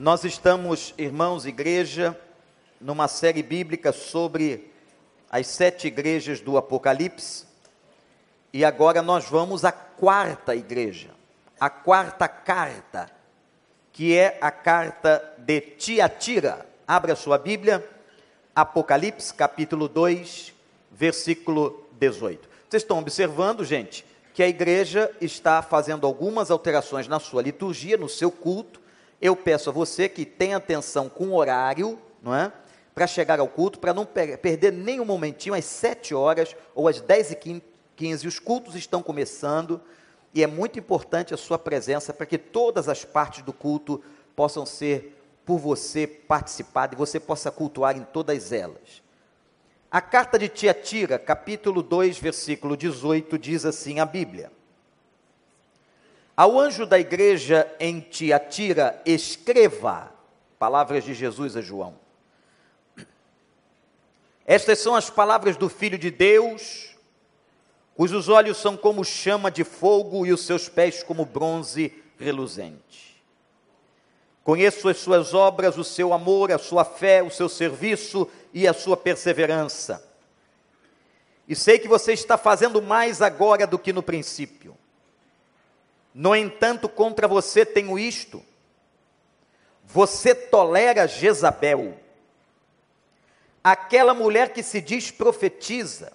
Nós 0.00 0.22
estamos, 0.22 0.94
irmãos, 0.96 1.44
igreja, 1.44 2.16
numa 2.80 3.08
série 3.08 3.42
bíblica 3.42 3.90
sobre 3.90 4.72
as 5.28 5.48
sete 5.48 5.88
igrejas 5.88 6.40
do 6.40 6.56
Apocalipse. 6.56 7.46
E 8.52 8.64
agora 8.64 9.02
nós 9.02 9.24
vamos 9.24 9.64
à 9.64 9.72
quarta 9.72 10.54
igreja, 10.54 11.10
a 11.58 11.68
quarta 11.68 12.28
carta, 12.28 13.10
que 13.92 14.16
é 14.16 14.38
a 14.40 14.52
carta 14.52 15.34
de 15.36 15.60
Tiatira. 15.60 16.64
Abra 16.86 17.16
sua 17.16 17.36
Bíblia, 17.36 17.84
Apocalipse, 18.54 19.34
capítulo 19.34 19.88
2, 19.88 20.54
versículo 20.92 21.88
18. 21.98 22.48
Vocês 22.70 22.84
estão 22.84 23.00
observando, 23.00 23.64
gente, 23.64 24.06
que 24.32 24.44
a 24.44 24.48
igreja 24.48 25.10
está 25.20 25.60
fazendo 25.60 26.06
algumas 26.06 26.52
alterações 26.52 27.08
na 27.08 27.18
sua 27.18 27.42
liturgia, 27.42 27.96
no 27.96 28.08
seu 28.08 28.30
culto. 28.30 28.77
Eu 29.20 29.34
peço 29.34 29.70
a 29.70 29.72
você 29.72 30.08
que 30.08 30.24
tenha 30.24 30.56
atenção 30.56 31.08
com 31.08 31.28
o 31.28 31.34
horário, 31.34 31.98
não 32.22 32.34
é? 32.34 32.52
Para 32.94 33.06
chegar 33.06 33.40
ao 33.40 33.48
culto, 33.48 33.78
para 33.78 33.94
não 33.94 34.06
perder 34.06 34.72
nem 34.72 35.00
um 35.00 35.04
momentinho, 35.04 35.54
às 35.54 35.64
7 35.64 36.14
horas 36.14 36.54
ou 36.74 36.88
às 36.88 37.00
10 37.00 37.32
e 37.32 37.62
15, 37.96 38.26
os 38.26 38.38
cultos 38.38 38.74
estão 38.74 39.02
começando 39.02 39.80
e 40.34 40.42
é 40.42 40.46
muito 40.46 40.78
importante 40.78 41.34
a 41.34 41.36
sua 41.36 41.58
presença 41.58 42.12
para 42.12 42.26
que 42.26 42.38
todas 42.38 42.88
as 42.88 43.04
partes 43.04 43.42
do 43.42 43.52
culto 43.52 44.02
possam 44.36 44.64
ser 44.64 45.16
por 45.44 45.58
você 45.58 46.06
participadas 46.06 46.94
e 46.94 46.98
você 46.98 47.18
possa 47.18 47.50
cultuar 47.50 47.96
em 47.96 48.04
todas 48.04 48.52
elas. 48.52 49.02
A 49.90 50.00
carta 50.00 50.38
de 50.38 50.48
Tiatira, 50.48 51.18
capítulo 51.18 51.82
2, 51.82 52.18
versículo 52.18 52.76
18, 52.76 53.38
diz 53.38 53.64
assim 53.64 54.00
a 54.00 54.04
Bíblia: 54.04 54.52
Ao 56.38 56.56
anjo 56.56 56.86
da 56.86 57.00
igreja 57.00 57.68
em 57.80 57.98
Tiatira, 57.98 59.02
escreva, 59.04 60.08
palavras 60.56 61.02
de 61.02 61.12
Jesus 61.12 61.56
a 61.56 61.60
João. 61.60 61.96
Estas 64.46 64.78
são 64.78 64.94
as 64.94 65.10
palavras 65.10 65.56
do 65.56 65.68
Filho 65.68 65.98
de 65.98 66.12
Deus, 66.12 66.94
cujos 67.96 68.28
olhos 68.28 68.56
são 68.56 68.76
como 68.76 69.04
chama 69.04 69.50
de 69.50 69.64
fogo 69.64 70.24
e 70.24 70.32
os 70.32 70.46
seus 70.46 70.68
pés 70.68 71.02
como 71.02 71.24
bronze 71.24 71.92
reluzente. 72.16 73.20
Conheço 74.44 74.88
as 74.88 74.98
suas 74.98 75.34
obras, 75.34 75.76
o 75.76 75.82
seu 75.82 76.12
amor, 76.12 76.52
a 76.52 76.58
sua 76.58 76.84
fé, 76.84 77.20
o 77.20 77.32
seu 77.32 77.48
serviço 77.48 78.30
e 78.54 78.68
a 78.68 78.72
sua 78.72 78.96
perseverança. 78.96 80.08
E 81.48 81.56
sei 81.56 81.80
que 81.80 81.88
você 81.88 82.12
está 82.12 82.38
fazendo 82.38 82.80
mais 82.80 83.20
agora 83.20 83.66
do 83.66 83.76
que 83.76 83.92
no 83.92 84.04
princípio. 84.04 84.78
No 86.18 86.34
entanto, 86.34 86.88
contra 86.88 87.28
você 87.28 87.64
tenho 87.64 87.96
isto: 87.96 88.44
você 89.84 90.34
tolera 90.34 91.06
Jezabel, 91.06 91.96
aquela 93.62 94.12
mulher 94.12 94.52
que 94.52 94.60
se 94.60 94.80
diz 94.80 95.12
profetiza. 95.12 96.12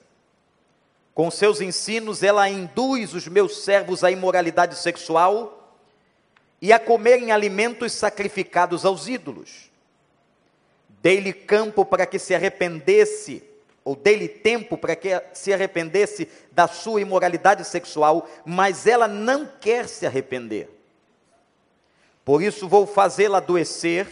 Com 1.15 1.31
seus 1.31 1.61
ensinos, 1.61 2.21
ela 2.21 2.49
induz 2.49 3.13
os 3.13 3.29
meus 3.29 3.63
servos 3.63 4.03
à 4.03 4.11
imoralidade 4.11 4.75
sexual 4.75 5.73
e 6.61 6.73
a 6.73 6.79
comerem 6.79 7.31
alimentos 7.31 7.93
sacrificados 7.93 8.83
aos 8.83 9.07
ídolos. 9.07 9.71
Dei-lhe 11.01 11.31
campo 11.31 11.85
para 11.85 12.05
que 12.05 12.19
se 12.19 12.35
arrependesse, 12.35 13.41
ou 13.83 13.95
dei-lhe 13.95 14.27
tempo 14.27 14.77
para 14.77 14.95
que 14.95 15.09
se 15.33 15.53
arrependesse 15.53 16.29
da 16.51 16.67
sua 16.67 17.01
imoralidade 17.01 17.65
sexual, 17.65 18.27
mas 18.45 18.87
ela 18.87 19.07
não 19.07 19.45
quer 19.45 19.87
se 19.87 20.05
arrepender. 20.05 20.69
Por 22.23 22.41
isso 22.41 22.67
vou 22.67 22.87
fazê-la 22.87 23.39
adoecer 23.39 24.07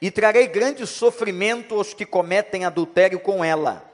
e 0.00 0.10
trarei 0.10 0.46
grande 0.46 0.86
sofrimento 0.86 1.74
aos 1.74 1.92
que 1.92 2.06
cometem 2.06 2.64
adultério 2.64 3.20
com 3.20 3.44
ela, 3.44 3.84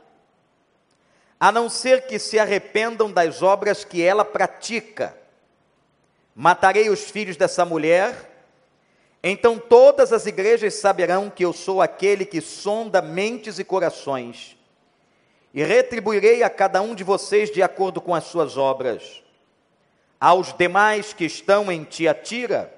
a 1.39 1.51
não 1.51 1.69
ser 1.69 2.07
que 2.07 2.19
se 2.19 2.39
arrependam 2.39 3.11
das 3.11 3.43
obras 3.43 3.85
que 3.85 4.03
ela 4.03 4.25
pratica 4.25 5.17
matarei 6.37 6.91
os 6.91 7.11
filhos 7.11 7.39
dessa 7.39 7.65
mulher, 7.65 8.36
então 9.31 9.59
todas 9.59 10.13
as 10.13 10.27
igrejas 10.27 10.75
saberão 10.75 11.31
que 11.31 11.45
eu 11.45 11.53
sou 11.53 11.81
aquele 11.83 12.25
que 12.25 12.41
sonda 12.41 13.01
mentes 13.03 13.59
e 13.59 13.65
corações, 13.65 14.57
e 15.53 15.65
retribuirei 15.65 16.43
a 16.43 16.51
cada 16.51 16.83
um 16.83 16.95
de 16.95 17.03
vocês 17.03 17.51
de 17.51 17.63
acordo 17.63 18.01
com 18.01 18.15
as 18.15 18.25
suas 18.25 18.57
obras. 18.57 19.23
Aos 20.21 20.53
demais 20.53 21.13
que 21.13 21.25
estão 21.25 21.73
em 21.73 21.83
Tiatira, 21.83 22.73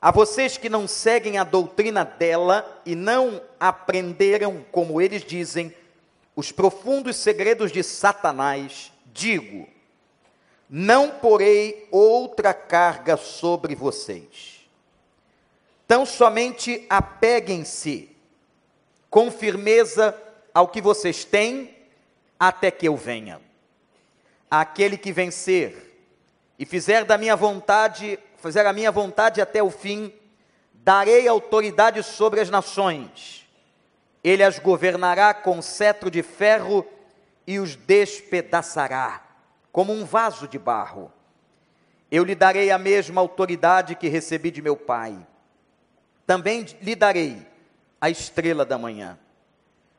a 0.00 0.10
vocês 0.10 0.56
que 0.56 0.68
não 0.68 0.86
seguem 0.86 1.38
a 1.38 1.44
doutrina 1.44 2.04
dela 2.04 2.80
e 2.84 2.94
não 2.94 3.40
aprenderam, 3.58 4.64
como 4.70 5.00
eles 5.00 5.24
dizem, 5.24 5.74
os 6.36 6.52
profundos 6.52 7.16
segredos 7.16 7.72
de 7.72 7.82
Satanás, 7.82 8.92
digo: 9.06 9.66
não 10.70 11.08
porei 11.08 11.88
outra 11.90 12.52
carga 12.52 13.16
sobre 13.16 13.74
vocês. 13.74 14.57
Tão 15.88 16.04
somente 16.04 16.86
apeguem-se 16.90 18.14
com 19.08 19.30
firmeza 19.30 20.14
ao 20.52 20.68
que 20.68 20.82
vocês 20.82 21.24
têm, 21.24 21.74
até 22.38 22.70
que 22.70 22.86
eu 22.86 22.94
venha. 22.94 23.40
Aquele 24.50 24.98
que 24.98 25.10
vencer 25.10 25.98
e 26.58 26.66
fizer 26.66 27.06
da 27.06 27.16
minha 27.16 27.34
vontade, 27.34 28.18
fizer 28.36 28.66
a 28.66 28.72
minha 28.72 28.92
vontade 28.92 29.40
até 29.40 29.62
o 29.62 29.70
fim, 29.70 30.12
darei 30.74 31.26
autoridade 31.26 32.02
sobre 32.02 32.40
as 32.40 32.50
nações. 32.50 33.48
Ele 34.22 34.42
as 34.42 34.58
governará 34.58 35.32
com 35.32 35.62
cetro 35.62 36.10
de 36.10 36.22
ferro 36.22 36.86
e 37.46 37.58
os 37.58 37.76
despedaçará 37.76 39.22
como 39.72 39.94
um 39.94 40.04
vaso 40.04 40.46
de 40.46 40.58
barro. 40.58 41.10
Eu 42.10 42.24
lhe 42.24 42.34
darei 42.34 42.70
a 42.70 42.76
mesma 42.76 43.22
autoridade 43.22 43.94
que 43.94 44.08
recebi 44.08 44.50
de 44.50 44.60
meu 44.60 44.76
Pai. 44.76 45.16
Também 46.28 46.60
lhe 46.82 46.94
darei 46.94 47.38
a 47.98 48.10
estrela 48.10 48.62
da 48.62 48.76
manhã. 48.76 49.18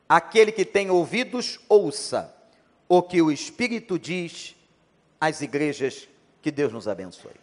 Aquele 0.08 0.52
que 0.52 0.64
tem 0.64 0.92
ouvidos, 0.92 1.60
ouça 1.68 2.32
o 2.88 3.02
que 3.02 3.20
o 3.20 3.32
Espírito 3.32 3.98
diz 3.98 4.56
às 5.20 5.42
igrejas. 5.42 6.08
Que 6.40 6.52
Deus 6.52 6.72
nos 6.72 6.88
abençoe. 6.88 7.34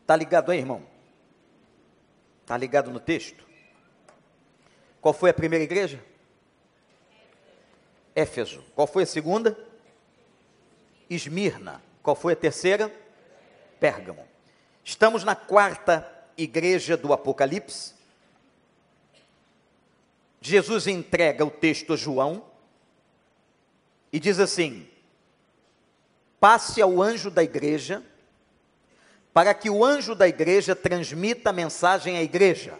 Está 0.00 0.16
ligado 0.16 0.50
aí, 0.50 0.58
irmão? 0.58 0.82
Está 2.42 2.56
ligado 2.56 2.90
no 2.90 2.98
texto? 2.98 3.46
Qual 5.00 5.14
foi 5.14 5.30
a 5.30 5.34
primeira 5.34 5.62
igreja? 5.62 6.02
Éfeso. 8.12 8.60
Qual 8.74 8.88
foi 8.88 9.04
a 9.04 9.06
segunda? 9.06 9.56
Esmirna. 11.08 11.80
Qual 12.02 12.16
foi 12.16 12.32
a 12.32 12.36
terceira? 12.36 12.92
Pérgamo. 13.78 14.33
Estamos 14.84 15.24
na 15.24 15.34
quarta 15.34 16.06
igreja 16.36 16.94
do 16.94 17.12
Apocalipse. 17.12 17.94
Jesus 20.42 20.86
entrega 20.86 21.42
o 21.42 21.50
texto 21.50 21.94
a 21.94 21.96
João 21.96 22.44
e 24.12 24.20
diz 24.20 24.38
assim: 24.38 24.86
passe 26.38 26.82
ao 26.82 27.00
anjo 27.00 27.30
da 27.30 27.42
igreja, 27.42 28.04
para 29.32 29.54
que 29.54 29.70
o 29.70 29.82
anjo 29.82 30.14
da 30.14 30.28
igreja 30.28 30.76
transmita 30.76 31.48
a 31.48 31.52
mensagem 31.54 32.18
à 32.18 32.22
igreja. 32.22 32.78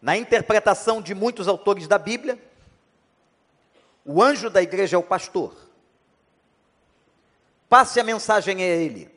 Na 0.00 0.16
interpretação 0.16 1.02
de 1.02 1.12
muitos 1.12 1.48
autores 1.48 1.88
da 1.88 1.98
Bíblia, 1.98 2.40
o 4.04 4.22
anjo 4.22 4.48
da 4.48 4.62
igreja 4.62 4.96
é 4.96 4.98
o 4.98 5.02
pastor. 5.02 5.56
Passe 7.68 7.98
a 7.98 8.04
mensagem 8.04 8.62
a 8.62 8.66
ele. 8.66 9.09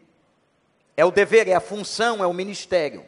É 0.95 1.03
o 1.03 1.11
dever, 1.11 1.47
é 1.47 1.53
a 1.53 1.59
função, 1.59 2.23
é 2.23 2.27
o 2.27 2.33
ministério. 2.33 3.05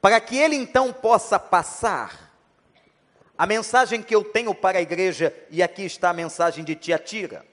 Para 0.00 0.20
que 0.20 0.36
ele 0.36 0.56
então 0.56 0.92
possa 0.92 1.38
passar 1.38 2.32
a 3.38 3.46
mensagem 3.46 4.02
que 4.02 4.14
eu 4.14 4.24
tenho 4.24 4.54
para 4.54 4.78
a 4.78 4.82
igreja, 4.82 5.34
e 5.50 5.62
aqui 5.62 5.84
está 5.84 6.10
a 6.10 6.14
mensagem 6.14 6.64
de 6.64 6.74
Tiatira. 6.74 7.44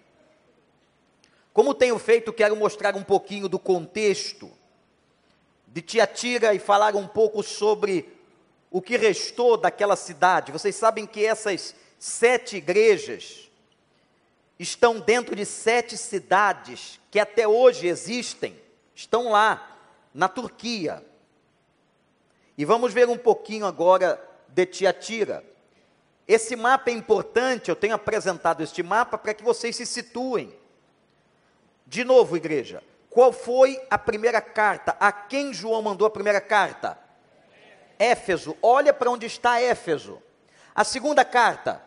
Como 1.53 1.73
tenho 1.73 1.97
feito, 1.97 2.33
quero 2.33 2.55
mostrar 2.55 2.95
um 2.95 3.03
pouquinho 3.03 3.47
do 3.49 3.57
contexto 3.57 4.51
de 5.67 5.81
Tiatira 5.81 6.53
e 6.53 6.59
falar 6.59 6.95
um 6.95 7.07
pouco 7.07 7.43
sobre 7.43 8.17
o 8.71 8.81
que 8.81 8.97
restou 8.97 9.57
daquela 9.57 9.95
cidade. 9.95 10.51
Vocês 10.51 10.75
sabem 10.75 11.05
que 11.05 11.25
essas 11.25 11.75
sete 11.97 12.57
igrejas 12.57 13.49
estão 14.57 14.99
dentro 14.99 15.35
de 15.35 15.45
sete 15.45 15.97
cidades 15.97 16.99
que 17.09 17.19
até 17.19 17.47
hoje 17.47 17.87
existem, 17.87 18.55
estão 18.99 19.29
lá, 19.29 19.77
na 20.13 20.27
Turquia. 20.27 21.05
E 22.57 22.65
vamos 22.65 22.93
ver 22.93 23.07
um 23.07 23.17
pouquinho 23.17 23.65
agora 23.65 24.21
de 24.49 24.65
Tiatira. 24.65 25.43
Esse 26.27 26.55
mapa 26.55 26.89
é 26.89 26.93
importante, 26.93 27.69
eu 27.69 27.75
tenho 27.75 27.95
apresentado 27.95 28.61
este 28.61 28.83
mapa 28.83 29.17
para 29.17 29.33
que 29.33 29.43
vocês 29.43 29.75
se 29.75 29.85
situem. 29.85 30.53
De 31.87 32.03
novo, 32.03 32.35
igreja, 32.35 32.83
Qual 33.09 33.33
foi 33.33 33.81
a 33.89 33.97
primeira 33.97 34.39
carta? 34.39 34.95
A 34.99 35.11
quem 35.11 35.51
João 35.51 35.81
mandou 35.81 36.05
a 36.05 36.11
primeira 36.11 36.39
carta? 36.39 36.95
Éfeso. 37.97 38.55
Olha 38.61 38.93
para 38.93 39.09
onde 39.09 39.25
está 39.25 39.59
Éfeso. 39.59 40.21
A 40.75 40.83
segunda 40.83 41.25
carta, 41.25 41.81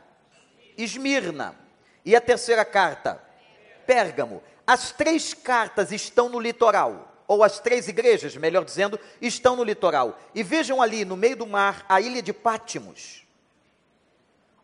Esmirna. 0.77 1.55
E 2.05 2.17
a 2.17 2.21
terceira 2.21 2.65
carta, 2.65 3.23
Pérgamo. 3.87 4.43
As 4.73 4.91
três 4.91 5.35
cartas 5.35 5.93
estão 5.93 6.31
no 6.31 6.41
litoral 6.41 7.13
ou 7.29 7.45
as 7.45 7.61
três 7.61 7.89
igrejas, 7.89 8.35
melhor 8.37 8.65
dizendo, 8.65 8.99
estão 9.21 9.55
no 9.55 9.63
litoral. 9.63 10.19
E 10.35 10.43
vejam 10.43 10.81
ali, 10.81 11.05
no 11.05 11.15
meio 11.15 11.37
do 11.37 11.47
mar, 11.47 11.85
a 11.87 12.01
ilha 12.01 12.23
de 12.23 12.33
Pátimos. 12.33 13.23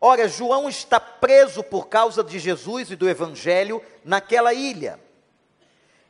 Ora, 0.01 0.27
João 0.27 0.67
está 0.67 0.99
preso 0.99 1.63
por 1.63 1.89
causa 1.89 2.25
de 2.25 2.39
Jesus 2.39 2.91
e 2.91 2.97
do 2.97 3.07
Evangelho 3.07 3.83
naquela 4.03 4.55
ilha. 4.55 4.99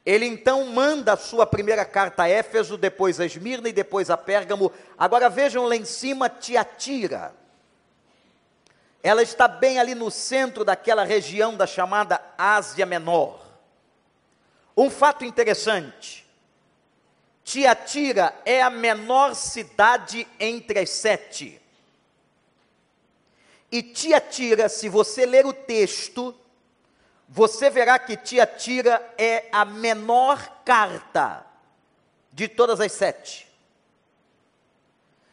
Ele 0.07 0.27
então 0.27 0.67
manda 0.67 1.15
a 1.15 1.17
sua 1.17 1.45
primeira 1.45 1.85
carta 1.85 2.23
a 2.23 2.29
Éfeso, 2.29 2.77
depois 2.77 3.19
a 3.19 3.27
Esmirna 3.27 3.69
e 3.69 3.73
depois 3.73 4.11
a 4.11 4.17
Pérgamo. 4.17 4.71
Agora 4.97 5.29
vejam 5.29 5.67
lá 5.67 5.75
em 5.75 5.85
cima 5.85 6.29
Tiatira. 6.29 7.35
Ela 9.03 9.25
está 9.25 9.49
bem 9.49 9.81
ali 9.81 9.97
no 9.97 10.09
centro 10.09 10.65
daquela 10.65 11.03
região 11.03 11.57
da 11.57 11.67
chamada 11.67 12.23
Ásia 12.39 12.87
Menor. 12.87 13.48
Um 14.81 14.89
fato 14.89 15.25
interessante: 15.25 16.25
Tiatira 17.43 18.33
é 18.45 18.63
a 18.63 18.71
menor 18.71 19.35
cidade 19.35 20.25
entre 20.39 20.79
as 20.79 20.91
sete. 20.91 21.61
E 23.73 23.83
Tiatira, 23.83 24.69
se 24.69 24.89
você 24.89 25.27
ler 25.27 25.45
o 25.45 25.53
texto, 25.53 26.33
você 27.29 27.69
verá 27.69 27.99
que 27.99 28.17
Tiatira 28.17 29.05
é 29.19 29.49
a 29.51 29.65
menor 29.65 30.63
carta 30.65 31.45
de 32.33 32.47
todas 32.47 32.81
as 32.81 32.93
sete. 32.93 33.49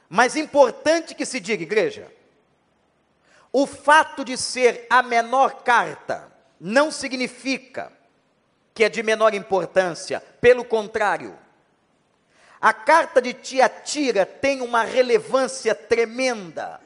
Mas 0.10 0.36
importante 0.36 1.14
que 1.14 1.24
se 1.26 1.40
diga, 1.40 1.62
igreja, 1.62 2.12
o 3.54 3.68
fato 3.68 4.26
de 4.26 4.38
ser 4.38 4.88
a 4.90 5.04
menor 5.04 5.62
carta 5.62 6.32
não 6.60 6.92
significa 6.92 7.95
que 8.76 8.84
é 8.84 8.90
de 8.90 9.02
menor 9.02 9.34
importância, 9.34 10.22
pelo 10.42 10.66
contrário, 10.66 11.40
a 12.60 12.74
carta 12.74 13.22
de 13.22 13.34
Tiatira 13.34 14.26
tem 14.26 14.62
uma 14.62 14.84
relevância 14.84 15.74
tremenda 15.74 16.82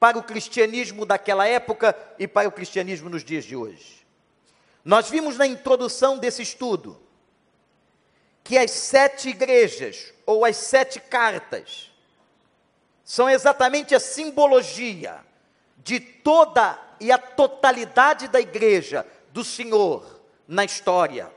para 0.00 0.18
o 0.18 0.24
cristianismo 0.24 1.06
daquela 1.06 1.46
época 1.46 1.96
e 2.18 2.26
para 2.26 2.48
o 2.48 2.52
cristianismo 2.52 3.08
nos 3.08 3.22
dias 3.22 3.44
de 3.44 3.54
hoje. 3.54 4.04
Nós 4.84 5.08
vimos 5.08 5.36
na 5.36 5.46
introdução 5.46 6.18
desse 6.18 6.42
estudo 6.42 7.00
que 8.42 8.58
as 8.58 8.72
sete 8.72 9.28
igrejas, 9.28 10.12
ou 10.26 10.44
as 10.44 10.56
sete 10.56 10.98
cartas, 10.98 11.92
são 13.04 13.30
exatamente 13.30 13.94
a 13.94 14.00
simbologia 14.00 15.20
de 15.76 16.00
toda 16.00 16.76
e 16.98 17.12
a 17.12 17.18
totalidade 17.18 18.26
da 18.26 18.40
igreja 18.40 19.06
do 19.32 19.44
Senhor 19.44 20.19
na 20.50 20.64
história. 20.64 21.30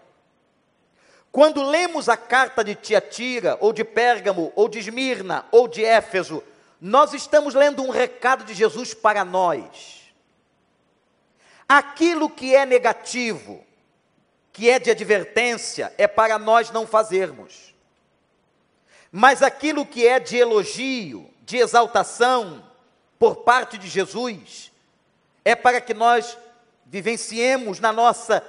Quando 1.32 1.64
lemos 1.64 2.10
a 2.10 2.18
carta 2.18 2.64
de 2.64 2.74
Tiatira, 2.74 3.58
ou 3.62 3.72
de 3.72 3.84
Pérgamo, 3.84 4.52
ou 4.56 4.68
de 4.68 4.80
Esmirna, 4.80 5.46
ou 5.52 5.68
de 5.68 5.86
Éfeso, 5.86 6.44
nós 6.82 7.14
estamos 7.14 7.54
lendo 7.54 7.84
um 7.84 7.92
recado 7.92 8.44
de 8.44 8.54
Jesus 8.54 8.94
para 8.94 9.24
nós. 9.24 10.12
Aquilo 11.70 12.30
que 12.30 12.56
é 12.56 12.66
negativo, 12.66 13.64
que 14.52 14.70
é 14.70 14.80
de 14.80 14.90
advertência, 14.90 15.94
é 15.98 16.08
para 16.08 16.38
nós 16.40 16.72
não 16.72 16.86
fazermos. 16.86 17.74
Mas 19.12 19.44
aquilo 19.44 19.86
que 19.86 20.08
é 20.08 20.20
de 20.20 20.38
elogio, 20.38 21.30
de 21.44 21.58
exaltação, 21.58 22.68
por 23.20 23.38
parte 23.38 23.78
de 23.78 23.88
Jesus, 23.88 24.72
é 25.46 25.56
para 25.56 25.80
que 25.80 25.94
nós 25.94 26.38
vivenciemos 26.86 27.80
na 27.80 27.92
nossa 27.92 28.44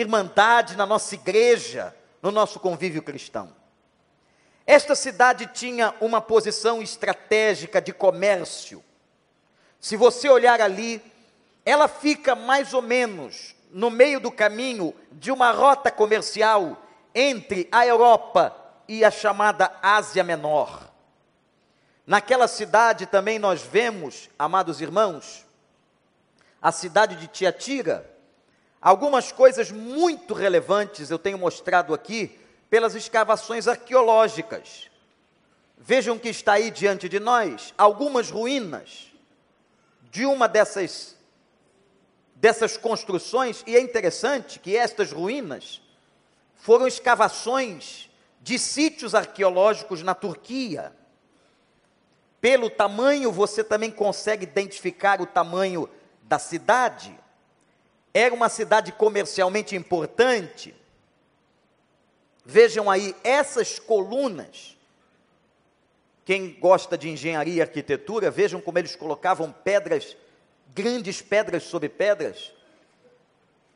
irmandade, 0.00 0.76
na 0.76 0.84
nossa 0.84 1.14
igreja, 1.14 1.94
no 2.22 2.30
nosso 2.30 2.60
convívio 2.60 3.02
cristão. 3.02 3.54
Esta 4.66 4.94
cidade 4.94 5.46
tinha 5.46 5.94
uma 6.00 6.20
posição 6.20 6.82
estratégica 6.82 7.80
de 7.80 7.92
comércio. 7.92 8.82
Se 9.80 9.96
você 9.96 10.28
olhar 10.28 10.60
ali, 10.60 11.00
ela 11.64 11.86
fica 11.88 12.34
mais 12.34 12.74
ou 12.74 12.82
menos 12.82 13.54
no 13.70 13.90
meio 13.90 14.18
do 14.20 14.30
caminho 14.30 14.94
de 15.12 15.30
uma 15.30 15.50
rota 15.50 15.90
comercial 15.90 16.82
entre 17.14 17.68
a 17.70 17.86
Europa 17.86 18.56
e 18.88 19.04
a 19.04 19.10
chamada 19.10 19.72
Ásia 19.82 20.24
Menor. 20.24 20.90
Naquela 22.06 22.46
cidade 22.46 23.06
também 23.06 23.38
nós 23.38 23.62
vemos, 23.62 24.28
amados 24.38 24.80
irmãos, 24.80 25.44
a 26.60 26.70
cidade 26.72 27.16
de 27.16 27.26
Tiatira, 27.26 28.08
Algumas 28.86 29.32
coisas 29.32 29.72
muito 29.72 30.32
relevantes 30.32 31.10
eu 31.10 31.18
tenho 31.18 31.36
mostrado 31.36 31.92
aqui 31.92 32.38
pelas 32.70 32.94
escavações 32.94 33.66
arqueológicas. 33.66 34.88
Vejam 35.76 36.16
que 36.16 36.28
está 36.28 36.52
aí 36.52 36.70
diante 36.70 37.08
de 37.08 37.18
nós 37.18 37.74
algumas 37.76 38.30
ruínas 38.30 39.12
de 40.12 40.24
uma 40.24 40.46
dessas 40.46 41.16
dessas 42.36 42.76
construções 42.76 43.64
e 43.66 43.74
é 43.74 43.80
interessante 43.80 44.60
que 44.60 44.76
estas 44.76 45.10
ruínas 45.10 45.82
foram 46.54 46.86
escavações 46.86 48.08
de 48.40 48.56
sítios 48.56 49.16
arqueológicos 49.16 50.00
na 50.04 50.14
Turquia. 50.14 50.92
Pelo 52.40 52.70
tamanho, 52.70 53.32
você 53.32 53.64
também 53.64 53.90
consegue 53.90 54.44
identificar 54.44 55.20
o 55.20 55.26
tamanho 55.26 55.90
da 56.22 56.38
cidade 56.38 57.18
era 58.18 58.34
uma 58.34 58.48
cidade 58.48 58.92
comercialmente 58.92 59.76
importante. 59.76 60.74
Vejam 62.46 62.90
aí, 62.90 63.14
essas 63.22 63.78
colunas, 63.78 64.74
quem 66.24 66.58
gosta 66.58 66.96
de 66.96 67.10
engenharia 67.10 67.56
e 67.56 67.60
arquitetura, 67.60 68.30
vejam 68.30 68.58
como 68.58 68.78
eles 68.78 68.96
colocavam 68.96 69.52
pedras, 69.52 70.16
grandes 70.74 71.20
pedras 71.20 71.64
sobre 71.64 71.90
pedras. 71.90 72.54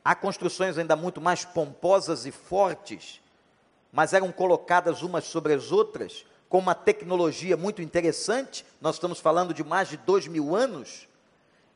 Há 0.02 0.14
construções 0.14 0.78
ainda 0.78 0.96
muito 0.96 1.20
mais 1.20 1.44
pomposas 1.44 2.24
e 2.24 2.30
fortes, 2.30 3.20
mas 3.92 4.14
eram 4.14 4.32
colocadas 4.32 5.02
umas 5.02 5.24
sobre 5.24 5.52
as 5.52 5.70
outras, 5.70 6.24
com 6.48 6.58
uma 6.58 6.74
tecnologia 6.74 7.58
muito 7.58 7.82
interessante. 7.82 8.64
Nós 8.80 8.94
estamos 8.94 9.20
falando 9.20 9.52
de 9.52 9.62
mais 9.62 9.90
de 9.90 9.98
dois 9.98 10.26
mil 10.26 10.56
anos. 10.56 11.09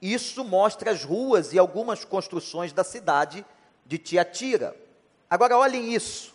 Isso 0.04 0.44
mostra 0.44 0.90
as 0.90 1.02
ruas 1.02 1.54
e 1.54 1.58
algumas 1.58 2.04
construções 2.04 2.74
da 2.74 2.84
cidade 2.84 3.42
de 3.86 3.96
Tiatira. 3.96 4.76
Agora 5.30 5.56
olhem 5.56 5.94
isso. 5.94 6.34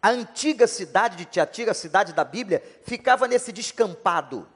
A 0.00 0.10
antiga 0.10 0.68
cidade 0.68 1.16
de 1.16 1.24
Tiatira, 1.24 1.72
a 1.72 1.74
cidade 1.74 2.12
da 2.12 2.22
Bíblia, 2.22 2.62
ficava 2.84 3.26
nesse 3.26 3.50
descampado. 3.50 4.46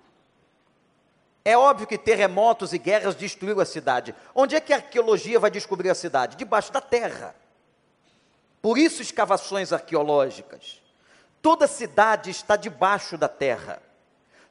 É 1.44 1.59
óbvio 1.59 1.85
que 1.85 1.99
terremotos 1.99 2.73
e 2.73 2.78
guerras 2.78 3.16
destruíram 3.16 3.61
a 3.61 3.64
cidade. 3.64 4.14
Onde 4.37 4.54
é 4.54 4.61
que 4.61 4.73
a 4.73 4.76
arqueologia 4.76 5.40
vai 5.40 5.50
descobrir 5.50 5.90
a 5.90 5.94
cidade? 5.97 6.37
Debaixo 6.37 6.70
da 6.70 6.80
terra. 6.80 7.35
Por 8.62 8.78
isso, 8.78 9.02
escavações 9.02 9.73
arqueológicas. 9.73 10.80
Toda 11.42 11.66
cidade 11.66 12.30
está 12.30 12.54
debaixo 12.54 13.18
da 13.18 13.28
terra. 13.28 13.82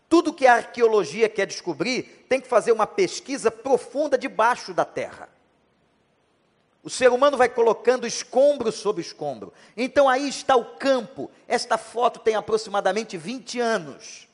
Tudo 0.10 0.34
que 0.34 0.48
a 0.48 0.56
arqueologia 0.56 1.30
quer 1.30 1.46
descobrir 1.46 2.26
tem 2.28 2.42
que 2.42 2.48
fazer 2.48 2.72
uma 2.72 2.88
pesquisa 2.88 3.52
profunda 3.52 4.18
debaixo 4.18 4.74
da 4.74 4.84
terra. 4.84 5.30
O 6.84 6.90
ser 6.90 7.12
humano 7.12 7.38
vai 7.38 7.48
colocando 7.48 8.08
escombro 8.08 8.72
sobre 8.72 9.02
escombro. 9.02 9.54
Então 9.78 10.10
aí 10.10 10.28
está 10.28 10.56
o 10.56 10.66
campo. 10.66 11.30
Esta 11.48 11.78
foto 11.78 12.20
tem 12.20 12.36
aproximadamente 12.36 13.16
20 13.18 13.60
anos. 13.60 14.28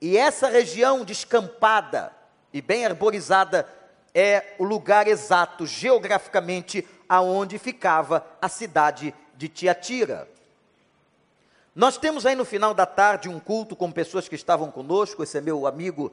E 0.00 0.16
essa 0.16 0.48
região 0.48 1.04
descampada 1.04 2.12
e 2.52 2.60
bem 2.60 2.84
arborizada 2.84 3.68
é 4.14 4.54
o 4.58 4.64
lugar 4.64 5.06
exato 5.06 5.66
geograficamente 5.66 6.86
aonde 7.08 7.58
ficava 7.58 8.26
a 8.40 8.48
cidade 8.48 9.14
de 9.36 9.48
Tiatira. 9.48 10.28
Nós 11.76 11.98
temos 11.98 12.24
aí 12.24 12.34
no 12.34 12.46
final 12.46 12.72
da 12.72 12.86
tarde 12.86 13.28
um 13.28 13.38
culto 13.38 13.76
com 13.76 13.92
pessoas 13.92 14.26
que 14.26 14.34
estavam 14.34 14.70
conosco. 14.70 15.22
Esse 15.22 15.36
é 15.36 15.42
meu 15.42 15.66
amigo, 15.66 16.10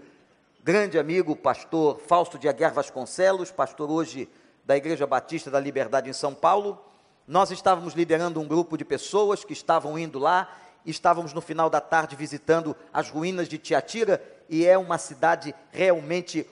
grande 0.61 0.99
amigo, 0.99 1.37
pastor 1.37 2.01
Fausto 2.01 2.37
de 2.37 2.49
Aguiar 2.49 2.73
Vasconcelos, 2.73 3.49
pastor 3.49 3.89
hoje 3.89 4.27
da 4.65 4.75
Igreja 4.75 5.07
Batista 5.07 5.49
da 5.49 5.61
Liberdade 5.61 6.09
em 6.09 6.13
São 6.13 6.33
Paulo. 6.33 6.83
Nós 7.25 7.49
estávamos 7.49 7.93
liderando 7.93 8.41
um 8.41 8.45
grupo 8.45 8.77
de 8.77 8.83
pessoas 8.83 9.45
que 9.45 9.53
estavam 9.53 9.97
indo 9.97 10.19
lá, 10.19 10.53
estávamos 10.85 11.31
no 11.31 11.39
final 11.39 11.69
da 11.69 11.79
tarde 11.79 12.17
visitando 12.17 12.75
as 12.91 13.09
ruínas 13.09 13.47
de 13.47 13.57
Tiatira, 13.57 14.21
e 14.49 14.65
é 14.65 14.77
uma 14.77 14.97
cidade 14.97 15.55
realmente 15.71 16.45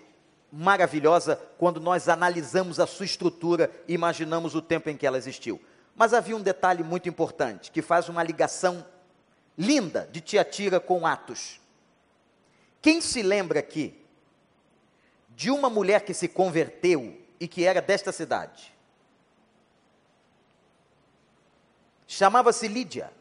maravilhosa 0.50 1.38
quando 1.58 1.82
nós 1.82 2.08
analisamos 2.08 2.80
a 2.80 2.88
sua 2.88 3.06
estrutura 3.06 3.70
e 3.90 3.94
imaginamos 3.94 4.56
o 4.56 4.62
tempo 4.62 4.90
em 4.90 4.96
que 4.96 5.06
ela 5.06 5.18
existiu. 5.18 5.60
Mas 5.98 6.14
havia 6.14 6.38
um 6.38 6.42
detalhe 6.42 6.82
muito 6.82 7.10
importante, 7.10 7.72
que 7.72 7.82
faz 7.82 8.08
uma 8.08 8.24
ligação 8.24 8.86
linda 9.62 10.10
de 10.12 10.20
Tiatira 10.20 10.80
com 10.80 11.06
Atos. 11.06 11.62
Quem 12.82 13.00
se 13.00 13.22
lembra 13.22 13.60
aqui 13.60 13.96
de 15.30 15.52
uma 15.52 15.70
mulher 15.70 16.04
que 16.04 16.14
se 16.14 16.28
converteu 16.28 17.22
e 17.40 17.48
que 17.48 17.64
era 17.64 17.80
desta 17.80 18.12
cidade? 18.12 18.74
Chamava-se 22.08 22.68
Lídia, 22.68 23.14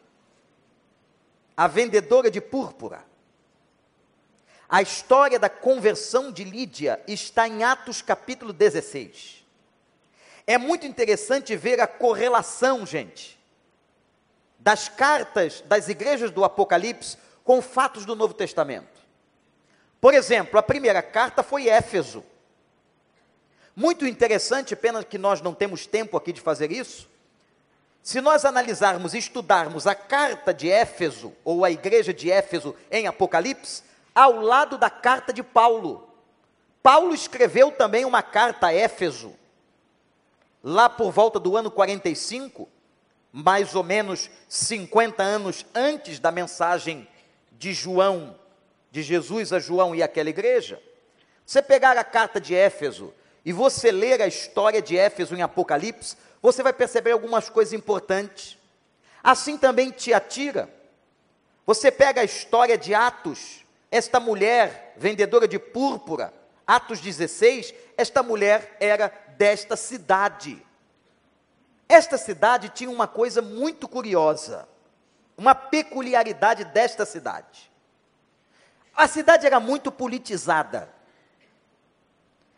a 1.57 1.67
vendedora 1.67 2.31
de 2.31 2.41
púrpura. 2.41 3.05
A 4.69 4.81
história 4.81 5.39
da 5.39 5.51
conversão 5.51 6.33
de 6.33 6.45
Lídia 6.45 7.03
está 7.07 7.47
em 7.47 7.63
Atos 7.65 8.01
capítulo 8.01 8.53
16. 8.53 9.45
É 10.47 10.57
muito 10.57 10.87
interessante 10.87 11.55
ver 11.55 11.81
a 11.81 11.87
correlação, 11.87 12.87
gente, 12.87 13.40
das 14.61 14.89
cartas 14.89 15.63
das 15.67 15.89
igrejas 15.89 16.31
do 16.31 16.45
Apocalipse 16.45 17.17
com 17.43 17.61
fatos 17.61 18.05
do 18.05 18.15
Novo 18.15 18.35
Testamento. 18.35 19.01
Por 20.01 20.15
exemplo, 20.15 20.59
a 20.59 20.63
primeira 20.63 21.03
carta 21.03 21.43
foi 21.43 21.69
Éfeso. 21.69 22.25
Muito 23.75 24.07
interessante, 24.07 24.77
pena 24.77 25.03
que 25.03 25.19
nós 25.19 25.41
não 25.41 25.55
temos 25.55 25.87
tempo 25.87 26.17
aqui 26.17 26.33
de 26.33 26.41
fazer 26.41 26.71
isso. 26.71 27.09
Se 28.03 28.21
nós 28.21 28.45
analisarmos 28.45 29.15
e 29.15 29.19
estudarmos 29.19 29.87
a 29.87 29.95
carta 29.95 30.55
de 30.55 30.71
Éfeso, 30.71 31.33
ou 31.45 31.65
a 31.65 31.71
igreja 31.71 32.15
de 32.15 32.31
Éfeso 32.31 32.75
em 32.91 33.07
Apocalipse, 33.07 33.83
ao 34.15 34.41
lado 34.41 34.79
da 34.79 34.91
carta 34.91 35.33
de 35.33 35.43
Paulo. 35.43 36.09
Paulo 36.83 37.15
escreveu 37.15 37.71
também 37.71 38.05
uma 38.05 38.23
carta 38.23 38.69
a 38.69 38.73
Éfeso, 38.73 39.35
lá 40.63 40.89
por 40.89 41.11
volta 41.11 41.39
do 41.39 41.57
ano 41.57 41.71
45, 41.71 42.69
mais 43.33 43.75
ou 43.75 43.83
menos 43.83 44.31
50 44.49 45.23
anos 45.23 45.65
antes 45.75 46.19
da 46.19 46.31
mensagem 46.31 47.07
de 47.53 47.73
João, 47.73 48.37
de 48.91 49.03
Jesus 49.03 49.53
a 49.53 49.59
João 49.59 49.95
e 49.95 50.03
aquela 50.03 50.31
igreja. 50.31 50.83
Você 51.47 51.63
pegar 51.63 51.97
a 51.97 52.05
carta 52.05 52.41
de 52.41 52.55
Éfeso 52.55 53.13
e 53.45 53.53
você 53.53 53.91
ler 53.91 54.21
a 54.21 54.27
história 54.27 54.83
de 54.83 54.97
Éfeso 54.97 55.35
em 55.35 55.43
Apocalipse, 55.43 56.17
você 56.43 56.63
vai 56.63 56.73
perceber 56.73 57.13
algumas 57.13 57.49
coisas 57.49 57.73
importantes. 57.73 58.59
Assim 59.23 59.59
também 59.59 59.91
Tiatira. 59.91 60.69
Você 61.67 61.91
pega 61.91 62.23
a 62.23 62.25
história 62.25 62.77
de 62.77 62.95
Atos, 62.95 63.65
esta 63.91 64.19
mulher 64.19 64.95
vendedora 64.97 65.47
de 65.47 65.59
púrpura, 65.59 66.33
Atos 66.67 67.01
16, 67.01 67.75
esta 67.97 68.23
mulher 68.23 68.77
era 68.81 69.13
desta 69.37 69.77
cidade. 69.77 70.65
Esta 71.91 72.17
cidade 72.17 72.69
tinha 72.69 72.89
uma 72.89 73.09
coisa 73.09 73.43
muito 73.43 73.89
curiosa, 73.89 74.69
uma 75.37 75.57
peculiaridade 75.57 76.65
desta 76.67 77.05
cidade. 77.05 77.69
A 78.95 79.09
cidade 79.09 79.45
era 79.45 79.59
muito 79.59 79.91
politizada. 79.91 80.89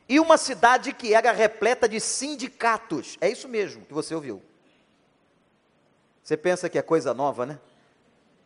E 0.07 0.21
uma 0.21 0.37
cidade 0.37 0.93
que 0.93 1.15
era 1.15 1.33
repleta 1.33 1.89
de 1.89 1.99
sindicatos. 1.99 3.17
É 3.23 3.31
isso 3.31 3.49
mesmo 3.49 3.87
que 3.87 3.95
você 3.95 4.15
ouviu. 4.15 4.43
Você 6.23 6.37
pensa 6.37 6.69
que 6.69 6.77
é 6.77 6.83
coisa 6.83 7.15
nova, 7.15 7.47
né? 7.47 7.59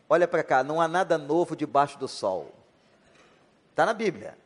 Olha 0.08 0.28
para 0.28 0.44
cá, 0.44 0.62
não 0.62 0.80
há 0.80 0.86
nada 0.86 1.18
novo 1.18 1.56
debaixo 1.56 1.98
do 1.98 2.06
sol. 2.06 2.54
Está 3.70 3.84
na 3.84 3.92
Bíblia. 3.92 4.38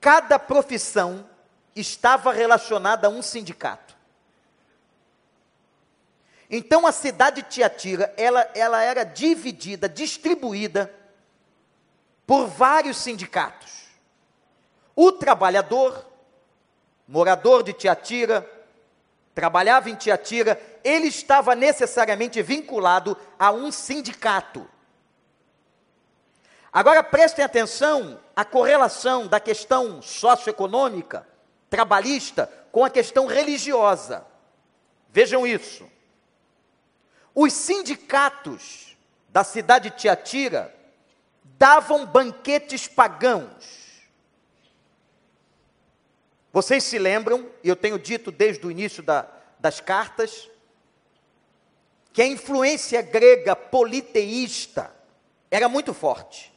Cada 0.00 0.38
profissão 0.38 1.28
estava 1.76 2.32
relacionada 2.32 3.06
a 3.06 3.10
um 3.10 3.20
sindicato. 3.20 4.00
Então 6.54 6.86
a 6.86 6.92
cidade 6.92 7.40
de 7.40 7.48
Tiatira, 7.48 8.12
ela, 8.14 8.46
ela 8.54 8.82
era 8.82 9.04
dividida, 9.04 9.88
distribuída 9.88 10.94
por 12.26 12.46
vários 12.46 12.98
sindicatos. 12.98 13.86
O 14.94 15.12
trabalhador, 15.12 16.04
morador 17.08 17.62
de 17.62 17.72
Tiatira, 17.72 18.46
trabalhava 19.34 19.88
em 19.88 19.94
Tiatira, 19.94 20.60
ele 20.84 21.08
estava 21.08 21.54
necessariamente 21.54 22.42
vinculado 22.42 23.16
a 23.38 23.50
um 23.50 23.72
sindicato. 23.72 24.68
Agora 26.70 27.02
prestem 27.02 27.46
atenção 27.46 28.20
à 28.36 28.44
correlação 28.44 29.26
da 29.26 29.40
questão 29.40 30.02
socioeconômica, 30.02 31.26
trabalhista, 31.70 32.46
com 32.70 32.84
a 32.84 32.90
questão 32.90 33.24
religiosa. 33.24 34.26
Vejam 35.08 35.46
isso. 35.46 35.90
Os 37.34 37.52
sindicatos 37.52 38.96
da 39.28 39.42
cidade 39.42 39.90
de 39.90 39.96
Tiatira 39.96 40.74
davam 41.58 42.04
banquetes 42.04 42.86
pagãos. 42.86 43.82
Vocês 46.52 46.84
se 46.84 46.98
lembram, 46.98 47.50
e 47.64 47.68
eu 47.68 47.76
tenho 47.76 47.98
dito 47.98 48.30
desde 48.30 48.66
o 48.66 48.70
início 48.70 49.02
da, 49.02 49.26
das 49.58 49.80
cartas, 49.80 50.50
que 52.12 52.20
a 52.20 52.26
influência 52.26 53.00
grega 53.00 53.56
politeísta 53.56 54.94
era 55.50 55.68
muito 55.68 55.94
forte. 55.94 56.52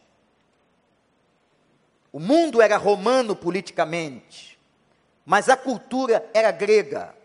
O 2.11 2.19
mundo 2.19 2.61
era 2.61 2.75
romano 2.75 3.35
politicamente, 3.35 4.59
mas 5.25 5.47
a 5.47 5.55
cultura 5.55 6.29
era 6.33 6.51
grega. 6.51 7.15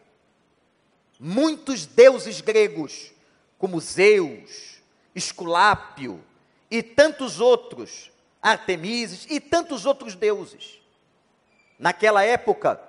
Muitos 1.18 1.86
deuses 1.86 2.40
gregos 2.40 3.12
como 3.60 3.78
Zeus, 3.78 4.80
Esculápio 5.14 6.24
e 6.70 6.82
tantos 6.82 7.38
outros, 7.40 8.10
Artemises 8.42 9.26
e 9.28 9.38
tantos 9.38 9.84
outros 9.84 10.14
deuses. 10.14 10.80
Naquela 11.78 12.24
época, 12.24 12.80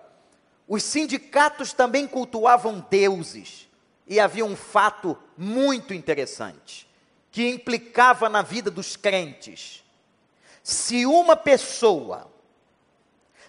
os 0.66 0.82
sindicatos 0.82 1.74
também 1.74 2.08
cultuavam 2.08 2.86
deuses. 2.90 3.68
E 4.08 4.18
havia 4.18 4.46
um 4.46 4.56
fato 4.56 5.18
muito 5.38 5.94
interessante, 5.94 6.88
que 7.32 7.50
implicava 7.50 8.30
na 8.30 8.42
vida 8.42 8.72
dos 8.72 8.96
crentes. 8.96 9.84
Se 10.64 11.06
uma 11.06 11.36
pessoa 11.36 12.32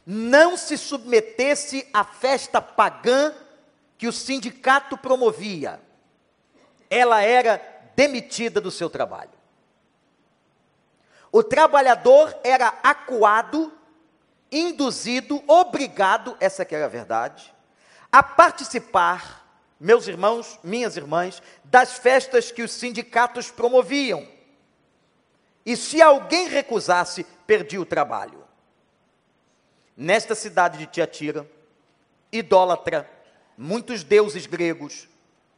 não 0.05 0.57
se 0.57 0.77
submetesse 0.77 1.87
à 1.93 2.03
festa 2.03 2.61
pagã 2.61 3.33
que 3.97 4.09
o 4.09 4.13
sindicato 4.13 4.97
promovia, 4.99 5.81
ela 6.93 7.23
era 7.23 7.59
demitida 7.97 8.61
do 8.61 8.71
seu 8.71 8.91
trabalho. 8.91 9.31
O 11.33 11.43
trabalhador 11.43 12.39
era 12.45 12.69
acuado, 12.83 13.73
induzido, 14.51 15.43
obrigado, 15.47 16.37
essa 16.39 16.67
que 16.67 16.75
era 16.75 16.85
a 16.85 16.91
verdade, 16.91 17.51
a 18.13 18.23
participar, 18.23 19.43
meus 19.81 20.07
irmãos, 20.07 20.61
minhas 20.63 20.95
irmãs, 20.95 21.43
das 21.65 21.97
festas 21.97 22.53
que 22.53 22.63
os 22.63 22.71
sindicatos 22.71 23.51
promoviam. 23.51 24.29
E 25.65 25.79
se 25.79 26.03
alguém 26.03 26.47
recusasse, 26.47 27.25
perdia 27.47 27.81
o 27.81 27.87
trabalho. 27.87 28.45
Nesta 29.97 30.35
cidade 30.35 30.77
de 30.77 30.87
Tiatira, 30.87 31.51
idólatra, 32.31 33.09
muitos 33.57 34.05
deuses 34.05 34.45
gregos, 34.45 35.09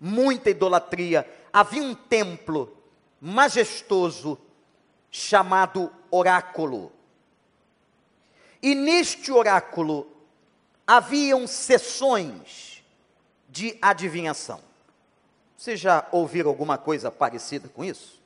muita 0.00 0.50
idolatria. 0.50 1.28
Havia 1.52 1.82
um 1.82 1.94
templo 1.94 2.76
majestoso 3.20 4.38
chamado 5.10 5.92
oráculo. 6.10 6.92
E 8.62 8.74
neste 8.74 9.30
oráculo 9.30 10.06
haviam 10.86 11.46
sessões 11.46 12.82
de 13.48 13.78
adivinhação. 13.80 14.60
Você 15.56 15.76
já 15.76 16.06
ouviram 16.12 16.50
alguma 16.50 16.76
coisa 16.76 17.10
parecida 17.10 17.68
com 17.68 17.84
isso? 17.84 18.20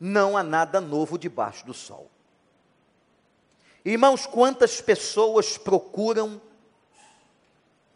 Não 0.00 0.36
há 0.36 0.42
nada 0.42 0.80
novo 0.80 1.18
debaixo 1.18 1.66
do 1.66 1.74
sol. 1.74 2.10
Irmãos, 3.84 4.26
quantas 4.26 4.80
pessoas 4.80 5.58
procuram 5.58 6.40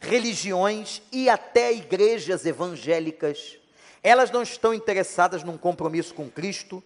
religiões 0.00 1.02
e 1.10 1.28
até 1.28 1.72
igrejas 1.72 2.44
evangélicas, 2.44 3.58
elas 4.02 4.30
não 4.30 4.42
estão 4.42 4.72
interessadas 4.72 5.42
num 5.42 5.58
compromisso 5.58 6.14
com 6.14 6.30
Cristo, 6.30 6.82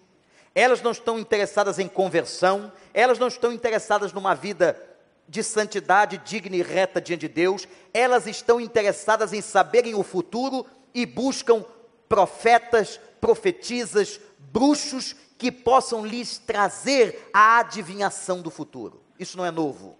elas 0.54 0.82
não 0.82 0.90
estão 0.90 1.18
interessadas 1.18 1.78
em 1.78 1.86
conversão, 1.86 2.72
elas 2.92 3.18
não 3.18 3.28
estão 3.28 3.52
interessadas 3.52 4.12
numa 4.12 4.34
vida 4.34 4.80
de 5.28 5.42
santidade 5.44 6.18
digna 6.24 6.56
e 6.56 6.62
reta 6.62 7.00
diante 7.00 7.20
de 7.20 7.28
Deus, 7.28 7.68
elas 7.94 8.26
estão 8.26 8.60
interessadas 8.60 9.32
em 9.32 9.40
saberem 9.40 9.94
o 9.94 10.02
futuro 10.02 10.66
e 10.92 11.06
buscam 11.06 11.64
profetas, 12.08 12.98
profetisas, 13.20 14.20
bruxos 14.38 15.14
que 15.38 15.52
possam 15.52 16.04
lhes 16.04 16.38
trazer 16.38 17.30
a 17.32 17.60
adivinhação 17.60 18.42
do 18.42 18.50
futuro. 18.50 19.00
Isso 19.18 19.36
não 19.36 19.46
é 19.46 19.50
novo. 19.52 19.99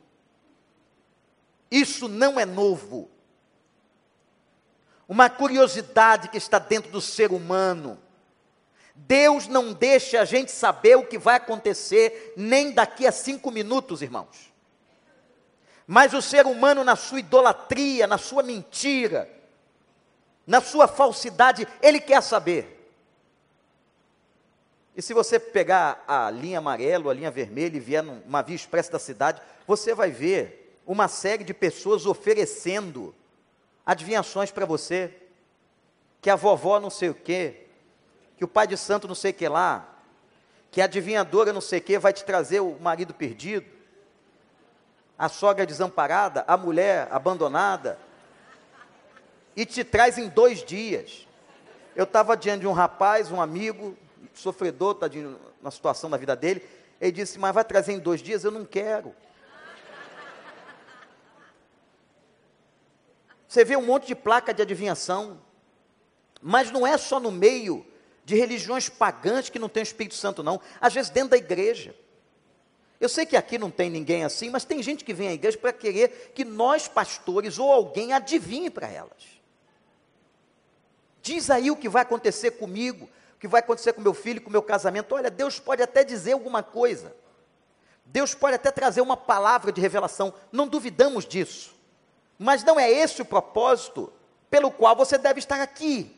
Isso 1.71 2.09
não 2.09 2.39
é 2.39 2.45
novo. 2.45 3.09
uma 5.07 5.29
curiosidade 5.29 6.29
que 6.29 6.39
está 6.39 6.59
dentro 6.61 6.91
do 6.93 7.01
ser 7.01 7.33
humano. 7.33 7.99
Deus 8.95 9.49
não 9.49 9.73
deixa 9.73 10.21
a 10.21 10.25
gente 10.25 10.53
saber 10.53 10.97
o 10.97 11.05
que 11.05 11.19
vai 11.19 11.35
acontecer 11.35 12.33
nem 12.37 12.71
daqui 12.71 13.09
a 13.09 13.13
cinco 13.13 13.51
minutos, 13.51 14.03
irmãos. 14.03 14.53
Mas 15.85 16.15
o 16.15 16.23
ser 16.23 16.47
humano, 16.47 16.85
na 16.85 16.95
sua 16.95 17.19
idolatria, 17.19 18.07
na 18.07 18.19
sua 18.19 18.45
mentira, 18.45 19.29
na 20.47 20.61
sua 20.61 20.87
falsidade, 20.87 21.67
ele 21.83 21.99
quer 21.99 22.23
saber. 22.23 22.77
E 24.95 25.03
se 25.03 25.13
você 25.13 25.41
pegar 25.41 26.05
a 26.07 26.31
linha 26.31 26.59
amarela, 26.59 27.11
a 27.11 27.15
linha 27.15 27.31
vermelha 27.33 27.77
e 27.77 27.81
vier 27.81 28.03
numa 28.03 28.43
via 28.43 28.55
expressa 28.55 28.93
da 28.93 28.99
cidade, 29.01 29.43
você 29.67 29.93
vai 29.93 30.13
ver 30.13 30.60
uma 30.87 31.09
série 31.09 31.45
de 31.45 31.55
pessoas 31.55 32.07
oferecendo 32.07 33.15
adivinhações 33.85 34.51
para 34.51 34.67
você, 34.67 35.13
que 36.21 36.31
a 36.31 36.37
vovó 36.37 36.79
não 36.79 36.91
sei 36.91 37.09
o 37.09 37.15
quê, 37.15 37.67
que 38.37 38.45
o 38.45 38.49
pai 38.49 38.67
de 38.67 38.77
santo 38.77 39.09
não 39.09 39.15
sei 39.15 39.31
o 39.31 39.35
que 39.35 39.49
lá, 39.49 39.89
que 40.71 40.81
a 40.81 40.85
adivinhadora 40.85 41.53
não 41.53 41.61
sei 41.61 41.79
o 41.79 41.83
que 41.83 41.99
vai 41.99 42.13
te 42.13 42.25
trazer 42.25 42.61
o 42.61 42.79
marido 42.81 43.13
perdido, 43.13 43.67
a 45.19 45.29
sogra 45.29 45.67
desamparada, 45.67 46.45
a 46.47 46.57
mulher 46.57 47.09
abandonada, 47.11 47.99
e 49.55 49.67
te 49.67 49.85
traz 49.85 50.17
em 50.17 50.29
dois 50.29 50.65
dias. 50.65 51.27
Eu 51.95 52.05
estava 52.05 52.37
diante 52.37 52.61
de 52.61 52.67
um 52.67 52.73
rapaz, 52.73 53.31
um 53.31 53.41
amigo, 53.41 53.97
sofredor, 54.33 54.95
tadinho, 54.95 55.39
na 55.61 55.71
situação 55.71 56.09
da 56.09 56.17
vida 56.17 56.35
dele, 56.35 56.67
ele 57.01 57.13
disse, 57.13 57.39
mas 57.39 57.55
vai 57.55 57.65
trazer 57.65 57.93
em 57.93 57.99
dois 57.99 58.23
dias? 58.23 58.45
Eu 58.45 58.51
não 58.51 58.65
quero. 58.65 59.15
Você 63.51 63.65
vê 63.65 63.77
um 63.77 63.85
monte 63.85 64.07
de 64.07 64.15
placa 64.15 64.55
de 64.55 64.63
adivinhação, 64.63 65.43
mas 66.41 66.71
não 66.71 66.87
é 66.87 66.97
só 66.97 67.19
no 67.19 67.33
meio 67.33 67.85
de 68.25 68.37
religiões 68.37 68.89
pagãs 68.89 69.49
que 69.49 69.59
não 69.59 69.69
tem 69.69 69.83
o 69.83 69.83
Espírito 69.83 70.15
Santo, 70.15 70.41
não. 70.41 70.61
Às 70.81 70.95
vezes 70.95 71.11
dentro 71.11 71.31
da 71.31 71.37
igreja. 71.37 71.93
Eu 73.01 73.09
sei 73.09 73.27
que 73.27 73.37
aqui 73.37 73.59
não 73.59 73.69
tem 73.69 73.91
ninguém 73.91 74.23
assim, 74.23 74.51
mas 74.51 74.65
tem 74.65 74.81
gente 74.81 75.05
que 75.05 75.13
vem 75.13 75.27
à 75.27 75.33
igreja 75.33 75.59
para 75.59 75.73
querer 75.73 76.31
que 76.33 76.45
nós, 76.45 76.87
pastores 76.87 77.59
ou 77.59 77.73
alguém, 77.73 78.13
adivinhe 78.13 78.71
para 78.71 78.87
elas. 78.87 79.41
Diz 81.21 81.51
aí 81.51 81.73
o 81.73 81.77
que 81.77 81.89
vai 81.89 82.03
acontecer 82.03 82.53
comigo, 82.53 83.11
o 83.35 83.39
que 83.41 83.49
vai 83.49 83.59
acontecer 83.59 83.95
com 83.95 84.01
meu 84.01 84.15
filho, 84.15 84.41
com 84.41 84.49
meu 84.49 84.63
casamento. 84.63 85.13
Olha, 85.13 85.29
Deus 85.29 85.59
pode 85.59 85.83
até 85.83 86.05
dizer 86.05 86.35
alguma 86.35 86.63
coisa. 86.63 87.17
Deus 88.05 88.33
pode 88.33 88.55
até 88.55 88.71
trazer 88.71 89.01
uma 89.01 89.17
palavra 89.17 89.73
de 89.73 89.81
revelação. 89.81 90.33
Não 90.53 90.69
duvidamos 90.69 91.27
disso. 91.27 91.80
Mas 92.43 92.65
não 92.65 92.81
é 92.81 92.91
esse 92.91 93.21
o 93.21 93.25
propósito 93.27 94.11
pelo 94.51 94.71
qual 94.71 94.97
você 94.97 95.19
deve 95.19 95.41
estar 95.41 95.61
aqui. 95.61 96.11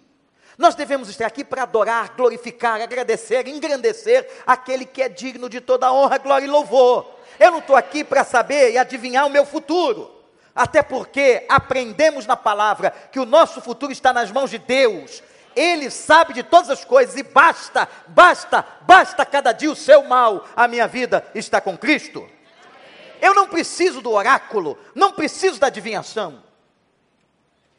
Nós 0.56 0.76
devemos 0.76 1.08
estar 1.08 1.26
aqui 1.26 1.42
para 1.42 1.64
adorar, 1.64 2.14
glorificar, 2.16 2.80
agradecer, 2.80 3.48
engrandecer 3.48 4.30
aquele 4.46 4.86
que 4.86 5.02
é 5.02 5.08
digno 5.08 5.48
de 5.48 5.60
toda 5.60 5.92
honra, 5.92 6.18
glória 6.18 6.46
e 6.46 6.48
louvor. 6.48 7.10
Eu 7.40 7.50
não 7.50 7.58
estou 7.58 7.74
aqui 7.74 8.04
para 8.04 8.22
saber 8.22 8.70
e 8.70 8.78
adivinhar 8.78 9.26
o 9.26 9.30
meu 9.30 9.44
futuro. 9.44 10.12
Até 10.54 10.80
porque 10.80 11.44
aprendemos 11.48 12.24
na 12.24 12.36
palavra 12.36 12.92
que 13.10 13.18
o 13.18 13.26
nosso 13.26 13.60
futuro 13.60 13.90
está 13.90 14.12
nas 14.12 14.30
mãos 14.30 14.48
de 14.48 14.58
Deus. 14.58 15.24
Ele 15.56 15.90
sabe 15.90 16.34
de 16.34 16.44
todas 16.44 16.70
as 16.70 16.84
coisas 16.84 17.16
e 17.16 17.24
basta, 17.24 17.88
basta, 18.06 18.64
basta 18.82 19.26
cada 19.26 19.50
dia 19.50 19.72
o 19.72 19.74
seu 19.74 20.04
mal. 20.04 20.46
A 20.54 20.68
minha 20.68 20.86
vida 20.86 21.26
está 21.34 21.60
com 21.60 21.76
Cristo. 21.76 22.30
Eu 23.22 23.34
não 23.34 23.46
preciso 23.46 24.00
do 24.00 24.10
oráculo, 24.10 24.76
não 24.96 25.12
preciso 25.12 25.60
da 25.60 25.68
adivinhação. 25.68 26.42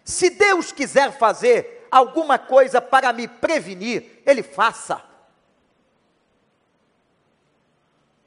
Se 0.05 0.29
Deus 0.29 0.71
quiser 0.71 1.11
fazer 1.11 1.85
alguma 1.91 2.39
coisa 2.39 2.79
para 2.79 3.11
me 3.11 3.27
prevenir, 3.27 4.21
Ele 4.25 4.41
faça. 4.41 5.03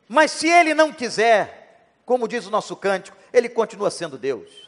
Mas 0.06 0.30
se 0.30 0.46
Ele 0.46 0.74
não 0.74 0.92
quiser, 0.92 1.90
como 2.04 2.28
diz 2.28 2.46
o 2.46 2.50
nosso 2.50 2.76
cântico, 2.76 3.16
Ele 3.32 3.48
continua 3.48 3.90
sendo 3.90 4.18
Deus. 4.18 4.66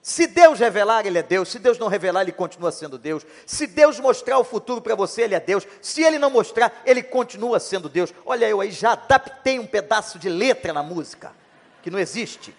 Se 0.00 0.26
Deus 0.28 0.60
revelar, 0.60 1.04
Ele 1.04 1.18
é 1.18 1.22
Deus. 1.22 1.48
Se 1.48 1.58
Deus 1.58 1.78
não 1.78 1.88
revelar, 1.88 2.22
Ele 2.22 2.32
continua 2.32 2.72
sendo 2.72 2.96
Deus. 2.96 3.26
Se 3.44 3.66
Deus 3.66 3.98
mostrar 4.00 4.38
o 4.38 4.44
futuro 4.44 4.80
para 4.80 4.94
você, 4.94 5.22
Ele 5.22 5.34
é 5.34 5.40
Deus. 5.40 5.66
Se 5.82 6.02
Ele 6.02 6.18
não 6.18 6.30
mostrar, 6.30 6.80
Ele 6.86 7.02
continua 7.02 7.60
sendo 7.60 7.88
Deus. 7.88 8.14
Olha, 8.24 8.48
eu 8.48 8.60
aí 8.60 8.70
já 8.70 8.92
adaptei 8.92 9.58
um 9.58 9.66
pedaço 9.66 10.18
de 10.18 10.28
letra 10.28 10.72
na 10.72 10.82
música, 10.82 11.39
que 11.82 11.90
não 11.90 11.98
existe. 11.98 12.54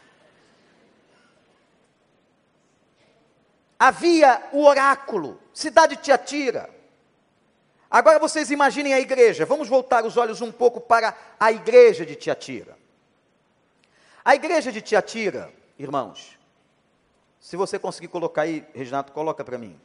Havia 3.79 4.49
o 4.51 4.63
oráculo, 4.63 5.39
cidade 5.53 5.95
de 5.95 6.03
Tiatira. 6.03 6.69
Agora 7.89 8.19
vocês 8.19 8.51
imaginem 8.51 8.93
a 8.93 8.99
igreja. 8.99 9.45
Vamos 9.45 9.67
voltar 9.67 10.05
os 10.05 10.17
olhos 10.17 10.39
um 10.39 10.51
pouco 10.51 10.79
para 10.79 11.17
a 11.39 11.51
igreja 11.51 12.05
de 12.05 12.15
Tiatira. 12.15 12.77
A 14.23 14.35
igreja 14.35 14.71
de 14.71 14.81
Tiatira, 14.81 15.51
irmãos, 15.79 16.37
se 17.39 17.57
você 17.57 17.79
conseguir 17.79 18.07
colocar 18.07 18.43
aí, 18.43 18.65
Reginato, 18.73 19.11
coloca 19.11 19.43
para 19.43 19.57
mim. 19.57 19.79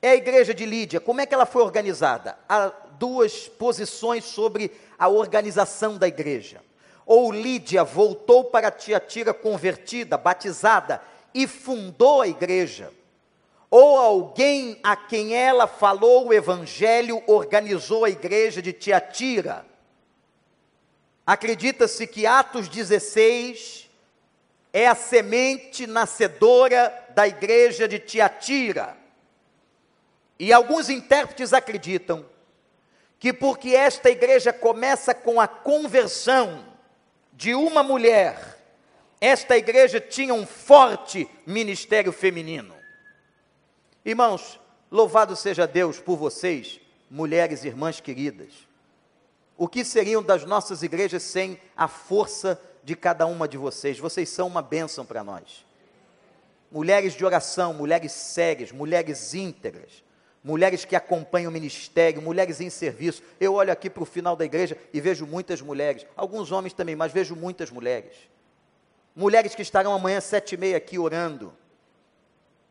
É 0.00 0.10
a 0.10 0.16
igreja 0.16 0.54
de 0.54 0.64
Lídia, 0.64 0.98
como 0.98 1.20
é 1.20 1.26
que 1.26 1.34
ela 1.34 1.46
foi 1.46 1.62
organizada? 1.62 2.38
Há 2.48 2.72
duas 2.98 3.46
posições 3.46 4.24
sobre 4.24 4.72
a 4.98 5.08
organização 5.08 5.98
da 5.98 6.08
igreja. 6.08 6.62
Ou 7.06 7.30
Lídia 7.30 7.84
voltou 7.84 8.44
para 8.44 8.70
Tiatira 8.70 9.32
convertida, 9.32 10.18
batizada, 10.18 11.00
e 11.32 11.46
fundou 11.46 12.20
a 12.20 12.26
igreja. 12.26 12.92
Ou 13.70 13.96
alguém 13.96 14.80
a 14.82 14.96
quem 14.96 15.34
ela 15.34 15.68
falou 15.68 16.26
o 16.26 16.34
evangelho 16.34 17.22
organizou 17.26 18.04
a 18.04 18.10
igreja 18.10 18.60
de 18.60 18.72
Tiatira. 18.72 19.64
Acredita-se 21.24 22.06
que 22.06 22.26
Atos 22.26 22.68
16 22.68 23.88
é 24.72 24.86
a 24.86 24.94
semente 24.94 25.86
nascedora 25.86 26.92
da 27.14 27.26
igreja 27.26 27.86
de 27.86 27.98
Tiatira. 27.98 28.96
E 30.38 30.52
alguns 30.52 30.88
intérpretes 30.88 31.52
acreditam 31.52 32.24
que 33.18 33.32
porque 33.32 33.70
esta 33.70 34.10
igreja 34.10 34.52
começa 34.52 35.14
com 35.14 35.40
a 35.40 35.48
conversão 35.48 36.75
de 37.36 37.54
uma 37.54 37.82
mulher, 37.82 38.58
esta 39.20 39.58
igreja 39.58 40.00
tinha 40.00 40.32
um 40.32 40.46
forte 40.46 41.28
ministério 41.46 42.10
feminino. 42.10 42.74
Irmãos, 44.02 44.58
louvado 44.90 45.36
seja 45.36 45.66
Deus 45.66 46.00
por 46.00 46.16
vocês, 46.16 46.80
mulheres 47.10 47.62
irmãs 47.62 48.00
queridas. 48.00 48.54
O 49.54 49.68
que 49.68 49.84
seriam 49.84 50.22
das 50.22 50.46
nossas 50.46 50.82
igrejas 50.82 51.22
sem 51.22 51.60
a 51.76 51.86
força 51.86 52.58
de 52.82 52.96
cada 52.96 53.26
uma 53.26 53.46
de 53.46 53.58
vocês. 53.58 53.98
Vocês 53.98 54.30
são 54.30 54.46
uma 54.46 54.62
bênção 54.62 55.04
para 55.04 55.22
nós. 55.22 55.66
Mulheres 56.72 57.12
de 57.12 57.24
oração, 57.24 57.74
mulheres 57.74 58.12
sérias, 58.12 58.72
mulheres 58.72 59.34
íntegras, 59.34 60.02
mulheres 60.46 60.84
que 60.84 60.94
acompanham 60.94 61.50
o 61.50 61.52
ministério, 61.52 62.22
mulheres 62.22 62.60
em 62.60 62.70
serviço. 62.70 63.20
Eu 63.40 63.54
olho 63.54 63.72
aqui 63.72 63.90
para 63.90 64.04
o 64.04 64.06
final 64.06 64.36
da 64.36 64.44
igreja 64.44 64.78
e 64.92 65.00
vejo 65.00 65.26
muitas 65.26 65.60
mulheres, 65.60 66.06
alguns 66.16 66.52
homens 66.52 66.72
também, 66.72 66.94
mas 66.94 67.10
vejo 67.10 67.34
muitas 67.34 67.68
mulheres. 67.68 68.12
Mulheres 69.14 69.56
que 69.56 69.62
estarão 69.62 69.92
amanhã 69.92 70.20
sete 70.20 70.54
e 70.54 70.56
meia 70.56 70.76
aqui 70.76 71.00
orando. 71.00 71.52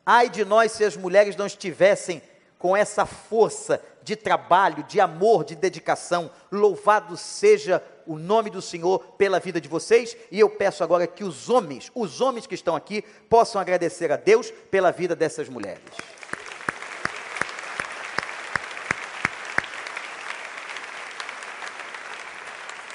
Ai 0.05 0.29
de 0.29 0.45
nós 0.45 0.71
se 0.71 0.85
as 0.85 0.95
mulheres 0.95 1.35
não 1.35 1.45
estivessem 1.45 2.21
com 2.57 2.77
essa 2.77 3.05
força 3.05 3.83
de 4.01 4.15
trabalho, 4.15 4.81
de 4.83 5.01
amor, 5.01 5.43
de 5.43 5.53
dedicação. 5.53 6.31
Louvado 6.49 7.17
seja 7.17 7.83
o 8.07 8.17
nome 8.17 8.49
do 8.49 8.61
Senhor 8.61 8.99
pela 9.17 9.39
vida 9.39 9.59
de 9.59 9.67
vocês, 9.67 10.15
e 10.31 10.39
eu 10.39 10.49
peço 10.49 10.81
agora 10.81 11.07
que 11.07 11.25
os 11.25 11.49
homens, 11.49 11.91
os 11.93 12.21
homens 12.21 12.47
que 12.47 12.55
estão 12.55 12.73
aqui, 12.73 13.01
possam 13.29 13.59
agradecer 13.59 14.13
a 14.13 14.15
Deus 14.15 14.49
pela 14.71 14.91
vida 14.91 15.13
dessas 15.13 15.49
mulheres. 15.49 15.81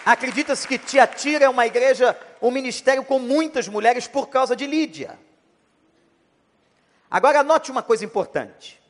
Acredita-se 0.05 0.67
que 0.67 0.79
Tiatira 0.79 1.45
é 1.45 1.49
uma 1.49 1.67
igreja, 1.67 2.19
um 2.41 2.51
ministério 2.51 3.05
com 3.05 3.19
muitas 3.19 3.69
mulheres 3.69 4.07
por 4.07 4.29
causa 4.29 4.57
de 4.57 4.67
Lídia. 4.67 5.19
Agora 7.11 7.43
note 7.43 7.71
uma 7.71 7.83
coisa 7.83 8.05
importante. 8.05 8.81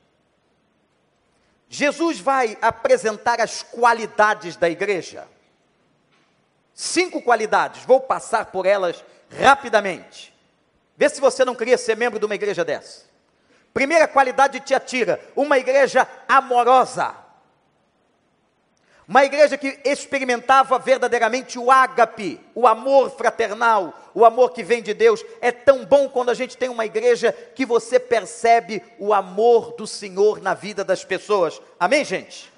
Jesus 1.69 2.19
vai 2.19 2.59
apresentar 2.61 3.41
as 3.41 3.63
qualidades 3.63 4.57
da 4.57 4.69
igreja. 4.69 5.27
Cinco 6.75 7.23
qualidades, 7.23 7.85
vou 7.85 8.01
passar 8.01 8.47
por 8.47 8.67
elas 8.67 9.05
rapidamente. 9.39 10.35
Vê 10.97 11.09
se 11.09 11.21
você 11.21 11.45
não 11.45 11.55
queria 11.55 11.79
ser 11.79 11.97
membro 11.97 12.19
de 12.19 12.27
uma 12.27 12.35
igreja 12.35 12.65
dessa. 12.65 13.05
Primeira 13.73 14.09
qualidade 14.09 14.59
de 14.59 14.67
Tiatira, 14.67 15.21
uma 15.37 15.59
igreja 15.59 16.07
amorosa. 16.29 17.15
Uma 19.11 19.25
igreja 19.25 19.59
que 19.59 19.77
experimentava 19.85 20.79
verdadeiramente 20.79 21.59
o 21.59 21.69
ágape, 21.69 22.39
o 22.55 22.65
amor 22.65 23.11
fraternal, 23.11 23.93
o 24.15 24.25
amor 24.25 24.53
que 24.53 24.63
vem 24.63 24.81
de 24.81 24.95
Deus. 24.95 25.25
É 25.41 25.51
tão 25.51 25.85
bom 25.85 26.09
quando 26.09 26.29
a 26.29 26.35
gente 26.35 26.57
tem 26.57 26.69
uma 26.69 26.87
igreja 26.87 27.33
que 27.33 27.67
você 27.67 27.99
percebe 27.99 28.81
o 29.01 29.13
amor 29.13 29.73
do 29.73 29.85
Senhor 29.85 30.41
na 30.41 30.55
vida 30.55 30.85
das 30.85 31.05
pessoas. 31.05 31.61
Amém, 31.77 32.05
gente? 32.05 32.53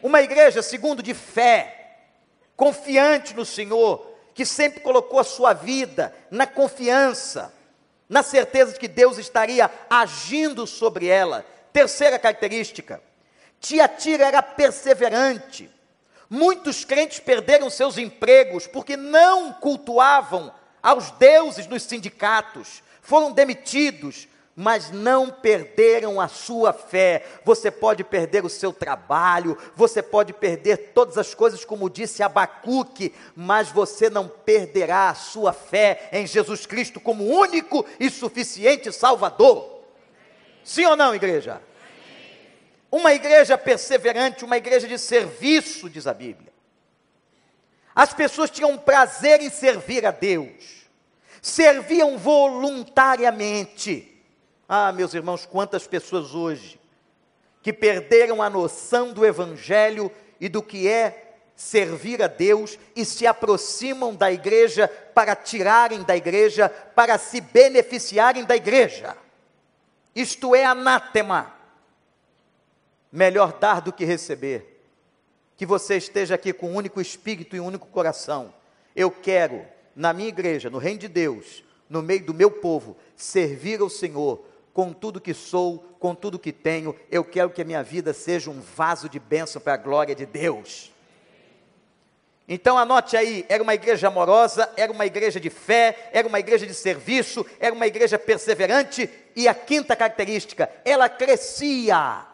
Uma 0.00 0.22
igreja, 0.22 0.62
segundo, 0.62 1.02
de 1.02 1.14
fé, 1.14 1.96
confiante 2.54 3.34
no 3.34 3.44
Senhor, 3.44 4.06
que 4.34 4.46
sempre 4.46 4.78
colocou 4.78 5.18
a 5.18 5.24
sua 5.24 5.52
vida 5.52 6.14
na 6.30 6.46
confiança, 6.46 7.52
na 8.08 8.22
certeza 8.22 8.74
de 8.74 8.78
que 8.78 8.86
Deus 8.86 9.18
estaria 9.18 9.68
agindo 9.90 10.64
sobre 10.64 11.08
ela. 11.08 11.44
Terceira 11.72 12.20
característica, 12.20 13.02
Tiatira 13.58 14.28
era 14.28 14.40
perseverante. 14.40 15.76
Muitos 16.30 16.84
crentes 16.84 17.18
perderam 17.18 17.70
seus 17.70 17.96
empregos 17.96 18.66
porque 18.66 18.96
não 18.96 19.52
cultuavam 19.52 20.52
aos 20.82 21.10
deuses 21.12 21.66
nos 21.66 21.82
sindicatos, 21.82 22.82
foram 23.00 23.32
demitidos, 23.32 24.28
mas 24.60 24.90
não 24.90 25.30
perderam 25.30 26.20
a 26.20 26.26
sua 26.26 26.72
fé. 26.72 27.24
Você 27.44 27.70
pode 27.70 28.02
perder 28.02 28.44
o 28.44 28.48
seu 28.48 28.72
trabalho, 28.72 29.56
você 29.76 30.02
pode 30.02 30.32
perder 30.32 30.90
todas 30.92 31.16
as 31.16 31.32
coisas, 31.32 31.64
como 31.64 31.88
disse 31.88 32.24
Abacuque, 32.24 33.14
mas 33.36 33.70
você 33.70 34.10
não 34.10 34.26
perderá 34.26 35.10
a 35.10 35.14
sua 35.14 35.52
fé 35.52 36.08
em 36.12 36.26
Jesus 36.26 36.66
Cristo 36.66 36.98
como 36.98 37.24
único 37.24 37.86
e 38.00 38.10
suficiente 38.10 38.92
Salvador. 38.92 39.78
Sim 40.64 40.86
ou 40.86 40.96
não, 40.96 41.14
igreja? 41.14 41.62
Uma 42.90 43.12
igreja 43.12 43.58
perseverante, 43.58 44.44
uma 44.44 44.56
igreja 44.56 44.88
de 44.88 44.98
serviço, 44.98 45.90
diz 45.90 46.06
a 46.06 46.14
Bíblia. 46.14 46.52
As 47.94 48.14
pessoas 48.14 48.50
tinham 48.50 48.78
prazer 48.78 49.42
em 49.42 49.50
servir 49.50 50.06
a 50.06 50.10
Deus, 50.10 50.86
serviam 51.42 52.16
voluntariamente. 52.16 54.14
Ah, 54.68 54.92
meus 54.92 55.14
irmãos, 55.14 55.44
quantas 55.44 55.86
pessoas 55.86 56.34
hoje 56.34 56.80
que 57.62 57.72
perderam 57.72 58.40
a 58.40 58.48
noção 58.48 59.12
do 59.12 59.26
Evangelho 59.26 60.10
e 60.40 60.48
do 60.48 60.62
que 60.62 60.88
é 60.88 61.34
servir 61.56 62.22
a 62.22 62.28
Deus 62.28 62.78
e 62.94 63.04
se 63.04 63.26
aproximam 63.26 64.14
da 64.14 64.32
igreja 64.32 64.86
para 65.12 65.34
tirarem 65.34 66.04
da 66.04 66.16
igreja, 66.16 66.68
para 66.68 67.18
se 67.18 67.40
beneficiarem 67.40 68.44
da 68.44 68.54
igreja. 68.54 69.16
Isto 70.14 70.54
é 70.54 70.64
anátema 70.64 71.57
melhor 73.10 73.58
dar 73.58 73.80
do 73.80 73.92
que 73.92 74.04
receber. 74.04 74.82
Que 75.56 75.66
você 75.66 75.96
esteja 75.96 76.34
aqui 76.34 76.52
com 76.52 76.70
um 76.70 76.74
único 76.76 77.00
espírito 77.00 77.56
e 77.56 77.60
um 77.60 77.66
único 77.66 77.86
coração. 77.88 78.54
Eu 78.94 79.10
quero, 79.10 79.64
na 79.94 80.12
minha 80.12 80.28
igreja, 80.28 80.70
no 80.70 80.78
reino 80.78 81.00
de 81.00 81.08
Deus, 81.08 81.64
no 81.88 82.02
meio 82.02 82.24
do 82.24 82.34
meu 82.34 82.50
povo, 82.50 82.96
servir 83.16 83.80
ao 83.80 83.88
Senhor 83.88 84.44
com 84.72 84.92
tudo 84.92 85.20
que 85.20 85.34
sou, 85.34 85.78
com 85.98 86.14
tudo 86.14 86.38
que 86.38 86.52
tenho. 86.52 86.94
Eu 87.10 87.24
quero 87.24 87.50
que 87.50 87.62
a 87.62 87.64
minha 87.64 87.82
vida 87.82 88.12
seja 88.12 88.50
um 88.50 88.60
vaso 88.60 89.08
de 89.08 89.18
bênção 89.18 89.60
para 89.60 89.74
a 89.74 89.76
glória 89.76 90.14
de 90.14 90.24
Deus. 90.24 90.92
Então 92.48 92.78
anote 92.78 93.16
aí, 93.16 93.44
era 93.48 93.62
uma 93.62 93.74
igreja 93.74 94.08
amorosa, 94.08 94.72
era 94.76 94.90
uma 94.90 95.04
igreja 95.04 95.38
de 95.38 95.50
fé, 95.50 96.10
era 96.12 96.26
uma 96.26 96.38
igreja 96.38 96.66
de 96.66 96.72
serviço, 96.72 97.44
era 97.60 97.74
uma 97.74 97.86
igreja 97.86 98.18
perseverante, 98.18 99.10
e 99.36 99.46
a 99.46 99.54
quinta 99.54 99.94
característica, 99.94 100.70
ela 100.82 101.10
crescia. 101.10 102.24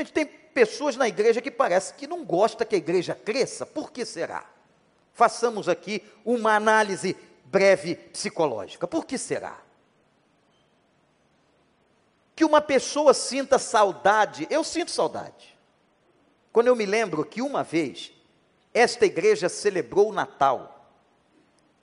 A 0.00 0.02
gente 0.02 0.14
tem 0.14 0.24
pessoas 0.24 0.96
na 0.96 1.06
igreja 1.06 1.42
que 1.42 1.50
parece 1.50 1.92
que 1.92 2.06
não 2.06 2.24
gosta 2.24 2.64
que 2.64 2.74
a 2.74 2.78
igreja 2.78 3.14
cresça. 3.14 3.66
Por 3.66 3.92
que 3.92 4.06
será? 4.06 4.48
Façamos 5.12 5.68
aqui 5.68 6.02
uma 6.24 6.56
análise 6.56 7.14
breve 7.44 7.96
psicológica. 7.96 8.88
Por 8.88 9.04
que 9.04 9.18
será? 9.18 9.60
Que 12.34 12.46
uma 12.46 12.62
pessoa 12.62 13.12
sinta 13.12 13.58
saudade, 13.58 14.46
eu 14.48 14.64
sinto 14.64 14.90
saudade. 14.90 15.54
Quando 16.50 16.68
eu 16.68 16.76
me 16.76 16.86
lembro 16.86 17.22
que 17.22 17.42
uma 17.42 17.62
vez 17.62 18.10
esta 18.72 19.04
igreja 19.04 19.50
celebrou 19.50 20.08
o 20.08 20.14
Natal, 20.14 20.88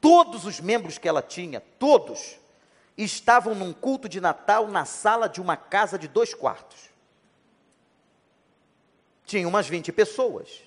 todos 0.02 0.44
os 0.44 0.60
membros 0.60 0.98
que 0.98 1.08
ela 1.08 1.22
tinha, 1.22 1.62
todos, 1.78 2.40
estavam 2.98 3.54
num 3.54 3.72
culto 3.72 4.10
de 4.10 4.20
Natal 4.20 4.68
na 4.68 4.86
sala 4.86 5.30
de 5.30 5.40
uma 5.40 5.56
casa 5.56 6.00
de 6.00 6.08
dois 6.08 6.34
quartos 6.34 6.87
tinha 9.28 9.48
umas 9.48 9.68
20 9.68 9.92
pessoas. 9.92 10.64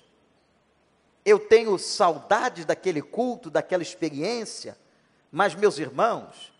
Eu 1.25 1.39
tenho 1.39 1.77
saudades 1.77 2.63
daquele 2.63 3.01
culto, 3.01 3.49
daquela 3.49 3.83
experiência, 3.83 4.77
mas, 5.31 5.55
meus 5.55 5.79
irmãos, 5.79 6.53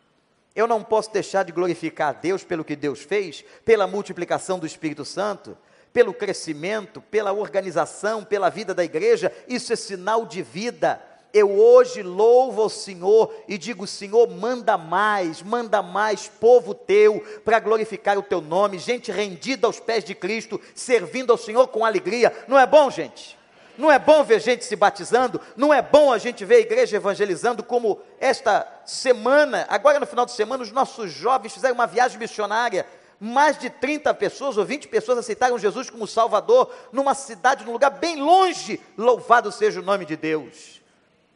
eu 0.56 0.68
não 0.68 0.84
posso 0.84 1.14
deixar 1.14 1.44
de 1.44 1.52
glorificar 1.52 2.10
a 2.10 2.14
Deus 2.14 2.44
pelo 2.44 2.66
que 2.66 2.76
Deus 2.76 3.02
fez, 3.02 3.46
pela 3.64 3.88
multiplicação 3.88 4.60
do 4.60 4.66
Espírito 4.66 5.06
Santo, 5.06 5.58
pelo 5.94 6.14
crescimento, 6.14 7.02
pela 7.02 7.32
organização, 7.32 8.24
pela 8.24 8.50
vida 8.50 8.74
da 8.74 8.84
igreja. 8.84 9.32
Isso 9.48 9.72
é 9.72 9.76
sinal 9.76 10.26
de 10.26 10.42
vida 10.42 11.02
eu 11.34 11.50
hoje 11.52 12.04
louvo 12.04 12.62
ao 12.62 12.70
Senhor 12.70 13.34
e 13.48 13.58
digo: 13.58 13.88
Senhor, 13.88 14.30
manda 14.30 14.78
mais, 14.78 15.42
manda 15.42 15.82
mais 15.82 16.28
povo 16.28 16.74
teu 16.74 17.24
para 17.44 17.60
glorificar 17.60 18.18
o 18.18 18.24
teu 18.24 18.42
nome, 18.42 18.80
gente 18.80 19.12
rendida 19.12 19.68
aos 19.68 19.80
pés 19.80 20.04
de 20.04 20.14
Cristo, 20.14 20.60
servindo 20.76 21.32
ao 21.32 21.38
Senhor 21.38 21.68
com 21.68 21.86
alegria. 21.86 22.34
Não 22.48 22.60
é 22.60 22.66
bom, 22.66 22.90
gente? 22.90 23.40
Não 23.78 23.90
é 23.90 23.98
bom 23.98 24.24
ver 24.24 24.42
gente 24.42 24.66
se 24.66 24.76
batizando, 24.76 25.40
não 25.56 25.74
é 25.74 25.82
bom 25.82 26.12
a 26.12 26.18
gente 26.18 26.44
ver 26.44 26.56
a 26.56 26.60
igreja 26.60 26.98
evangelizando, 26.98 27.64
como 27.64 28.00
esta 28.20 28.68
semana, 28.86 29.66
agora 29.70 30.00
no 30.00 30.06
final 30.06 30.26
de 30.26 30.34
semana, 30.34 30.62
os 30.62 30.72
nossos 30.72 31.12
jovens 31.12 31.54
fizeram 31.54 31.76
uma 31.76 31.88
viagem 31.88 32.20
missionária. 32.20 32.86
Mais 33.24 33.58
de 33.58 33.70
30 33.70 34.14
pessoas 34.16 34.58
ou 34.58 34.66
20 34.66 34.88
pessoas 34.88 35.20
aceitaram 35.20 35.58
Jesus 35.58 35.90
como 35.90 36.08
Salvador, 36.08 36.74
numa 36.92 37.14
cidade, 37.14 37.64
num 37.64 37.72
lugar 37.72 37.92
bem 37.92 38.20
longe. 38.20 38.82
Louvado 38.98 39.52
seja 39.52 39.80
o 39.80 39.84
nome 39.84 40.06
de 40.06 40.18
Deus 40.18 40.81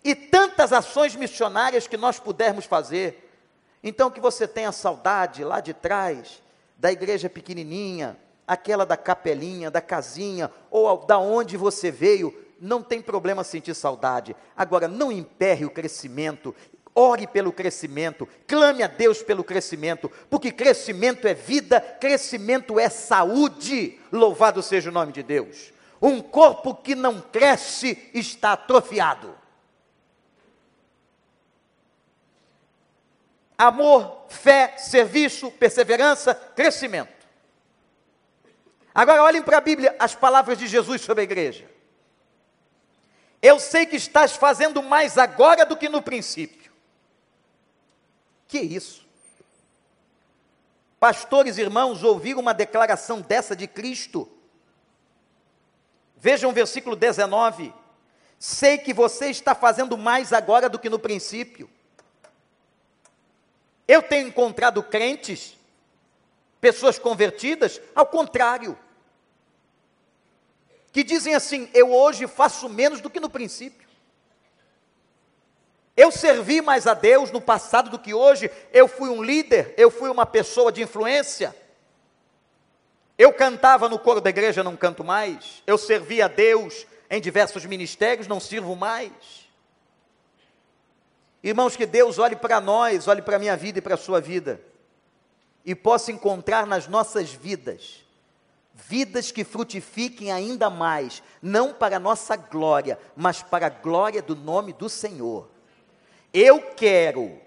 e 0.06 0.14
tantas 0.14 0.72
ações 0.72 1.16
missionárias 1.16 1.88
que 1.88 1.98
nós 1.98 2.20
pudermos 2.20 2.66
fazer. 2.66 3.28
Então, 3.84 4.12
que 4.12 4.22
você 4.22 4.48
tenha 4.48 4.72
saudade 4.72 5.44
lá 5.44 5.60
de 5.60 5.74
trás, 5.74 6.44
da 6.78 6.92
igreja 6.92 7.28
pequenininha, 7.28 8.16
aquela 8.48 8.86
da 8.86 8.96
capelinha, 8.96 9.72
da 9.72 9.82
casinha, 9.82 10.52
ou 10.70 11.06
da 11.08 11.18
onde 11.18 11.58
você 11.58 11.90
veio, 11.90 12.32
não 12.62 12.84
tem 12.84 13.02
problema 13.02 13.44
sentir 13.44 13.74
saudade. 13.74 14.36
Agora, 14.56 14.88
não 14.88 15.12
emperre 15.12 15.66
o 15.66 15.72
crescimento, 15.72 16.54
ore 16.94 17.26
pelo 17.26 17.52
crescimento, 17.52 18.30
clame 18.46 18.84
a 18.84 18.88
Deus 18.88 19.24
pelo 19.24 19.44
crescimento, 19.44 20.12
porque 20.30 20.52
crescimento 20.52 21.28
é 21.28 21.34
vida, 21.34 21.82
crescimento 21.82 22.80
é 22.80 22.90
saúde. 22.90 24.00
Louvado 24.12 24.62
seja 24.62 24.92
o 24.92 24.94
nome 24.94 25.12
de 25.12 25.24
Deus. 25.24 25.74
Um 26.00 26.22
corpo 26.22 26.76
que 26.76 26.94
não 26.94 27.20
cresce 27.20 28.12
está 28.14 28.54
atrofiado. 28.54 29.45
Amor, 33.58 34.26
fé, 34.30 34.78
serviço, 34.78 35.52
perseverança, 35.52 36.34
crescimento. 36.34 37.14
Agora 38.94 39.24
olhem 39.24 39.42
para 39.42 39.58
a 39.58 39.62
Bíblia 39.62 39.96
as 40.00 40.16
palavras 40.16 40.58
de 40.58 40.68
Jesus 40.68 41.02
sobre 41.02 41.22
a 41.22 41.24
igreja. 41.26 41.70
Eu 43.42 43.60
sei 43.60 43.86
que 43.86 43.96
estás 43.96 44.36
fazendo 44.36 44.82
mais 44.82 45.18
agora 45.18 45.66
do 45.66 45.78
que 45.78 45.90
no 45.90 46.02
princípio. 46.02 46.72
Que 48.48 48.60
isso? 48.60 49.06
Pastores, 51.00 51.58
irmãos, 51.58 52.04
ouviram 52.04 52.40
uma 52.40 52.54
declaração 52.54 53.22
dessa 53.22 53.56
de 53.56 53.68
Cristo? 53.68 54.32
Vejam 56.16 56.50
o 56.50 56.54
versículo 56.54 56.96
19. 56.96 57.74
Sei 58.40 58.78
que 58.78 58.94
você 58.94 59.28
está 59.28 59.54
fazendo 59.54 59.98
mais 59.98 60.34
agora 60.34 60.68
do 60.68 60.80
que 60.80 60.90
no 60.90 60.98
princípio. 60.98 61.70
Eu 63.88 64.02
tenho 64.02 64.28
encontrado 64.28 64.82
crentes, 64.82 65.58
pessoas 66.60 66.98
convertidas, 66.98 67.80
ao 67.94 68.06
contrário, 68.06 68.78
que 70.92 71.04
dizem 71.04 71.36
assim: 71.36 71.70
eu 71.74 71.92
hoje 71.94 72.28
faço 72.28 72.68
menos 72.70 73.02
do 73.02 73.10
que 73.10 73.20
no 73.20 73.30
princípio. 73.30 73.86
Eu 75.96 76.12
servi 76.12 76.62
mais 76.62 76.88
a 76.88 76.94
Deus 76.94 77.32
no 77.32 77.40
passado 77.40 77.90
do 77.90 78.00
que 78.00 78.14
hoje. 78.14 78.52
Eu 78.74 78.88
fui 78.88 79.10
um 79.10 79.24
líder, 79.24 79.74
eu 79.78 79.90
fui 79.90 80.10
uma 80.10 80.26
pessoa 80.26 80.72
de 80.72 80.82
influência. 80.82 81.56
Eu 83.18 83.32
cantava 83.32 83.88
no 83.88 83.98
coro 83.98 84.20
da 84.20 84.30
igreja, 84.30 84.64
não 84.64 84.76
canto 84.76 85.04
mais. 85.04 85.64
Eu 85.66 85.78
servi 85.78 86.22
a 86.22 86.28
Deus 86.28 86.86
em 87.10 87.22
diversos 87.22 87.66
ministérios, 87.66 88.28
não 88.28 88.42
sirvo 88.42 88.76
mais. 88.76 89.45
Irmãos, 91.48 91.78
que 91.78 91.86
Deus 91.86 92.20
olhe 92.20 92.36
para 92.36 92.60
nós, 92.60 93.08
olhe 93.08 93.22
para 93.22 93.38
a 93.38 93.40
minha 93.40 93.56
vida 93.56 93.80
e 93.80 93.82
para 93.82 93.94
a 93.94 93.98
sua 93.98 94.20
vida, 94.20 94.60
e 95.64 95.74
possa 95.74 96.12
encontrar 96.12 96.68
nas 96.68 96.88
nossas 96.88 97.32
vidas 97.32 98.04
vidas 98.76 99.32
que 99.32 99.44
frutifiquem 99.44 100.32
ainda 100.32 100.70
mais, 100.70 101.24
não 101.42 101.74
para 101.74 101.96
a 101.96 102.00
nossa 102.00 102.36
glória, 102.36 103.00
mas 103.16 103.42
para 103.42 103.68
a 103.68 103.70
glória 103.70 104.22
do 104.22 104.36
nome 104.36 104.74
do 104.74 104.90
Senhor. 104.90 105.50
Eu 106.34 106.62
quero, 106.62 107.40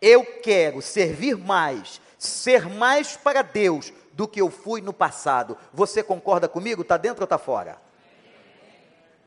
eu 0.00 0.24
quero 0.42 0.82
servir 0.82 1.36
mais, 1.36 2.00
ser 2.18 2.68
mais 2.68 3.16
para 3.16 3.42
Deus 3.42 3.92
do 4.12 4.26
que 4.26 4.40
eu 4.40 4.50
fui 4.50 4.80
no 4.80 4.92
passado. 4.92 5.56
Você 5.72 6.02
concorda 6.02 6.48
comigo? 6.48 6.82
Está 6.82 6.96
dentro 6.96 7.22
ou 7.22 7.26
está 7.26 7.38
fora? 7.38 7.80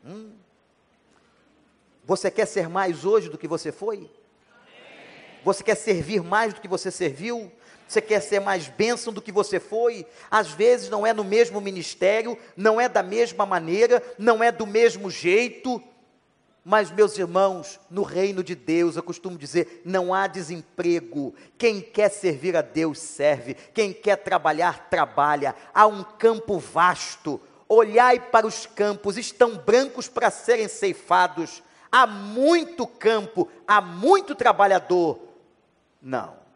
Hum. 0.04 0.32
Você 2.06 2.30
quer 2.30 2.46
ser 2.46 2.68
mais 2.68 3.04
hoje 3.04 3.28
do 3.28 3.36
que 3.36 3.48
você 3.48 3.72
foi? 3.72 4.08
Você 5.44 5.62
quer 5.64 5.74
servir 5.74 6.22
mais 6.22 6.54
do 6.54 6.60
que 6.60 6.68
você 6.68 6.90
serviu? 6.90 7.50
Você 7.86 8.00
quer 8.00 8.20
ser 8.20 8.40
mais 8.40 8.68
bênção 8.68 9.12
do 9.12 9.20
que 9.20 9.32
você 9.32 9.58
foi? 9.58 10.06
Às 10.30 10.48
vezes 10.48 10.88
não 10.88 11.04
é 11.04 11.12
no 11.12 11.24
mesmo 11.24 11.60
ministério, 11.60 12.38
não 12.56 12.80
é 12.80 12.88
da 12.88 13.02
mesma 13.02 13.44
maneira, 13.44 14.02
não 14.16 14.42
é 14.42 14.52
do 14.52 14.66
mesmo 14.66 15.10
jeito. 15.10 15.82
Mas, 16.64 16.90
meus 16.90 17.16
irmãos, 17.16 17.78
no 17.88 18.02
reino 18.02 18.42
de 18.42 18.54
Deus, 18.54 18.96
eu 18.96 19.02
costumo 19.02 19.38
dizer: 19.38 19.82
não 19.84 20.14
há 20.14 20.28
desemprego. 20.28 21.34
Quem 21.58 21.80
quer 21.80 22.08
servir 22.08 22.56
a 22.56 22.62
Deus, 22.62 22.98
serve. 23.00 23.54
Quem 23.54 23.92
quer 23.92 24.16
trabalhar, 24.16 24.88
trabalha. 24.88 25.54
Há 25.72 25.86
um 25.86 26.02
campo 26.02 26.58
vasto. 26.58 27.40
Olhai 27.68 28.20
para 28.20 28.46
os 28.46 28.64
campos, 28.64 29.16
estão 29.16 29.56
brancos 29.56 30.08
para 30.08 30.30
serem 30.30 30.68
ceifados. 30.68 31.62
Há 31.90 32.06
muito 32.06 32.86
campo, 32.86 33.48
há 33.66 33.80
muito 33.80 34.34
trabalhador. 34.34 35.18
Não 36.00 36.46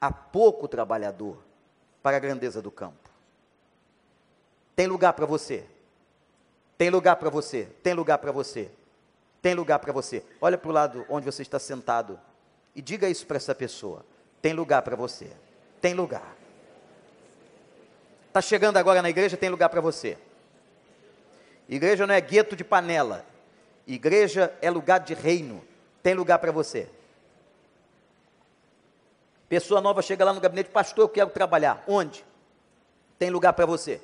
há 0.00 0.12
pouco 0.12 0.68
trabalhador 0.68 1.38
para 2.02 2.16
a 2.16 2.20
grandeza 2.20 2.62
do 2.62 2.70
campo. 2.70 3.10
Tem 4.74 4.86
lugar 4.86 5.12
para 5.14 5.26
você. 5.26 5.64
Tem 6.78 6.90
lugar 6.90 7.16
para 7.16 7.30
você. 7.30 7.64
Tem 7.82 7.94
lugar 7.94 8.18
para 8.18 8.30
você. 8.30 8.70
Tem 9.40 9.54
lugar 9.54 9.78
para 9.78 9.92
você. 9.92 10.22
Olha 10.40 10.58
para 10.58 10.68
o 10.68 10.72
lado 10.72 11.06
onde 11.08 11.24
você 11.24 11.42
está 11.42 11.58
sentado 11.58 12.20
e 12.74 12.82
diga 12.82 13.08
isso 13.08 13.26
para 13.26 13.38
essa 13.38 13.54
pessoa. 13.54 14.04
Tem 14.42 14.52
lugar 14.52 14.82
para 14.82 14.94
você. 14.94 15.30
Tem 15.80 15.94
lugar. 15.94 16.36
Está 18.28 18.42
chegando 18.42 18.76
agora 18.76 19.00
na 19.00 19.08
igreja, 19.08 19.36
tem 19.36 19.48
lugar 19.48 19.70
para 19.70 19.80
você. 19.80 20.18
Igreja 21.68 22.06
não 22.06 22.14
é 22.14 22.20
gueto 22.20 22.54
de 22.54 22.62
panela. 22.62 23.24
Igreja 23.86 24.52
é 24.60 24.70
lugar 24.70 25.00
de 25.00 25.14
reino. 25.14 25.62
Tem 26.02 26.14
lugar 26.14 26.38
para 26.38 26.50
você. 26.50 26.88
Pessoa 29.48 29.80
nova 29.80 30.02
chega 30.02 30.24
lá 30.24 30.32
no 30.32 30.40
gabinete, 30.40 30.70
pastor, 30.70 31.04
eu 31.04 31.08
quero 31.08 31.30
trabalhar. 31.30 31.84
Onde? 31.86 32.24
Tem 33.18 33.30
lugar 33.30 33.52
para 33.52 33.64
você. 33.64 34.00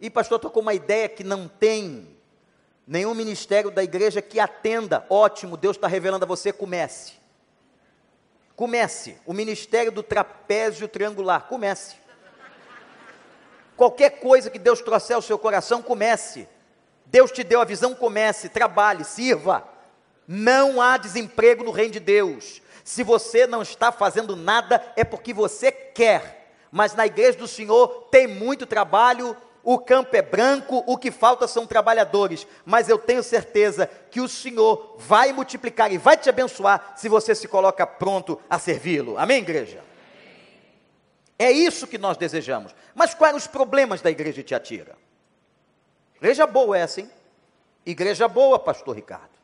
E 0.00 0.08
pastor, 0.08 0.36
estou 0.36 0.50
com 0.50 0.60
uma 0.60 0.74
ideia 0.74 1.08
que 1.08 1.22
não 1.22 1.48
tem 1.48 2.08
nenhum 2.86 3.14
ministério 3.14 3.70
da 3.70 3.82
igreja 3.84 4.22
que 4.22 4.40
atenda. 4.40 5.04
Ótimo, 5.10 5.56
Deus 5.56 5.76
está 5.76 5.86
revelando 5.86 6.24
a 6.24 6.28
você, 6.28 6.52
comece. 6.52 7.14
Comece. 8.54 9.18
O 9.26 9.34
ministério 9.34 9.92
do 9.92 10.02
trapézio 10.02 10.88
triangular, 10.88 11.46
comece. 11.46 11.96
Qualquer 13.76 14.18
coisa 14.20 14.48
que 14.48 14.58
Deus 14.58 14.80
trouxer 14.80 15.16
ao 15.16 15.22
seu 15.22 15.38
coração, 15.38 15.82
comece. 15.82 16.48
Deus 17.06 17.30
te 17.30 17.42
deu 17.42 17.60
a 17.60 17.64
visão, 17.64 17.94
comece, 17.94 18.48
trabalhe, 18.48 19.04
sirva. 19.04 19.66
Não 20.26 20.80
há 20.80 20.96
desemprego 20.96 21.64
no 21.64 21.70
reino 21.70 21.92
de 21.92 22.00
Deus. 22.00 22.60
Se 22.84 23.02
você 23.02 23.46
não 23.46 23.62
está 23.62 23.90
fazendo 23.90 24.36
nada, 24.36 24.82
é 24.96 25.04
porque 25.04 25.32
você 25.32 25.70
quer. 25.72 26.52
Mas 26.70 26.94
na 26.94 27.06
igreja 27.06 27.38
do 27.38 27.48
Senhor 27.48 28.08
tem 28.10 28.26
muito 28.26 28.66
trabalho, 28.66 29.36
o 29.62 29.78
campo 29.78 30.14
é 30.14 30.22
branco, 30.22 30.84
o 30.86 30.96
que 30.96 31.10
falta 31.10 31.48
são 31.48 31.66
trabalhadores. 31.66 32.46
Mas 32.64 32.88
eu 32.88 32.98
tenho 32.98 33.22
certeza 33.22 33.90
que 34.10 34.20
o 34.20 34.28
Senhor 34.28 34.94
vai 34.98 35.32
multiplicar 35.32 35.92
e 35.92 35.98
vai 35.98 36.16
te 36.16 36.28
abençoar 36.28 36.92
se 36.96 37.08
você 37.08 37.34
se 37.34 37.48
coloca 37.48 37.86
pronto 37.86 38.40
a 38.48 38.58
servi-lo. 38.58 39.18
Amém, 39.18 39.38
igreja? 39.38 39.82
É 41.38 41.50
isso 41.50 41.86
que 41.86 41.98
nós 41.98 42.16
desejamos. 42.16 42.74
Mas 42.94 43.14
quais 43.14 43.36
os 43.36 43.46
problemas 43.46 44.00
da 44.00 44.10
igreja 44.10 44.34
de 44.34 44.44
Tiatira? 44.44 44.96
Igreja 46.18 46.46
boa 46.46 46.76
essa, 46.76 47.00
hein? 47.00 47.10
Igreja 47.84 48.26
boa, 48.28 48.58
pastor 48.58 48.96
Ricardo. 48.96 49.36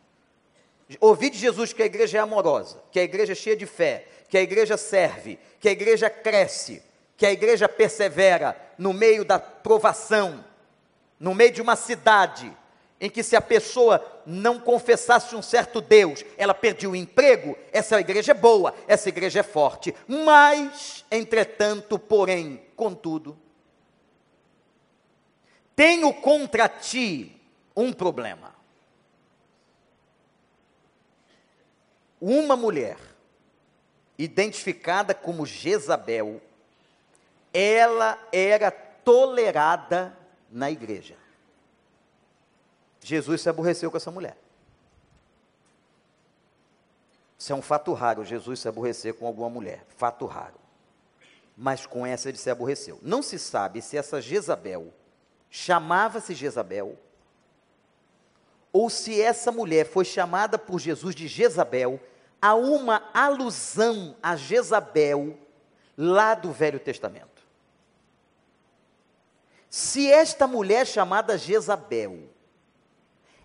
Ouvi 1.00 1.30
de 1.30 1.38
Jesus 1.38 1.72
que 1.72 1.82
a 1.82 1.86
igreja 1.86 2.18
é 2.18 2.20
amorosa, 2.20 2.82
que 2.90 2.98
a 2.98 3.02
igreja 3.02 3.32
é 3.32 3.36
cheia 3.36 3.56
de 3.56 3.66
fé, 3.66 4.06
que 4.28 4.36
a 4.36 4.42
igreja 4.42 4.76
serve, 4.76 5.38
que 5.60 5.68
a 5.68 5.72
igreja 5.72 6.10
cresce, 6.10 6.82
que 7.16 7.24
a 7.24 7.32
igreja 7.32 7.68
persevera 7.68 8.56
no 8.76 8.92
meio 8.92 9.24
da 9.24 9.38
provação, 9.38 10.44
no 11.18 11.34
meio 11.34 11.52
de 11.52 11.62
uma 11.62 11.76
cidade 11.76 12.54
em 13.02 13.10
que 13.10 13.24
se 13.24 13.34
a 13.34 13.40
pessoa 13.40 14.00
não 14.24 14.60
confessasse 14.60 15.34
um 15.34 15.42
certo 15.42 15.80
Deus, 15.80 16.24
ela 16.38 16.54
perdia 16.54 16.88
o 16.88 16.94
emprego, 16.94 17.58
essa 17.72 17.98
igreja 17.98 18.30
é 18.30 18.34
boa, 18.34 18.72
essa 18.86 19.08
igreja 19.08 19.40
é 19.40 19.42
forte. 19.42 19.92
Mas, 20.06 21.04
entretanto, 21.10 21.98
porém, 21.98 22.62
contudo, 22.76 23.36
tenho 25.82 26.14
contra 26.14 26.68
ti 26.68 27.34
um 27.74 27.92
problema. 27.92 28.54
uma 32.20 32.54
mulher 32.54 32.96
identificada 34.16 35.12
como 35.12 35.44
Jezabel, 35.44 36.40
ela 37.52 38.16
era 38.30 38.70
tolerada 38.70 40.16
na 40.48 40.70
igreja. 40.70 41.16
Jesus 43.00 43.40
se 43.40 43.48
aborreceu 43.48 43.90
com 43.90 43.96
essa 43.96 44.12
mulher. 44.12 44.36
Isso 47.36 47.52
é 47.52 47.56
um 47.56 47.62
fato 47.62 47.92
raro, 47.92 48.24
Jesus 48.24 48.60
se 48.60 48.68
aborrecer 48.68 49.14
com 49.14 49.26
alguma 49.26 49.50
mulher. 49.50 49.84
Fato 49.96 50.26
raro. 50.26 50.60
Mas 51.56 51.86
com 51.86 52.06
essa 52.06 52.28
ele 52.28 52.38
se 52.38 52.50
aborreceu. 52.50 53.00
Não 53.02 53.20
se 53.20 53.36
sabe 53.36 53.82
se 53.82 53.96
essa 53.96 54.22
Jezabel 54.22 54.94
chamava-se 55.54 56.34
Jezabel, 56.34 56.98
ou 58.72 58.88
se 58.88 59.20
essa 59.20 59.52
mulher 59.52 59.84
foi 59.84 60.02
chamada 60.02 60.58
por 60.58 60.80
Jesus 60.80 61.14
de 61.14 61.28
Jezabel 61.28 62.00
há 62.40 62.54
uma 62.54 63.10
alusão 63.12 64.16
a 64.22 64.34
Jezabel 64.34 65.38
lá 65.96 66.34
do 66.34 66.50
Velho 66.50 66.80
Testamento. 66.80 67.42
Se 69.68 70.10
esta 70.10 70.46
mulher 70.46 70.86
chamada 70.86 71.36
Jezabel 71.36 72.30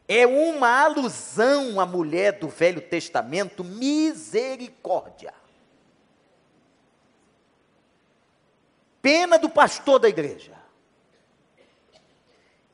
é 0.08 0.26
uma 0.26 0.86
alusão 0.86 1.78
à 1.78 1.86
mulher 1.86 2.40
do 2.40 2.48
Velho 2.48 2.80
Testamento, 2.80 3.66
misericórdia. 3.66 5.34
Pena 9.02 9.38
do 9.38 9.50
pastor 9.50 10.00
da 10.00 10.08
igreja. 10.08 10.67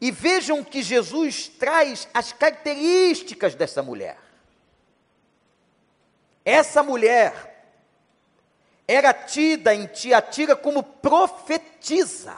E 0.04 0.12
vejam 0.12 0.62
que 0.66 0.84
Jesus 0.84 1.48
traz 1.48 2.10
as 2.14 2.34
características 2.34 3.56
dessa 3.56 3.82
mulher. 3.82 4.18
Essa 6.44 6.84
mulher 6.84 7.72
era 8.86 9.14
tida 9.14 9.74
em 9.74 9.88
Tiatira 9.88 10.58
como 10.58 10.84
profetisa. 10.84 12.36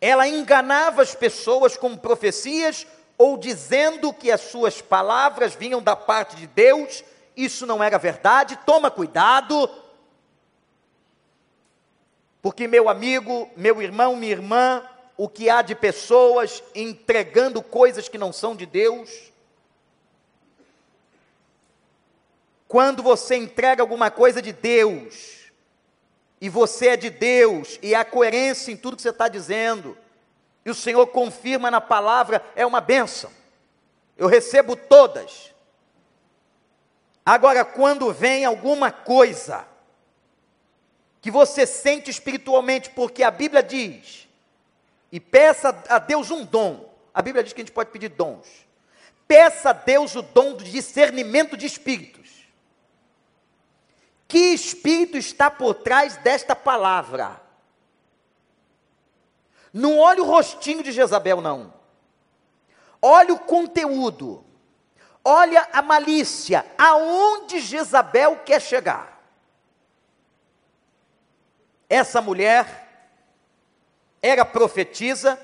Ela 0.00 0.26
enganava 0.26 1.02
as 1.02 1.14
pessoas 1.14 1.76
com 1.76 1.96
profecias 1.96 2.84
ou 3.16 3.38
dizendo 3.38 4.12
que 4.12 4.32
as 4.32 4.40
suas 4.40 4.82
palavras 4.82 5.54
vinham 5.54 5.80
da 5.80 5.94
parte 5.94 6.34
de 6.34 6.48
Deus. 6.48 7.04
Isso 7.36 7.66
não 7.66 7.80
era 7.80 7.98
verdade. 7.98 8.58
Toma 8.66 8.90
cuidado. 8.90 9.70
Porque, 12.42 12.68
meu 12.68 12.88
amigo, 12.88 13.48
meu 13.56 13.80
irmão, 13.80 14.16
minha 14.16 14.32
irmã, 14.32 14.84
o 15.16 15.28
que 15.28 15.48
há 15.48 15.62
de 15.62 15.74
pessoas 15.74 16.62
entregando 16.74 17.62
coisas 17.62 18.08
que 18.08 18.18
não 18.18 18.32
são 18.32 18.54
de 18.54 18.66
Deus, 18.66 19.32
Quando 22.72 23.02
você 23.02 23.36
entrega 23.36 23.82
alguma 23.82 24.10
coisa 24.10 24.40
de 24.40 24.50
Deus, 24.50 25.52
e 26.40 26.48
você 26.48 26.88
é 26.88 26.96
de 26.96 27.10
Deus, 27.10 27.78
e 27.82 27.94
há 27.94 28.02
coerência 28.02 28.72
em 28.72 28.78
tudo 28.78 28.96
que 28.96 29.02
você 29.02 29.10
está 29.10 29.28
dizendo, 29.28 29.94
e 30.64 30.70
o 30.70 30.74
Senhor 30.74 31.06
confirma 31.08 31.70
na 31.70 31.82
palavra, 31.82 32.42
é 32.56 32.64
uma 32.64 32.80
bênção. 32.80 33.30
Eu 34.16 34.26
recebo 34.26 34.74
todas. 34.74 35.52
Agora, 37.26 37.62
quando 37.62 38.10
vem 38.10 38.46
alguma 38.46 38.90
coisa 38.90 39.66
que 41.22 41.30
você 41.30 41.64
sente 41.64 42.10
espiritualmente, 42.10 42.90
porque 42.90 43.22
a 43.22 43.30
Bíblia 43.30 43.62
diz, 43.62 44.28
e 45.10 45.20
peça 45.20 45.82
a 45.88 46.00
Deus 46.00 46.32
um 46.32 46.44
dom, 46.44 46.92
a 47.14 47.22
Bíblia 47.22 47.44
diz 47.44 47.52
que 47.52 47.60
a 47.60 47.64
gente 47.64 47.72
pode 47.72 47.90
pedir 47.90 48.08
dons. 48.08 48.46
Peça 49.28 49.70
a 49.70 49.72
Deus 49.72 50.16
o 50.16 50.20
dom 50.20 50.54
do 50.54 50.64
discernimento 50.64 51.56
de 51.56 51.64
espíritos 51.64 52.46
Que 54.28 54.52
espírito 54.52 55.16
está 55.16 55.50
por 55.50 55.74
trás 55.74 56.16
desta 56.18 56.56
palavra? 56.56 57.40
Não 59.72 59.98
olha 59.98 60.22
o 60.22 60.26
rostinho 60.26 60.82
de 60.82 60.92
Jezabel, 60.92 61.40
não. 61.40 61.72
Olha 63.00 63.32
o 63.32 63.38
conteúdo. 63.38 64.44
Olha 65.24 65.66
a 65.72 65.80
malícia. 65.80 66.66
Aonde 66.76 67.60
Jezabel 67.60 68.40
quer 68.44 68.60
chegar? 68.60 69.11
Essa 71.92 72.22
mulher 72.22 72.88
era 74.22 74.46
profetisa 74.46 75.38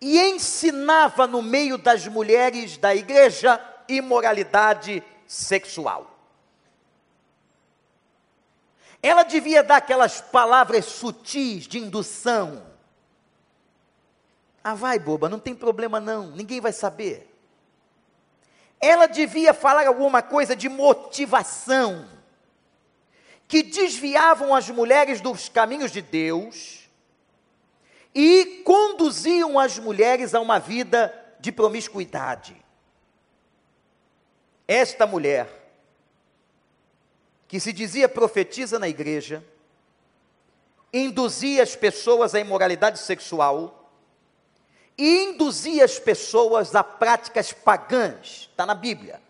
e 0.00 0.18
ensinava 0.18 1.26
no 1.26 1.42
meio 1.42 1.76
das 1.76 2.06
mulheres 2.06 2.78
da 2.78 2.94
igreja 2.94 3.62
imoralidade 3.86 5.02
sexual. 5.26 6.18
Ela 9.02 9.24
devia 9.24 9.62
dar 9.62 9.76
aquelas 9.76 10.22
palavras 10.22 10.86
sutis 10.86 11.68
de 11.68 11.78
indução. 11.78 12.64
Ah, 14.64 14.74
vai, 14.74 14.98
boba, 14.98 15.28
não 15.28 15.38
tem 15.38 15.54
problema 15.54 16.00
não, 16.00 16.30
ninguém 16.30 16.62
vai 16.62 16.72
saber. 16.72 17.30
Ela 18.80 19.06
devia 19.06 19.52
falar 19.52 19.86
alguma 19.86 20.22
coisa 20.22 20.56
de 20.56 20.66
motivação, 20.70 22.08
que 23.48 23.62
desviavam 23.62 24.54
as 24.54 24.68
mulheres 24.68 25.22
dos 25.22 25.48
caminhos 25.48 25.90
de 25.90 26.02
Deus 26.02 26.86
e 28.14 28.62
conduziam 28.62 29.58
as 29.58 29.78
mulheres 29.78 30.34
a 30.34 30.40
uma 30.40 30.58
vida 30.58 31.14
de 31.40 31.50
promiscuidade. 31.50 32.54
Esta 34.66 35.06
mulher, 35.06 35.48
que 37.48 37.58
se 37.58 37.72
dizia 37.72 38.06
profetiza 38.06 38.78
na 38.78 38.86
igreja, 38.86 39.42
induzia 40.92 41.62
as 41.62 41.74
pessoas 41.74 42.34
à 42.34 42.40
imoralidade 42.40 42.98
sexual 42.98 43.90
e 44.98 45.24
induzia 45.24 45.86
as 45.86 45.98
pessoas 45.98 46.74
a 46.74 46.84
práticas 46.84 47.50
pagãs, 47.52 48.48
está 48.50 48.66
na 48.66 48.74
Bíblia. 48.74 49.22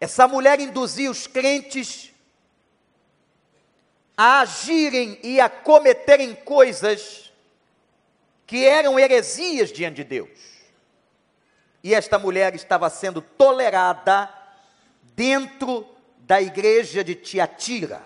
Essa 0.00 0.28
mulher 0.28 0.60
induzia 0.60 1.10
os 1.10 1.26
crentes 1.26 2.12
a 4.16 4.40
agirem 4.40 5.18
e 5.22 5.40
a 5.40 5.48
cometerem 5.48 6.34
coisas 6.34 7.32
que 8.46 8.64
eram 8.64 8.98
heresias 8.98 9.72
diante 9.72 9.96
de 9.96 10.04
Deus. 10.04 10.38
E 11.82 11.94
esta 11.94 12.18
mulher 12.18 12.54
estava 12.54 12.88
sendo 12.88 13.20
tolerada 13.20 14.32
dentro 15.14 15.86
da 16.18 16.40
igreja 16.40 17.04
de 17.04 17.14
Tiatira. 17.14 18.02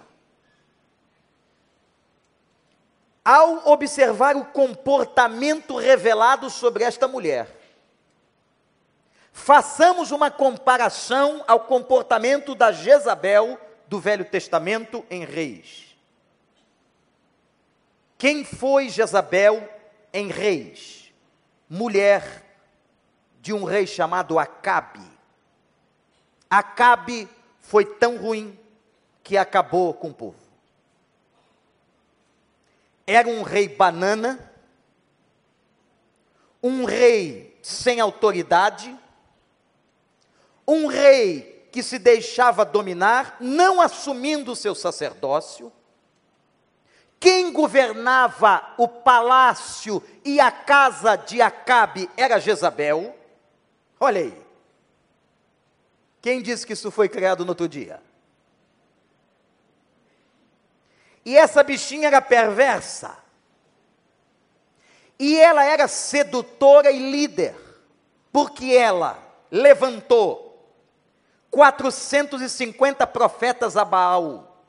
Ao 3.24 3.70
observar 3.70 4.37
o 4.37 4.46
comportamento 4.46 5.77
revelado 5.77 6.48
sobre 6.48 6.83
esta 6.83 7.07
mulher, 7.07 7.58
façamos 9.38 10.11
uma 10.11 10.31
comparação 10.31 11.44
ao 11.46 11.61
comportamento 11.61 12.55
da 12.55 12.72
Jezabel 12.72 13.59
do 13.87 14.01
Velho 14.01 14.24
Testamento 14.24 15.07
em 15.09 15.24
Reis. 15.24 15.96
Quem 18.18 18.44
foi 18.44 18.90
Jezabel 18.90 19.66
em 20.12 20.29
Reis? 20.29 21.12
Mulher 21.70 22.44
de 23.40 23.53
um 23.53 23.64
rei 23.64 23.87
chamado 23.87 24.38
Acabe. 24.38 25.07
Acabe 26.51 27.29
foi 27.61 27.85
tão 27.85 28.18
ruim 28.18 28.59
que 29.22 29.38
acabou 29.38 29.94
com 29.94 30.09
o 30.09 30.14
povo. 30.14 30.37
Era 33.07 33.29
um 33.29 33.42
rei 33.42 33.68
banana, 33.68 34.53
um 36.62 36.85
rei 36.85 37.57
sem 37.62 38.01
autoridade, 38.01 38.94
um 40.68 40.87
rei 40.87 41.66
que 41.72 41.83
se 41.83 41.98
deixava 41.98 42.62
dominar, 42.62 43.38
não 43.40 43.81
assumindo 43.81 44.52
o 44.52 44.57
seu 44.57 44.74
sacerdócio. 44.74 45.72
Quem 47.18 47.50
governava 47.50 48.74
o 48.76 48.87
palácio 48.87 50.02
e 50.22 50.38
a 50.38 50.50
casa 50.50 51.16
de 51.16 51.40
Acabe 51.40 52.09
era 52.16 52.38
Jezabel. 52.38 53.16
Olha 53.98 54.20
aí. 54.20 54.46
Quem 56.20 56.42
disse 56.42 56.66
que 56.66 56.74
isso 56.74 56.90
foi 56.90 57.09
criado 57.09 57.44
no 57.44 57.52
outro 57.52 57.68
dia? 57.68 58.02
E 61.24 61.37
essa 61.37 61.62
bichinha 61.62 62.09
era 62.09 62.20
perversa. 62.20 63.16
E 65.18 65.38
ela 65.38 65.64
era 65.64 65.88
sedutora 65.88 66.90
e 66.90 67.11
líder, 67.11 67.57
porque 68.31 68.72
ela 68.74 69.18
levantou 69.50 70.47
450 71.50 73.06
profetas 73.06 73.76
a 73.76 73.84
Baal, 73.84 74.64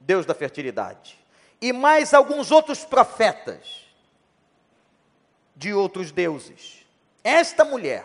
Deus 0.00 0.24
da 0.24 0.34
fertilidade, 0.34 1.18
e 1.60 1.72
mais 1.72 2.14
alguns 2.14 2.50
outros 2.50 2.84
profetas 2.84 3.86
de 5.54 5.72
outros 5.72 6.12
deuses. 6.12 6.84
Esta 7.24 7.64
mulher 7.64 8.04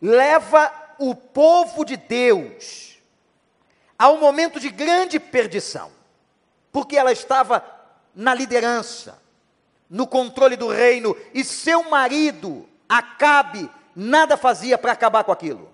leva 0.00 0.72
o 0.98 1.14
povo 1.14 1.84
de 1.84 1.96
Deus 1.96 2.98
a 3.98 4.08
um 4.10 4.18
momento 4.18 4.58
de 4.58 4.70
grande 4.70 5.18
perdição, 5.20 5.90
porque 6.72 6.96
ela 6.96 7.12
estava 7.12 7.64
na 8.14 8.34
liderança, 8.34 9.20
no 9.88 10.06
controle 10.06 10.56
do 10.56 10.68
reino, 10.68 11.16
e 11.32 11.44
seu 11.44 11.88
marido, 11.88 12.68
Acabe, 12.88 13.70
nada 13.94 14.36
fazia 14.36 14.76
para 14.76 14.92
acabar 14.92 15.24
com 15.24 15.32
aquilo. 15.32 15.70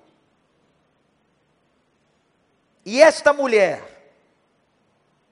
E 2.85 3.01
esta 3.01 3.33
mulher 3.33 4.13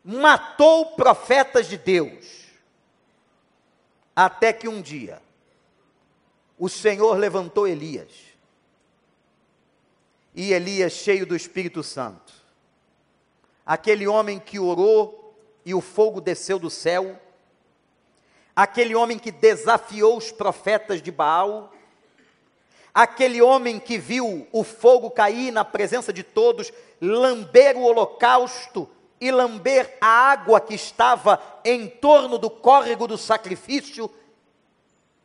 matou 0.05 0.97
profetas 0.97 1.67
de 1.67 1.77
Deus, 1.77 2.47
até 4.15 4.53
que 4.53 4.69
um 4.69 4.81
dia 4.81 5.21
o 6.59 6.69
Senhor 6.69 7.17
levantou 7.17 7.69
Elias 7.69 8.11
e 10.35 10.53
Elias 10.53 10.93
cheio 10.93 11.27
do 11.27 11.37
Espírito 11.37 11.83
Santo. 11.83 12.33
Aquele 13.65 14.07
homem 14.07 14.39
que 14.39 14.59
orou 14.59 15.37
e 15.65 15.75
o 15.75 15.81
fogo 15.81 16.21
desceu 16.21 16.59
do 16.59 16.71
céu, 16.71 17.21
aquele 18.57 18.95
homem 18.95 19.19
que 19.19 19.31
desafiou 19.31 20.17
os 20.17 20.33
profetas 20.33 21.03
de 21.03 21.13
Baal, 21.13 21.73
aquele 22.95 23.41
homem 23.41 23.79
que 23.79 23.99
viu 23.99 24.47
o 24.53 24.65
fogo 24.65 25.11
cair 25.11 25.51
na 25.53 25.65
presença 25.65 26.13
de 26.13 26.23
todos, 26.23 26.73
lamber 27.01 27.77
o 27.77 27.83
holocausto 27.83 28.89
e 29.21 29.31
lamber 29.31 29.97
a 30.01 30.07
água 30.07 30.61
que 30.61 30.75
estava 30.75 31.41
em 31.65 31.89
torno 31.89 32.39
do 32.39 32.49
córrego 32.49 33.07
do 33.07 33.19
sacrifício, 33.19 34.11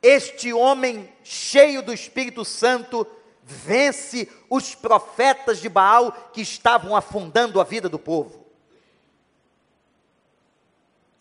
este 0.02 0.52
homem 0.52 1.10
cheio 1.23 1.82
do 1.82 1.93
Espírito 1.93 2.43
Santo 2.43 3.08
vence 3.41 4.30
os 4.49 4.76
profetas 4.76 5.60
de 5.60 5.69
Baal 5.69 6.12
que 6.34 6.41
estavam 6.41 6.95
afundando 6.95 7.62
a 7.62 7.63
vida 7.63 7.88
do 7.88 7.99
povo. 7.99 8.45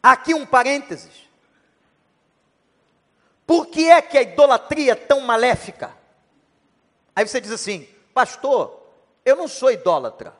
Aqui 0.02 0.34
um 0.34 0.44
parênteses. 0.44 1.12
Por 3.46 3.66
que 3.66 3.88
é 3.88 4.02
que 4.02 4.18
a 4.18 4.22
idolatria 4.22 4.92
é 4.92 4.96
tão 4.96 5.20
maléfica? 5.20 6.01
Aí 7.14 7.26
você 7.26 7.40
diz 7.40 7.50
assim, 7.50 7.86
pastor, 8.14 8.80
eu 9.24 9.36
não 9.36 9.46
sou 9.46 9.70
idólatra. 9.70 10.34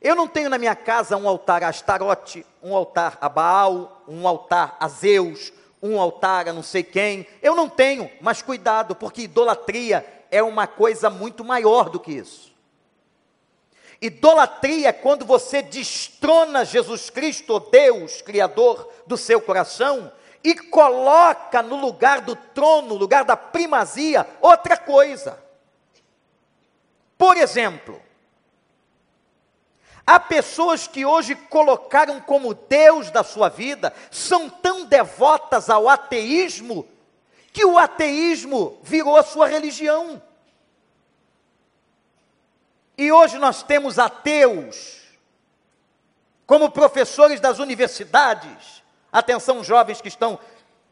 Eu 0.00 0.14
não 0.14 0.28
tenho 0.28 0.48
na 0.48 0.58
minha 0.58 0.76
casa 0.76 1.16
um 1.16 1.28
altar 1.28 1.64
a 1.64 1.68
Astarote, 1.68 2.46
um 2.62 2.74
altar 2.74 3.18
a 3.20 3.28
Baal, 3.28 4.02
um 4.06 4.28
altar 4.28 4.76
a 4.78 4.86
Zeus, 4.86 5.52
um 5.82 6.00
altar 6.00 6.48
a 6.48 6.52
não 6.52 6.62
sei 6.62 6.82
quem. 6.82 7.26
Eu 7.42 7.56
não 7.56 7.68
tenho, 7.68 8.10
mas 8.20 8.40
cuidado, 8.40 8.94
porque 8.94 9.22
idolatria 9.22 10.06
é 10.30 10.42
uma 10.42 10.66
coisa 10.66 11.10
muito 11.10 11.44
maior 11.44 11.88
do 11.88 11.98
que 11.98 12.12
isso. 12.12 12.52
Idolatria 14.00 14.90
é 14.90 14.92
quando 14.92 15.24
você 15.24 15.60
destrona 15.60 16.64
Jesus 16.64 17.10
Cristo, 17.10 17.58
Deus, 17.58 18.22
Criador 18.22 18.88
do 19.06 19.16
seu 19.16 19.40
coração, 19.40 20.12
e 20.44 20.54
coloca 20.54 21.60
no 21.62 21.74
lugar 21.74 22.20
do 22.20 22.36
trono, 22.36 22.88
no 22.88 22.94
lugar 22.94 23.24
da 23.24 23.36
primazia, 23.36 24.24
outra 24.40 24.76
coisa. 24.76 25.42
Por 27.18 27.36
exemplo, 27.36 28.00
há 30.06 30.20
pessoas 30.20 30.86
que 30.86 31.04
hoje 31.04 31.34
colocaram 31.34 32.20
como 32.20 32.54
Deus 32.54 33.10
da 33.10 33.24
sua 33.24 33.48
vida, 33.48 33.92
são 34.08 34.48
tão 34.48 34.86
devotas 34.86 35.68
ao 35.68 35.88
ateísmo, 35.88 36.88
que 37.52 37.64
o 37.64 37.76
ateísmo 37.76 38.78
virou 38.84 39.16
a 39.16 39.24
sua 39.24 39.48
religião. 39.48 40.22
E 42.96 43.10
hoje 43.10 43.36
nós 43.36 43.64
temos 43.64 43.98
ateus 43.98 44.98
como 46.46 46.70
professores 46.70 47.40
das 47.40 47.58
universidades. 47.58 48.82
Atenção, 49.10 49.64
jovens 49.64 50.00
que 50.00 50.08
estão 50.08 50.38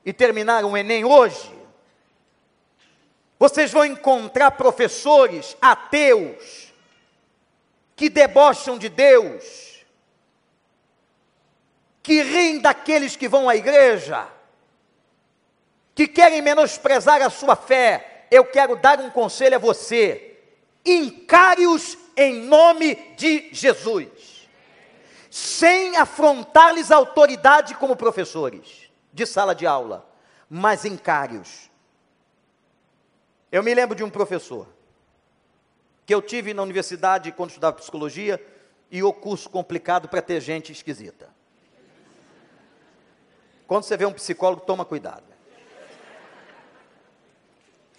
e 0.04 0.12
terminaram 0.12 0.72
o 0.72 0.76
Enem 0.76 1.04
hoje. 1.04 1.65
Vocês 3.38 3.70
vão 3.70 3.84
encontrar 3.84 4.52
professores 4.52 5.56
ateus 5.60 6.72
que 7.94 8.08
debocham 8.08 8.78
de 8.78 8.88
Deus, 8.88 9.84
que 12.02 12.22
riem 12.22 12.60
daqueles 12.60 13.16
que 13.16 13.28
vão 13.28 13.48
à 13.48 13.56
igreja, 13.56 14.26
que 15.94 16.06
querem 16.06 16.40
menosprezar 16.40 17.20
a 17.22 17.30
sua 17.30 17.56
fé. 17.56 18.26
Eu 18.30 18.44
quero 18.44 18.76
dar 18.76 19.00
um 19.00 19.10
conselho 19.10 19.56
a 19.56 19.58
você: 19.58 20.38
encare-os 20.84 21.98
em 22.16 22.42
nome 22.42 22.94
de 23.16 23.50
Jesus, 23.52 24.48
sem 25.30 25.96
afrontar-lhes 25.98 26.90
autoridade 26.90 27.74
como 27.74 27.96
professores 27.96 28.90
de 29.12 29.26
sala 29.26 29.54
de 29.54 29.66
aula, 29.66 30.08
mas 30.48 30.86
encare-os 30.86 31.70
eu 33.56 33.62
me 33.62 33.72
lembro 33.72 33.96
de 33.96 34.04
um 34.04 34.10
professor 34.10 34.68
que 36.04 36.14
eu 36.14 36.20
tive 36.20 36.52
na 36.52 36.62
universidade 36.62 37.32
quando 37.32 37.48
estudava 37.48 37.78
psicologia 37.78 38.38
e 38.90 39.02
o 39.02 39.10
curso 39.14 39.48
complicado 39.48 40.08
para 40.08 40.20
ter 40.20 40.42
gente 40.42 40.72
esquisita. 40.72 41.30
Quando 43.66 43.84
você 43.84 43.96
vê 43.96 44.04
um 44.04 44.12
psicólogo, 44.12 44.60
toma 44.66 44.84
cuidado. 44.84 45.24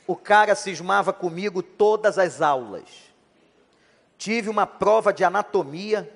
O 0.05 0.15
cara 0.15 0.53
cismava 0.53 1.11
comigo 1.11 1.63
todas 1.63 2.19
as 2.19 2.39
aulas. 2.39 2.87
Tive 4.15 4.49
uma 4.49 4.67
prova 4.67 5.11
de 5.11 5.23
anatomia, 5.23 6.07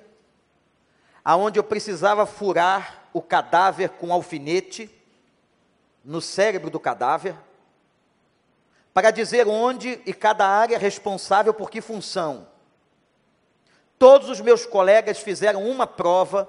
aonde 1.24 1.58
eu 1.58 1.64
precisava 1.64 2.26
furar 2.26 3.08
o 3.12 3.20
cadáver 3.20 3.88
com 3.90 4.12
alfinete 4.12 4.88
no 6.04 6.20
cérebro 6.20 6.70
do 6.70 6.78
cadáver 6.78 7.34
para 8.94 9.10
dizer 9.10 9.46
onde 9.48 10.00
e 10.04 10.12
cada 10.12 10.46
área 10.46 10.76
é 10.76 10.78
responsável 10.78 11.54
por 11.54 11.70
que 11.70 11.80
função. 11.80 12.46
Todos 13.98 14.28
os 14.28 14.40
meus 14.40 14.66
colegas 14.66 15.18
fizeram 15.18 15.64
uma 15.64 15.86
prova. 15.86 16.48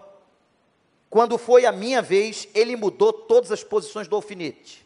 Quando 1.10 1.38
foi 1.38 1.66
a 1.66 1.72
minha 1.72 2.02
vez, 2.02 2.48
ele 2.54 2.76
mudou 2.76 3.14
todas 3.14 3.52
as 3.52 3.64
posições 3.64 4.08
do 4.08 4.16
alfinete. 4.16 4.84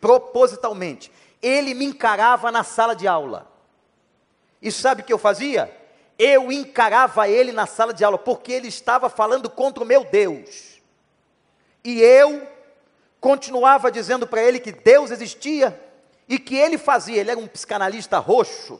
Propositalmente. 0.00 1.10
Ele 1.42 1.74
me 1.74 1.84
encarava 1.84 2.50
na 2.50 2.62
sala 2.62 2.94
de 2.94 3.06
aula. 3.06 3.50
E 4.62 4.70
sabe 4.70 5.02
o 5.02 5.04
que 5.04 5.12
eu 5.12 5.18
fazia? 5.18 5.70
Eu 6.18 6.50
encarava 6.52 7.28
ele 7.28 7.52
na 7.52 7.66
sala 7.66 7.92
de 7.92 8.04
aula, 8.04 8.16
porque 8.16 8.52
ele 8.52 8.68
estava 8.68 9.10
falando 9.10 9.50
contra 9.50 9.82
o 9.82 9.86
meu 9.86 10.04
Deus. 10.04 10.80
E 11.82 12.00
eu 12.00 12.53
continuava 13.24 13.90
dizendo 13.90 14.26
para 14.26 14.42
ele 14.42 14.60
que 14.60 14.70
Deus 14.70 15.10
existia 15.10 15.80
e 16.28 16.38
que 16.38 16.56
ele 16.56 16.76
fazia, 16.76 17.18
ele 17.18 17.30
era 17.30 17.40
um 17.40 17.46
psicanalista 17.46 18.18
roxo, 18.18 18.78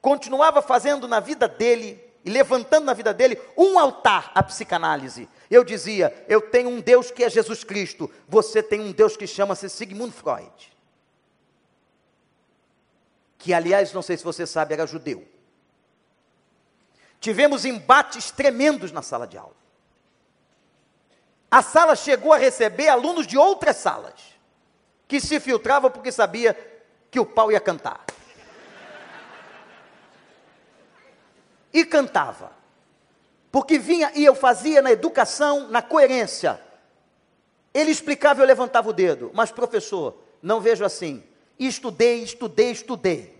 continuava 0.00 0.62
fazendo 0.62 1.08
na 1.08 1.18
vida 1.18 1.48
dele 1.48 2.00
e 2.24 2.30
levantando 2.30 2.84
na 2.84 2.94
vida 2.94 3.12
dele 3.12 3.36
um 3.56 3.76
altar 3.76 4.30
à 4.36 4.40
psicanálise. 4.40 5.28
Eu 5.50 5.64
dizia: 5.64 6.14
Eu 6.28 6.42
tenho 6.42 6.70
um 6.70 6.80
Deus 6.80 7.10
que 7.10 7.24
é 7.24 7.28
Jesus 7.28 7.64
Cristo, 7.64 8.08
você 8.28 8.62
tem 8.62 8.80
um 8.80 8.92
Deus 8.92 9.16
que 9.16 9.26
chama-se 9.26 9.68
Sigmund 9.68 10.12
Freud. 10.12 10.72
Que, 13.36 13.52
aliás, 13.52 13.92
não 13.92 14.00
sei 14.00 14.16
se 14.16 14.22
você 14.22 14.46
sabe, 14.46 14.74
era 14.74 14.86
judeu. 14.86 15.26
Tivemos 17.18 17.64
embates 17.64 18.30
tremendos 18.30 18.92
na 18.92 19.02
sala 19.02 19.26
de 19.26 19.36
aula 19.36 19.63
a 21.50 21.62
sala 21.62 21.94
chegou 21.94 22.32
a 22.32 22.38
receber 22.38 22.88
alunos 22.88 23.26
de 23.26 23.38
outras 23.38 23.76
salas, 23.76 24.14
que 25.06 25.20
se 25.20 25.38
filtravam 25.38 25.90
porque 25.90 26.10
sabia 26.10 26.56
que 27.10 27.20
o 27.20 27.26
pau 27.26 27.52
ia 27.52 27.60
cantar. 27.60 28.04
E 31.72 31.84
cantava. 31.84 32.52
Porque 33.50 33.78
vinha 33.78 34.10
e 34.14 34.24
eu 34.24 34.34
fazia 34.34 34.82
na 34.82 34.90
educação, 34.90 35.68
na 35.68 35.80
coerência. 35.80 36.60
Ele 37.72 37.90
explicava 37.90 38.40
e 38.40 38.42
eu 38.42 38.46
levantava 38.46 38.90
o 38.90 38.92
dedo. 38.92 39.30
Mas, 39.34 39.50
professor, 39.50 40.16
não 40.42 40.60
vejo 40.60 40.84
assim. 40.84 41.22
Estudei, 41.58 42.22
estudei, 42.22 42.70
estudei. 42.70 43.34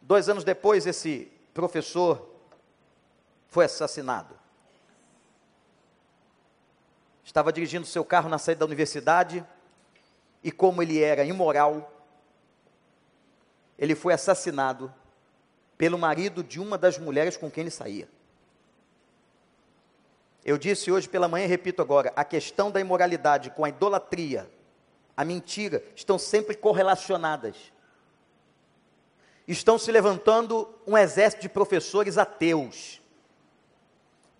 Dois 0.00 0.28
anos 0.28 0.44
depois, 0.44 0.86
esse 0.86 1.30
professor 1.54 2.30
foi 3.48 3.66
assassinado. 3.66 4.41
Estava 7.24 7.52
dirigindo 7.52 7.86
seu 7.86 8.04
carro 8.04 8.28
na 8.28 8.38
saída 8.38 8.60
da 8.60 8.66
universidade 8.66 9.44
e, 10.42 10.50
como 10.50 10.82
ele 10.82 11.00
era 11.00 11.24
imoral, 11.24 11.92
ele 13.78 13.94
foi 13.94 14.12
assassinado 14.12 14.92
pelo 15.76 15.98
marido 15.98 16.42
de 16.42 16.60
uma 16.60 16.78
das 16.78 16.98
mulheres 16.98 17.36
com 17.36 17.50
quem 17.50 17.62
ele 17.62 17.70
saía. 17.70 18.08
Eu 20.44 20.58
disse 20.58 20.90
hoje 20.90 21.08
pela 21.08 21.28
manhã 21.28 21.44
e 21.44 21.48
repito 21.48 21.82
agora: 21.82 22.12
a 22.16 22.24
questão 22.24 22.70
da 22.70 22.80
imoralidade 22.80 23.50
com 23.50 23.64
a 23.64 23.68
idolatria, 23.68 24.50
a 25.16 25.24
mentira, 25.24 25.82
estão 25.94 26.18
sempre 26.18 26.56
correlacionadas. 26.56 27.56
Estão 29.46 29.78
se 29.78 29.90
levantando 29.90 30.72
um 30.86 30.96
exército 30.96 31.42
de 31.42 31.48
professores 31.48 32.16
ateus 32.16 33.01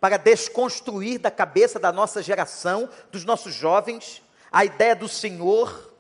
para 0.03 0.17
desconstruir 0.17 1.21
da 1.21 1.31
cabeça 1.31 1.79
da 1.79 1.93
nossa 1.93 2.21
geração, 2.21 2.89
dos 3.13 3.25
nossos 3.25 3.55
jovens, 3.55 4.21
a 4.51 4.65
ideia 4.65 4.97
do 4.97 5.07
Senhor. 5.07 5.93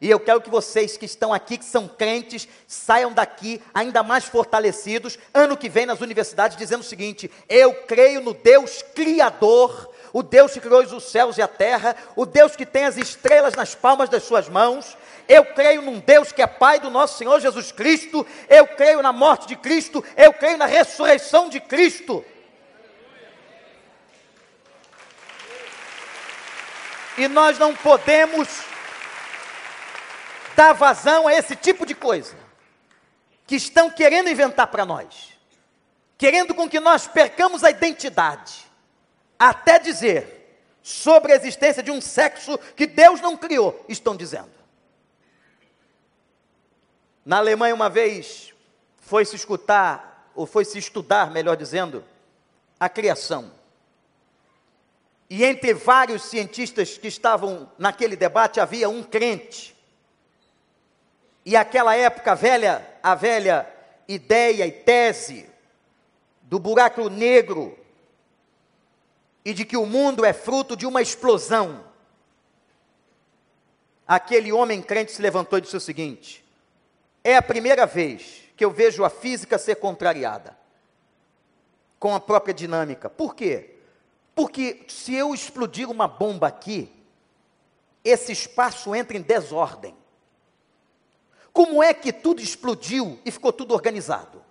E 0.00 0.08
eu 0.08 0.20
quero 0.20 0.40
que 0.40 0.48
vocês 0.48 0.96
que 0.96 1.06
estão 1.06 1.34
aqui, 1.34 1.58
que 1.58 1.64
são 1.64 1.88
crentes, 1.88 2.46
saiam 2.68 3.12
daqui 3.12 3.60
ainda 3.74 4.04
mais 4.04 4.26
fortalecidos, 4.26 5.18
ano 5.34 5.56
que 5.56 5.68
vem 5.68 5.86
nas 5.86 6.00
universidades, 6.00 6.56
dizendo 6.56 6.82
o 6.82 6.84
seguinte: 6.84 7.28
eu 7.48 7.74
creio 7.82 8.20
no 8.20 8.32
Deus 8.32 8.80
Criador, 8.94 9.92
o 10.12 10.22
Deus 10.22 10.52
que 10.52 10.60
criou 10.60 10.84
os 10.84 11.10
céus 11.10 11.36
e 11.36 11.42
a 11.42 11.48
terra, 11.48 11.96
o 12.14 12.24
Deus 12.24 12.54
que 12.54 12.64
tem 12.64 12.84
as 12.84 12.96
estrelas 12.96 13.54
nas 13.56 13.74
palmas 13.74 14.08
das 14.08 14.22
suas 14.22 14.48
mãos. 14.48 14.96
Eu 15.28 15.46
creio 15.46 15.82
num 15.82 15.98
Deus 15.98 16.30
que 16.30 16.42
é 16.42 16.46
Pai 16.46 16.78
do 16.78 16.90
nosso 16.90 17.18
Senhor 17.18 17.40
Jesus 17.40 17.72
Cristo. 17.72 18.24
Eu 18.48 18.68
creio 18.68 19.02
na 19.02 19.12
morte 19.12 19.48
de 19.48 19.56
Cristo. 19.56 20.04
Eu 20.16 20.32
creio 20.32 20.58
na 20.58 20.66
ressurreição 20.66 21.48
de 21.48 21.58
Cristo. 21.58 22.24
E 27.16 27.28
nós 27.28 27.58
não 27.58 27.74
podemos 27.74 28.48
dar 30.56 30.72
vazão 30.72 31.26
a 31.26 31.34
esse 31.34 31.54
tipo 31.56 31.84
de 31.84 31.94
coisa 31.94 32.36
que 33.46 33.56
estão 33.56 33.90
querendo 33.90 34.30
inventar 34.30 34.66
para 34.68 34.86
nós, 34.86 35.32
querendo 36.16 36.54
com 36.54 36.68
que 36.68 36.80
nós 36.80 37.06
percamos 37.06 37.64
a 37.64 37.70
identidade, 37.70 38.66
até 39.38 39.78
dizer 39.78 40.42
sobre 40.82 41.32
a 41.32 41.36
existência 41.36 41.82
de 41.82 41.90
um 41.90 42.00
sexo 42.00 42.58
que 42.76 42.86
Deus 42.86 43.20
não 43.20 43.36
criou, 43.36 43.84
estão 43.88 44.16
dizendo. 44.16 44.50
Na 47.24 47.38
Alemanha, 47.38 47.74
uma 47.74 47.88
vez, 47.88 48.52
foi 49.00 49.24
se 49.24 49.36
escutar, 49.36 50.30
ou 50.34 50.46
foi 50.46 50.64
se 50.64 50.78
estudar, 50.78 51.30
melhor 51.30 51.56
dizendo, 51.56 52.04
a 52.80 52.88
criação. 52.88 53.52
E 55.34 55.44
entre 55.44 55.72
vários 55.72 56.24
cientistas 56.24 56.98
que 56.98 57.08
estavam 57.08 57.72
naquele 57.78 58.16
debate 58.16 58.60
havia 58.60 58.90
um 58.90 59.02
crente. 59.02 59.74
E 61.42 61.56
aquela 61.56 61.96
época 61.96 62.34
velha, 62.34 62.86
a 63.02 63.14
velha 63.14 63.66
ideia 64.06 64.66
e 64.66 64.70
tese 64.70 65.48
do 66.42 66.58
buraco 66.58 67.08
negro 67.08 67.74
e 69.42 69.54
de 69.54 69.64
que 69.64 69.74
o 69.74 69.86
mundo 69.86 70.22
é 70.22 70.34
fruto 70.34 70.76
de 70.76 70.84
uma 70.84 71.00
explosão. 71.00 71.82
Aquele 74.06 74.52
homem 74.52 74.82
crente 74.82 75.12
se 75.12 75.22
levantou 75.22 75.58
e 75.58 75.62
disse 75.62 75.78
o 75.78 75.80
seguinte: 75.80 76.44
É 77.24 77.36
a 77.36 77.42
primeira 77.42 77.86
vez 77.86 78.42
que 78.54 78.62
eu 78.62 78.70
vejo 78.70 79.02
a 79.02 79.08
física 79.08 79.56
ser 79.56 79.76
contrariada 79.76 80.54
com 81.98 82.14
a 82.14 82.20
própria 82.20 82.52
dinâmica. 82.52 83.08
Por 83.08 83.34
quê? 83.34 83.71
Porque 84.34 84.84
se 84.88 85.14
eu 85.14 85.34
explodir 85.34 85.90
uma 85.90 86.08
bomba 86.08 86.46
aqui, 86.46 86.90
esse 88.04 88.32
espaço 88.32 88.94
entra 88.94 89.16
em 89.16 89.22
desordem. 89.22 89.94
Como 91.52 91.82
é 91.82 91.92
que 91.92 92.12
tudo 92.12 92.40
explodiu 92.40 93.20
e 93.24 93.30
ficou 93.30 93.52
tudo 93.52 93.74
organizado? 93.74 94.42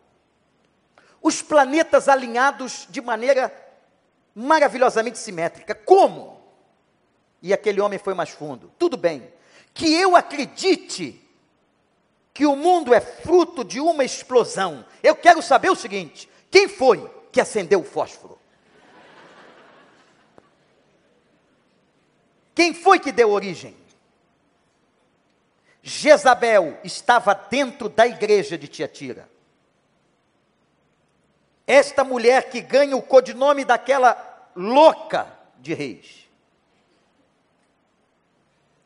Os 1.21 1.41
planetas 1.41 2.07
alinhados 2.07 2.87
de 2.89 3.01
maneira 3.01 3.51
maravilhosamente 4.35 5.17
simétrica. 5.17 5.73
Como? 5.73 6.39
E 7.41 7.53
aquele 7.53 7.81
homem 7.81 7.97
foi 7.97 8.13
mais 8.13 8.29
fundo. 8.29 8.71
Tudo 8.77 8.95
bem. 8.95 9.31
Que 9.73 9.93
eu 9.93 10.15
acredite 10.15 11.19
que 12.33 12.45
o 12.45 12.55
mundo 12.55 12.93
é 12.93 13.01
fruto 13.01 13.63
de 13.63 13.79
uma 13.79 14.03
explosão. 14.03 14.85
Eu 15.01 15.15
quero 15.15 15.41
saber 15.41 15.69
o 15.69 15.75
seguinte: 15.75 16.29
quem 16.49 16.67
foi 16.67 17.09
que 17.31 17.41
acendeu 17.41 17.81
o 17.81 17.85
fósforo? 17.85 18.40
Quem 22.61 22.75
foi 22.75 22.99
que 22.99 23.11
deu 23.11 23.31
origem? 23.31 23.75
Jezabel 25.81 26.77
estava 26.83 27.33
dentro 27.33 27.89
da 27.89 28.05
igreja 28.05 28.55
de 28.55 28.67
Tiatira. 28.67 29.27
Esta 31.65 32.03
mulher 32.03 32.51
que 32.51 32.61
ganha 32.61 32.95
o 32.95 33.01
codinome 33.01 33.65
daquela 33.65 34.51
louca 34.55 35.35
de 35.57 35.73
reis. 35.73 36.29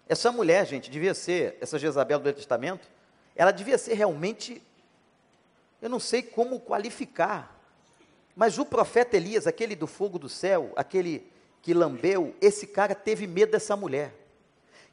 Essa 0.08 0.32
mulher, 0.32 0.66
gente, 0.66 0.90
devia 0.90 1.14
ser, 1.14 1.58
essa 1.60 1.78
Jezabel 1.78 2.20
do 2.20 2.32
Testamento, 2.32 2.88
ela 3.36 3.52
devia 3.52 3.78
ser 3.78 3.96
realmente, 3.96 4.64
eu 5.82 5.90
não 5.90 6.00
sei 6.00 6.24
como 6.24 6.62
qualificar, 6.62 7.54
mas 8.38 8.58
o 8.58 8.66
profeta 8.66 9.18
Elias, 9.18 9.46
aquele 9.46 9.76
do 9.76 9.86
fogo 9.86 10.18
do 10.18 10.30
céu, 10.30 10.72
aquele 10.78 11.30
que 11.66 11.74
lambeu, 11.74 12.36
esse 12.40 12.68
cara 12.68 12.94
teve 12.94 13.26
medo 13.26 13.54
dessa 13.54 13.76
mulher. 13.76 14.14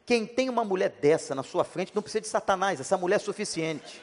Quem 0.07 0.25
tem 0.25 0.49
uma 0.49 0.65
mulher 0.65 0.89
dessa 0.89 1.35
na 1.35 1.43
sua 1.43 1.65
frente 1.65 1.95
não 1.95 2.01
precisa 2.01 2.23
de 2.23 2.29
Satanás, 2.29 2.81
essa 2.81 2.97
mulher 2.97 3.17
é 3.17 3.19
suficiente. 3.19 4.03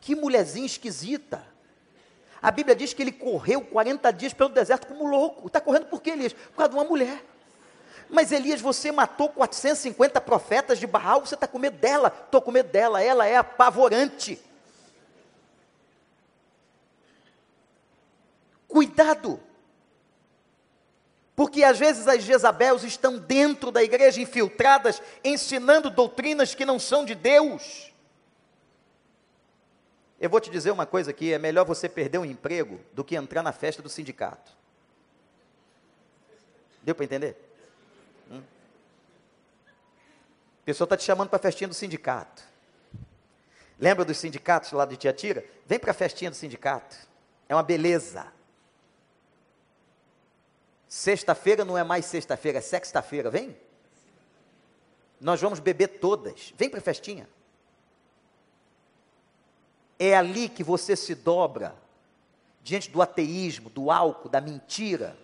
Que 0.00 0.14
mulherzinha 0.14 0.64
esquisita. 0.64 1.46
A 2.40 2.50
Bíblia 2.50 2.74
diz 2.74 2.94
que 2.94 3.02
ele 3.02 3.12
correu 3.12 3.60
40 3.60 4.10
dias 4.12 4.32
pelo 4.32 4.48
deserto 4.48 4.86
como 4.86 5.06
louco. 5.06 5.48
Está 5.48 5.60
correndo 5.60 5.84
por 5.84 6.00
quê, 6.00 6.12
Elias? 6.12 6.32
Por 6.32 6.56
causa 6.56 6.70
de 6.70 6.76
uma 6.76 6.84
mulher. 6.84 7.22
Mas 8.08 8.32
Elias, 8.32 8.58
você 8.58 8.90
matou 8.90 9.28
450 9.28 10.18
profetas 10.22 10.78
de 10.78 10.86
Baal, 10.86 11.20
você 11.20 11.34
está 11.34 11.46
com 11.46 11.58
medo 11.58 11.76
dela? 11.76 12.10
Estou 12.24 12.40
com 12.40 12.50
medo 12.50 12.70
dela, 12.70 13.02
ela 13.02 13.26
é 13.26 13.36
apavorante. 13.36 14.40
Cuidado! 18.72 19.38
Porque 21.36 21.62
às 21.62 21.78
vezes 21.78 22.08
as 22.08 22.22
Jezabels 22.22 22.82
estão 22.84 23.18
dentro 23.18 23.70
da 23.70 23.82
igreja, 23.82 24.18
infiltradas, 24.18 25.02
ensinando 25.22 25.90
doutrinas 25.90 26.54
que 26.54 26.64
não 26.64 26.78
são 26.78 27.04
de 27.04 27.14
Deus. 27.14 27.92
Eu 30.18 30.30
vou 30.30 30.40
te 30.40 30.50
dizer 30.50 30.70
uma 30.70 30.86
coisa 30.86 31.10
aqui: 31.10 31.32
é 31.32 31.38
melhor 31.38 31.66
você 31.66 31.86
perder 31.86 32.16
um 32.16 32.24
emprego 32.24 32.80
do 32.94 33.04
que 33.04 33.14
entrar 33.14 33.42
na 33.42 33.52
festa 33.52 33.82
do 33.82 33.90
sindicato. 33.90 34.52
Deu 36.82 36.94
para 36.94 37.04
entender? 37.04 37.36
Hum? 38.30 38.42
A 40.62 40.64
pessoa 40.64 40.86
está 40.86 40.96
te 40.96 41.04
chamando 41.04 41.28
para 41.28 41.36
a 41.36 41.42
festinha 41.42 41.68
do 41.68 41.74
sindicato. 41.74 42.42
Lembra 43.78 44.04
dos 44.04 44.16
sindicatos 44.16 44.72
lá 44.72 44.86
de 44.86 44.96
Tiatira? 44.96 45.44
Vem 45.66 45.78
para 45.78 45.90
a 45.90 45.94
festinha 45.94 46.30
do 46.30 46.36
sindicato. 46.36 46.96
É 47.48 47.54
uma 47.54 47.62
beleza. 47.62 48.32
Sexta-feira 50.92 51.64
não 51.64 51.78
é 51.78 51.82
mais 51.82 52.04
sexta-feira, 52.04 52.58
é 52.58 52.60
sexta-feira, 52.60 53.30
vem? 53.30 53.56
Nós 55.18 55.40
vamos 55.40 55.58
beber 55.58 55.88
todas. 55.88 56.52
Vem 56.54 56.68
para 56.68 56.80
a 56.80 56.82
festinha. 56.82 57.26
É 59.98 60.14
ali 60.14 60.50
que 60.50 60.62
você 60.62 60.94
se 60.94 61.14
dobra 61.14 61.74
diante 62.62 62.90
do 62.90 63.00
ateísmo, 63.00 63.70
do 63.70 63.90
álcool, 63.90 64.28
da 64.28 64.38
mentira, 64.38 65.16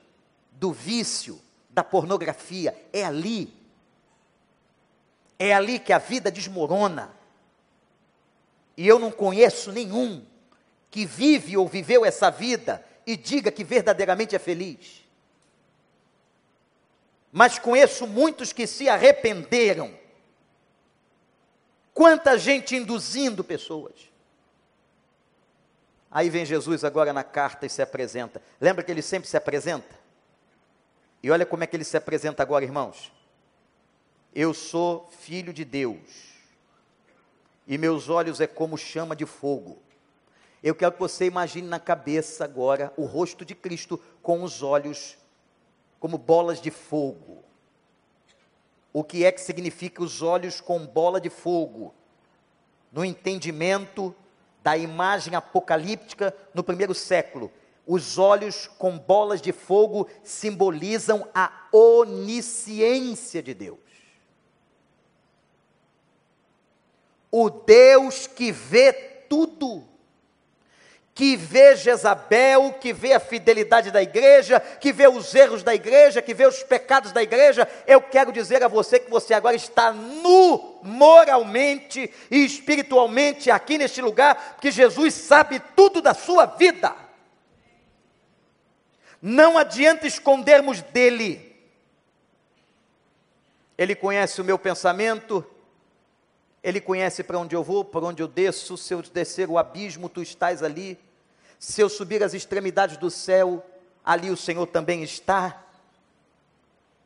do 0.52 0.72
vício, 0.72 1.38
da 1.68 1.84
pornografia. 1.84 2.74
É 2.90 3.04
ali. 3.04 3.54
É 5.38 5.52
ali 5.52 5.78
que 5.78 5.92
a 5.92 5.98
vida 5.98 6.30
desmorona. 6.30 7.14
E 8.74 8.88
eu 8.88 8.98
não 8.98 9.10
conheço 9.10 9.70
nenhum 9.70 10.24
que 10.90 11.04
vive 11.04 11.58
ou 11.58 11.68
viveu 11.68 12.06
essa 12.06 12.30
vida 12.30 12.82
e 13.06 13.18
diga 13.18 13.52
que 13.52 13.62
verdadeiramente 13.62 14.34
é 14.34 14.38
feliz 14.38 15.06
mas 17.32 17.58
conheço 17.58 18.06
muitos 18.06 18.52
que 18.52 18.66
se 18.66 18.88
arrependeram. 18.88 19.92
Quanta 21.92 22.38
gente 22.38 22.76
induzindo 22.76 23.44
pessoas. 23.44 24.08
Aí 26.10 26.30
vem 26.30 26.46
Jesus 26.46 26.84
agora 26.84 27.12
na 27.12 27.22
carta 27.22 27.66
e 27.66 27.70
se 27.70 27.82
apresenta. 27.82 28.40
Lembra 28.60 28.82
que 28.82 28.90
ele 28.90 29.02
sempre 29.02 29.28
se 29.28 29.36
apresenta? 29.36 29.98
E 31.22 31.30
olha 31.30 31.44
como 31.44 31.64
é 31.64 31.66
que 31.66 31.76
ele 31.76 31.84
se 31.84 31.96
apresenta 31.96 32.42
agora, 32.42 32.64
irmãos. 32.64 33.12
Eu 34.34 34.54
sou 34.54 35.10
filho 35.10 35.52
de 35.52 35.64
Deus, 35.64 36.28
e 37.66 37.76
meus 37.76 38.08
olhos 38.08 38.40
é 38.40 38.46
como 38.46 38.78
chama 38.78 39.14
de 39.14 39.26
fogo. 39.26 39.82
Eu 40.62 40.74
quero 40.74 40.92
que 40.92 40.98
você 40.98 41.26
imagine 41.26 41.68
na 41.68 41.78
cabeça 41.78 42.44
agora 42.44 42.92
o 42.96 43.04
rosto 43.04 43.44
de 43.44 43.54
Cristo 43.54 44.00
com 44.22 44.42
os 44.42 44.62
olhos 44.62 45.17
como 46.00 46.18
bolas 46.18 46.60
de 46.60 46.70
fogo. 46.70 47.44
O 48.92 49.04
que 49.04 49.24
é 49.24 49.32
que 49.32 49.40
significa 49.40 50.02
os 50.02 50.22
olhos 50.22 50.60
com 50.60 50.86
bola 50.86 51.20
de 51.20 51.30
fogo? 51.30 51.94
No 52.90 53.04
entendimento 53.04 54.14
da 54.62 54.76
imagem 54.76 55.34
apocalíptica 55.34 56.34
no 56.54 56.64
primeiro 56.64 56.94
século, 56.94 57.52
os 57.86 58.18
olhos 58.18 58.66
com 58.66 58.98
bolas 58.98 59.40
de 59.40 59.52
fogo 59.52 60.08
simbolizam 60.22 61.28
a 61.34 61.68
onisciência 61.72 63.42
de 63.42 63.54
Deus. 63.54 63.78
O 67.30 67.50
Deus 67.50 68.26
que 68.26 68.50
vê 68.50 68.92
tudo 69.28 69.86
que 71.18 71.34
vê 71.34 71.74
Jezabel, 71.74 72.74
que 72.80 72.92
vê 72.92 73.12
a 73.12 73.18
fidelidade 73.18 73.90
da 73.90 74.00
igreja, 74.00 74.60
que 74.60 74.92
vê 74.92 75.08
os 75.08 75.34
erros 75.34 75.64
da 75.64 75.74
igreja, 75.74 76.22
que 76.22 76.32
vê 76.32 76.46
os 76.46 76.62
pecados 76.62 77.10
da 77.10 77.20
igreja, 77.20 77.68
eu 77.88 78.00
quero 78.00 78.30
dizer 78.30 78.62
a 78.62 78.68
você 78.68 79.00
que 79.00 79.10
você 79.10 79.34
agora 79.34 79.56
está 79.56 79.92
nu 79.92 80.78
moralmente 80.80 82.08
e 82.30 82.44
espiritualmente 82.44 83.50
aqui 83.50 83.78
neste 83.78 84.00
lugar, 84.00 84.54
porque 84.54 84.70
Jesus 84.70 85.12
sabe 85.12 85.60
tudo 85.74 86.00
da 86.00 86.14
sua 86.14 86.46
vida. 86.46 86.94
Não 89.20 89.58
adianta 89.58 90.06
escondermos 90.06 90.82
dele. 90.82 91.52
Ele 93.76 93.96
conhece 93.96 94.40
o 94.40 94.44
meu 94.44 94.56
pensamento, 94.56 95.44
ele 96.62 96.80
conhece 96.80 97.24
para 97.24 97.40
onde 97.40 97.56
eu 97.56 97.64
vou, 97.64 97.84
para 97.84 98.06
onde 98.06 98.22
eu 98.22 98.28
desço, 98.28 98.76
se 98.76 98.94
eu 98.94 99.02
descer 99.02 99.50
o 99.50 99.58
abismo, 99.58 100.08
tu 100.08 100.22
estás 100.22 100.62
ali. 100.62 101.07
Se 101.58 101.80
eu 101.80 101.88
subir 101.88 102.22
às 102.22 102.34
extremidades 102.34 102.96
do 102.96 103.10
céu, 103.10 103.64
ali 104.04 104.30
o 104.30 104.36
Senhor 104.36 104.66
também 104.66 105.02
está. 105.02 105.64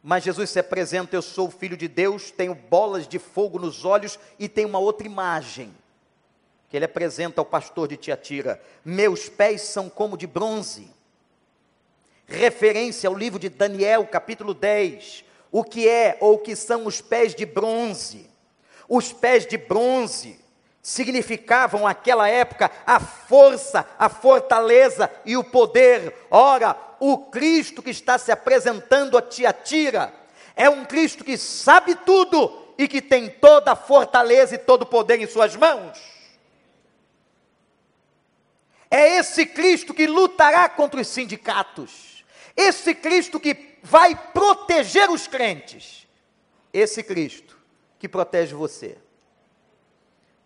Mas 0.02 0.24
Jesus 0.24 0.50
se 0.50 0.58
apresenta: 0.58 1.16
Eu 1.16 1.22
sou 1.22 1.48
o 1.48 1.50
filho 1.50 1.76
de 1.76 1.88
Deus, 1.88 2.30
tenho 2.30 2.54
bolas 2.54 3.08
de 3.08 3.18
fogo 3.18 3.58
nos 3.58 3.84
olhos 3.84 4.18
e 4.38 4.48
tem 4.48 4.64
uma 4.64 4.78
outra 4.78 5.06
imagem 5.06 5.72
que 6.68 6.76
ele 6.76 6.84
apresenta 6.84 7.40
ao 7.40 7.44
pastor 7.44 7.88
de 7.88 7.96
Tiatira: 7.96 8.60
Meus 8.84 9.28
pés 9.28 9.62
são 9.62 9.88
como 9.88 10.16
de 10.16 10.26
bronze. 10.26 10.90
Referência 12.26 13.08
ao 13.08 13.14
livro 13.14 13.38
de 13.38 13.48
Daniel, 13.48 14.06
capítulo 14.06 14.54
10. 14.54 15.24
O 15.50 15.62
que 15.62 15.86
é 15.86 16.16
ou 16.20 16.34
o 16.34 16.38
que 16.38 16.56
são 16.56 16.86
os 16.86 17.00
pés 17.00 17.34
de 17.34 17.44
bronze? 17.44 18.28
Os 18.88 19.12
pés 19.12 19.46
de 19.46 19.58
bronze 19.58 20.41
significavam 20.82 21.82
naquela 21.82 22.28
época 22.28 22.68
a 22.84 22.98
força, 22.98 23.86
a 23.96 24.08
fortaleza 24.08 25.08
e 25.24 25.36
o 25.36 25.44
poder. 25.44 26.12
Ora, 26.28 26.76
o 26.98 27.18
Cristo 27.18 27.80
que 27.80 27.90
está 27.90 28.18
se 28.18 28.32
apresentando 28.32 29.16
a 29.16 29.22
Tiatira 29.22 30.12
é 30.56 30.68
um 30.68 30.84
Cristo 30.84 31.22
que 31.22 31.38
sabe 31.38 31.94
tudo 31.94 32.74
e 32.76 32.88
que 32.88 33.00
tem 33.00 33.30
toda 33.30 33.72
a 33.72 33.76
fortaleza 33.76 34.56
e 34.56 34.58
todo 34.58 34.82
o 34.82 34.86
poder 34.86 35.20
em 35.20 35.26
suas 35.26 35.54
mãos. 35.54 35.98
É 38.90 39.16
esse 39.16 39.46
Cristo 39.46 39.94
que 39.94 40.06
lutará 40.06 40.68
contra 40.68 41.00
os 41.00 41.06
sindicatos. 41.06 42.24
Esse 42.56 42.94
Cristo 42.94 43.40
que 43.40 43.78
vai 43.82 44.14
proteger 44.14 45.08
os 45.10 45.26
crentes. 45.26 46.06
Esse 46.72 47.02
Cristo 47.02 47.56
que 47.98 48.08
protege 48.08 48.54
você 48.54 48.98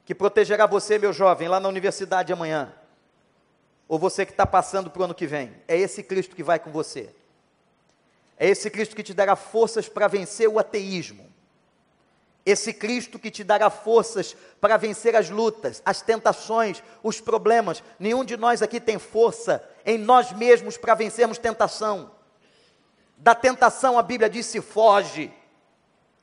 que 0.07 0.15
protegerá 0.15 0.67
você, 0.67 0.99
meu 0.99 1.13
jovem, 1.13 1.49
lá 1.49 1.59
na 1.59 1.69
universidade 1.69 2.33
amanhã, 2.33 2.73
ou 3.89 3.99
você 3.99 4.25
que 4.25 4.31
está 4.31 4.47
passando 4.47 4.89
para 4.89 5.03
o 5.03 5.05
ano 5.05 5.15
que 5.15 5.27
vem. 5.27 5.53
É 5.67 5.77
esse 5.77 6.01
Cristo 6.01 6.37
que 6.37 6.45
vai 6.45 6.61
com 6.61 6.71
você. 6.71 7.13
É 8.39 8.49
esse 8.49 8.71
Cristo 8.71 8.95
que 8.95 9.03
te 9.03 9.13
dará 9.13 9.35
forças 9.35 9.89
para 9.89 10.07
vencer 10.07 10.49
o 10.49 10.61
ateísmo. 10.61 11.27
Esse 12.45 12.73
Cristo 12.73 13.19
que 13.19 13.33
te 13.33 13.43
dará 13.43 13.69
forças 13.69 14.37
para 14.61 14.77
vencer 14.77 15.17
as 15.17 15.29
lutas, 15.29 15.83
as 15.85 16.01
tentações, 16.01 16.81
os 17.03 17.21
problemas. 17.21 17.83
Nenhum 17.99 18.25
de 18.25 18.37
nós 18.37 18.63
aqui 18.63 18.79
tem 18.79 19.01
força 19.01 19.69
em 19.85 19.99
nós 19.99 20.31
mesmos 20.31 20.77
para 20.77 20.95
vencermos 20.95 21.39
tentação. 21.39 22.13
Da 23.17 23.35
tentação 23.35 23.99
a 23.99 24.03
Bíblia 24.03 24.31
diz: 24.31 24.47
se 24.47 24.61
foge. 24.61 25.33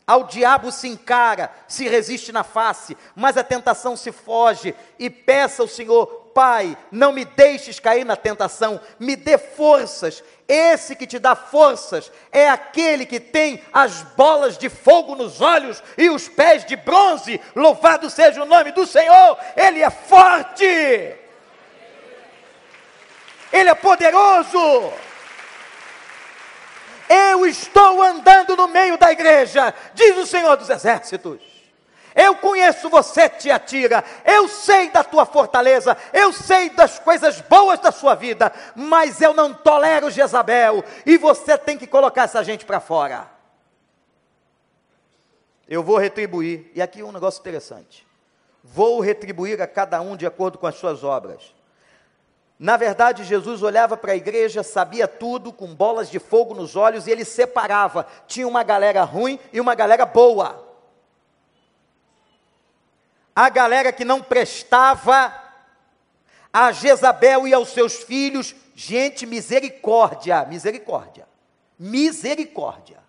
Ao 0.05 0.25
diabo 0.25 0.69
se 0.71 0.87
encara, 0.87 1.49
se 1.67 1.87
resiste 1.87 2.31
na 2.31 2.43
face, 2.43 2.97
mas 3.15 3.37
a 3.37 3.43
tentação 3.43 3.95
se 3.95 4.11
foge 4.11 4.75
e 4.99 5.09
peça 5.09 5.61
ao 5.61 5.67
Senhor, 5.67 6.23
Pai, 6.33 6.75
não 6.91 7.13
me 7.13 7.23
deixes 7.23 7.79
cair 7.79 8.03
na 8.03 8.15
tentação, 8.15 8.81
me 8.99 9.15
dê 9.15 9.37
forças. 9.37 10.23
Esse 10.47 10.95
que 10.95 11.05
te 11.05 11.19
dá 11.19 11.35
forças 11.35 12.11
é 12.31 12.49
aquele 12.49 13.05
que 13.05 13.19
tem 13.19 13.63
as 13.71 14.01
bolas 14.01 14.57
de 14.57 14.67
fogo 14.67 15.15
nos 15.15 15.41
olhos 15.41 15.81
e 15.95 16.09
os 16.09 16.27
pés 16.27 16.65
de 16.65 16.75
bronze. 16.75 17.39
Louvado 17.55 18.09
seja 18.09 18.41
o 18.41 18.47
nome 18.47 18.71
do 18.71 18.85
Senhor, 18.85 19.37
Ele 19.55 19.81
é 19.83 19.89
forte, 19.91 20.65
Ele 23.51 23.69
é 23.69 23.75
poderoso. 23.75 24.91
Eu 27.13 27.45
estou 27.45 28.01
andando 28.01 28.55
no 28.55 28.67
meio 28.67 28.97
da 28.97 29.11
igreja, 29.11 29.73
diz 29.93 30.17
o 30.17 30.25
Senhor 30.25 30.57
dos 30.57 30.69
Exércitos. 30.69 31.41
Eu 32.15 32.35
conheço 32.35 32.89
você, 32.89 33.27
Tiatira. 33.27 34.03
Eu 34.23 34.47
sei 34.47 34.89
da 34.89 35.03
tua 35.03 35.25
fortaleza. 35.25 35.97
Eu 36.11 36.31
sei 36.31 36.69
das 36.69 36.99
coisas 36.99 37.41
boas 37.41 37.79
da 37.79 37.91
sua 37.91 38.13
vida. 38.13 38.53
Mas 38.75 39.19
eu 39.19 39.33
não 39.33 39.53
tolero 39.53 40.11
Jezabel. 40.11 40.83
E 41.05 41.17
você 41.17 41.57
tem 41.57 41.77
que 41.77 41.87
colocar 41.87 42.23
essa 42.23 42.43
gente 42.43 42.65
para 42.65 42.79
fora. 42.79 43.27
Eu 45.67 45.81
vou 45.81 45.97
retribuir. 45.97 46.71
E 46.75 46.81
aqui 46.81 47.01
um 47.01 47.11
negócio 47.11 47.39
interessante. 47.39 48.05
Vou 48.63 48.99
retribuir 48.99 49.59
a 49.61 49.67
cada 49.67 49.99
um 49.99 50.15
de 50.15 50.25
acordo 50.25 50.59
com 50.59 50.67
as 50.67 50.75
suas 50.75 51.03
obras. 51.03 51.53
Na 52.63 52.77
verdade, 52.77 53.25
Jesus 53.25 53.61
olhava 53.61 53.97
para 53.97 54.13
a 54.13 54.15
igreja, 54.15 54.63
sabia 54.63 55.05
tudo, 55.05 55.51
com 55.51 55.75
bolas 55.75 56.09
de 56.09 56.17
fogo 56.17 56.55
nos 56.55 56.77
olhos, 56.77 57.05
e 57.05 57.11
ele 57.11 57.25
separava. 57.25 58.07
Tinha 58.25 58.47
uma 58.47 58.63
galera 58.63 59.03
ruim 59.03 59.37
e 59.51 59.59
uma 59.59 59.75
galera 59.75 60.05
boa. 60.05 60.65
A 63.35 63.49
galera 63.49 63.91
que 63.91 64.05
não 64.05 64.21
prestava 64.21 65.35
a 66.53 66.71
Jezabel 66.71 67.45
e 67.49 67.53
aos 67.53 67.67
seus 67.67 67.95
filhos, 67.95 68.55
gente, 68.73 69.25
misericórdia, 69.25 70.45
misericórdia, 70.45 71.27
misericórdia. 71.77 73.02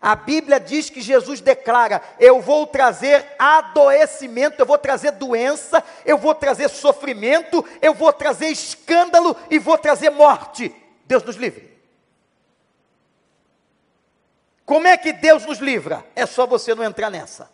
A 0.00 0.14
Bíblia 0.14 0.60
diz 0.60 0.88
que 0.88 1.00
Jesus 1.00 1.40
declara: 1.40 2.00
Eu 2.18 2.40
vou 2.40 2.66
trazer 2.66 3.26
adoecimento, 3.38 4.60
eu 4.60 4.66
vou 4.66 4.78
trazer 4.78 5.12
doença, 5.12 5.82
eu 6.04 6.16
vou 6.16 6.34
trazer 6.34 6.68
sofrimento, 6.68 7.64
eu 7.82 7.94
vou 7.94 8.12
trazer 8.12 8.46
escândalo 8.46 9.36
e 9.50 9.58
vou 9.58 9.76
trazer 9.76 10.10
morte. 10.10 10.74
Deus 11.04 11.22
nos 11.22 11.36
livre. 11.36 11.76
Como 14.64 14.86
é 14.86 14.96
que 14.96 15.12
Deus 15.12 15.46
nos 15.46 15.58
livra? 15.58 16.04
É 16.14 16.26
só 16.26 16.46
você 16.46 16.74
não 16.74 16.84
entrar 16.84 17.10
nessa, 17.10 17.50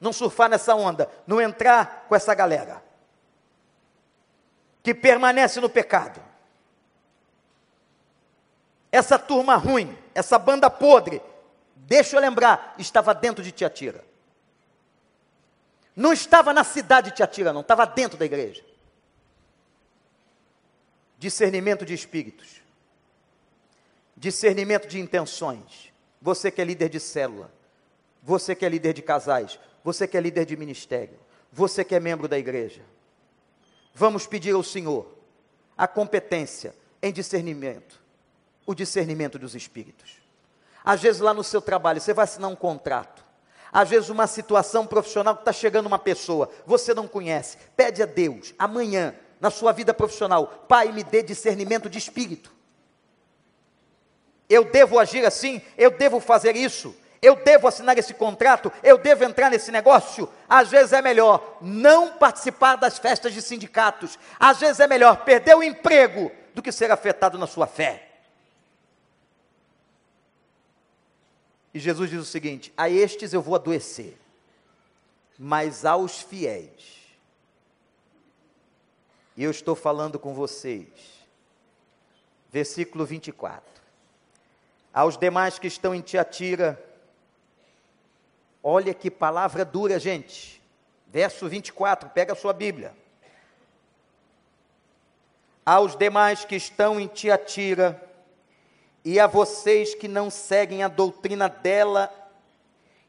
não 0.00 0.12
surfar 0.12 0.50
nessa 0.50 0.74
onda, 0.74 1.08
não 1.26 1.40
entrar 1.40 2.06
com 2.08 2.16
essa 2.16 2.34
galera 2.34 2.82
que 4.82 4.94
permanece 4.94 5.60
no 5.60 5.68
pecado. 5.68 6.27
Essa 8.90 9.18
turma 9.18 9.56
ruim, 9.56 9.96
essa 10.14 10.38
banda 10.38 10.70
podre, 10.70 11.20
deixa 11.76 12.16
eu 12.16 12.20
lembrar, 12.20 12.74
estava 12.78 13.14
dentro 13.14 13.44
de 13.44 13.52
Tiatira. 13.52 14.04
Não 15.94 16.12
estava 16.12 16.52
na 16.54 16.64
cidade 16.64 17.10
de 17.10 17.16
Tiatira, 17.16 17.52
não, 17.52 17.60
estava 17.60 17.84
dentro 17.84 18.16
da 18.16 18.24
igreja. 18.24 18.64
Discernimento 21.18 21.84
de 21.84 21.92
espíritos, 21.92 22.62
discernimento 24.16 24.86
de 24.86 24.98
intenções. 24.98 25.92
Você 26.20 26.50
que 26.50 26.60
é 26.60 26.64
líder 26.64 26.88
de 26.88 26.98
célula, 26.98 27.52
você 28.22 28.54
que 28.54 28.64
é 28.64 28.68
líder 28.68 28.94
de 28.94 29.02
casais, 29.02 29.58
você 29.84 30.06
que 30.06 30.16
é 30.16 30.20
líder 30.20 30.46
de 30.46 30.56
ministério, 30.56 31.18
você 31.52 31.84
que 31.84 31.94
é 31.94 32.00
membro 32.00 32.26
da 32.26 32.38
igreja. 32.38 32.82
Vamos 33.92 34.26
pedir 34.26 34.54
ao 34.54 34.62
Senhor 34.62 35.12
a 35.76 35.86
competência 35.86 36.74
em 37.02 37.12
discernimento 37.12 38.07
o 38.68 38.74
discernimento 38.74 39.38
dos 39.38 39.54
espíritos. 39.54 40.18
Às 40.84 41.00
vezes, 41.00 41.22
lá 41.22 41.32
no 41.32 41.42
seu 41.42 41.62
trabalho, 41.62 42.02
você 42.02 42.12
vai 42.12 42.24
assinar 42.24 42.50
um 42.50 42.54
contrato. 42.54 43.24
Às 43.72 43.88
vezes, 43.88 44.10
uma 44.10 44.26
situação 44.26 44.86
profissional 44.86 45.34
que 45.34 45.40
está 45.40 45.54
chegando 45.54 45.86
uma 45.86 45.98
pessoa, 45.98 46.50
você 46.66 46.92
não 46.92 47.08
conhece. 47.08 47.56
Pede 47.74 48.02
a 48.02 48.06
Deus, 48.06 48.52
amanhã, 48.58 49.14
na 49.40 49.48
sua 49.50 49.72
vida 49.72 49.94
profissional, 49.94 50.66
Pai, 50.68 50.92
me 50.92 51.02
dê 51.02 51.22
discernimento 51.22 51.88
de 51.88 51.96
espírito. 51.96 52.52
Eu 54.50 54.64
devo 54.64 54.98
agir 54.98 55.24
assim, 55.24 55.62
eu 55.78 55.90
devo 55.90 56.20
fazer 56.20 56.54
isso, 56.54 56.94
eu 57.22 57.36
devo 57.36 57.68
assinar 57.68 57.96
esse 57.96 58.12
contrato, 58.12 58.70
eu 58.82 58.98
devo 58.98 59.24
entrar 59.24 59.50
nesse 59.50 59.72
negócio. 59.72 60.28
Às 60.46 60.68
vezes 60.68 60.92
é 60.92 61.00
melhor 61.00 61.56
não 61.62 62.18
participar 62.18 62.76
das 62.76 62.98
festas 62.98 63.32
de 63.32 63.40
sindicatos, 63.40 64.18
às 64.38 64.60
vezes 64.60 64.78
é 64.78 64.86
melhor 64.86 65.24
perder 65.24 65.56
o 65.56 65.62
emprego 65.62 66.30
do 66.54 66.60
que 66.60 66.70
ser 66.70 66.90
afetado 66.90 67.38
na 67.38 67.46
sua 67.46 67.66
fé. 67.66 68.07
E 71.78 71.80
Jesus 71.80 72.10
diz 72.10 72.20
o 72.20 72.24
seguinte: 72.24 72.72
A 72.76 72.90
estes 72.90 73.32
eu 73.32 73.40
vou 73.40 73.54
adoecer, 73.54 74.18
mas 75.38 75.84
aos 75.84 76.20
fiéis, 76.20 77.06
e 79.36 79.44
eu 79.44 79.50
estou 79.52 79.76
falando 79.76 80.18
com 80.18 80.34
vocês, 80.34 80.88
versículo 82.50 83.06
24: 83.06 83.62
Aos 84.92 85.16
demais 85.16 85.56
que 85.60 85.68
estão 85.68 85.94
em 85.94 86.00
Tiatira, 86.00 86.84
olha 88.60 88.92
que 88.92 89.08
palavra 89.08 89.64
dura, 89.64 90.00
gente, 90.00 90.60
verso 91.06 91.48
24, 91.48 92.10
pega 92.10 92.32
a 92.32 92.36
sua 92.36 92.52
Bíblia. 92.52 92.92
Aos 95.64 95.94
demais 95.94 96.44
que 96.44 96.56
estão 96.56 96.98
em 96.98 97.06
Tiatira, 97.06 98.07
e 99.04 99.18
a 99.18 99.26
vocês 99.26 99.94
que 99.94 100.08
não 100.08 100.30
seguem 100.30 100.82
a 100.82 100.88
doutrina 100.88 101.48
dela 101.48 102.12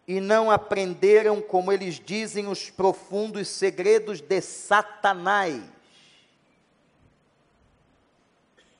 e 0.07 0.19
não 0.19 0.49
aprenderam, 0.49 1.41
como 1.41 1.71
eles 1.71 2.01
dizem, 2.03 2.47
os 2.47 2.69
profundos 2.69 3.47
segredos 3.47 4.21
de 4.21 4.41
Satanás. 4.41 5.61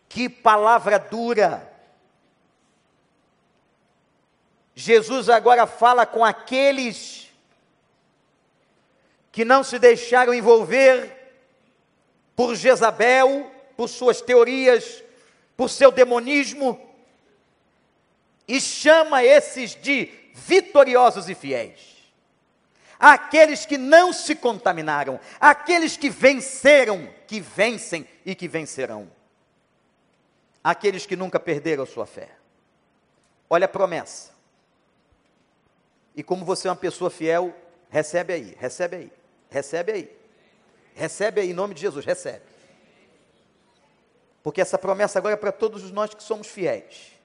Que 0.07 0.27
palavra 0.27 0.97
dura! 0.97 1.71
Jesus 4.73 5.29
agora 5.29 5.67
fala 5.67 6.05
com 6.05 6.25
aqueles 6.25 7.31
que 9.31 9.45
não 9.45 9.63
se 9.63 9.77
deixaram 9.77 10.33
envolver 10.33 11.15
por 12.35 12.55
Jezabel, 12.55 13.51
por 13.77 13.87
suas 13.87 14.21
teorias, 14.21 15.03
por 15.55 15.69
seu 15.69 15.91
demonismo, 15.91 16.88
e 18.49 18.59
chama 18.59 19.23
esses 19.23 19.75
de 19.75 20.11
vitoriosos 20.33 21.29
e 21.29 21.35
fiéis. 21.35 21.99
Aqueles 22.99 23.63
que 23.63 23.77
não 23.77 24.11
se 24.11 24.35
contaminaram, 24.35 25.19
aqueles 25.39 25.95
que 25.95 26.09
venceram, 26.09 27.07
que 27.27 27.39
vencem 27.39 28.07
e 28.25 28.33
que 28.33 28.47
vencerão. 28.47 29.09
Aqueles 30.63 31.05
que 31.05 31.15
nunca 31.15 31.39
perderam 31.39 31.85
sua 31.85 32.07
fé. 32.07 32.31
Olha 33.47 33.65
a 33.65 33.69
promessa. 33.69 34.31
E 36.15 36.23
como 36.23 36.43
você 36.43 36.67
é 36.67 36.71
uma 36.71 36.75
pessoa 36.75 37.11
fiel, 37.11 37.55
recebe 37.89 38.33
aí, 38.33 38.57
recebe 38.59 38.95
aí, 38.95 39.13
recebe 39.49 39.91
aí. 39.91 40.17
Recebe 40.95 41.41
aí 41.41 41.51
em 41.51 41.53
nome 41.53 41.75
de 41.75 41.81
Jesus, 41.81 42.03
recebe. 42.03 42.43
Porque 44.41 44.59
essa 44.59 44.77
promessa 44.77 45.19
agora 45.19 45.35
é 45.35 45.37
para 45.37 45.51
todos 45.51 45.91
nós 45.91 46.13
que 46.15 46.23
somos 46.23 46.47
fiéis. 46.47 47.18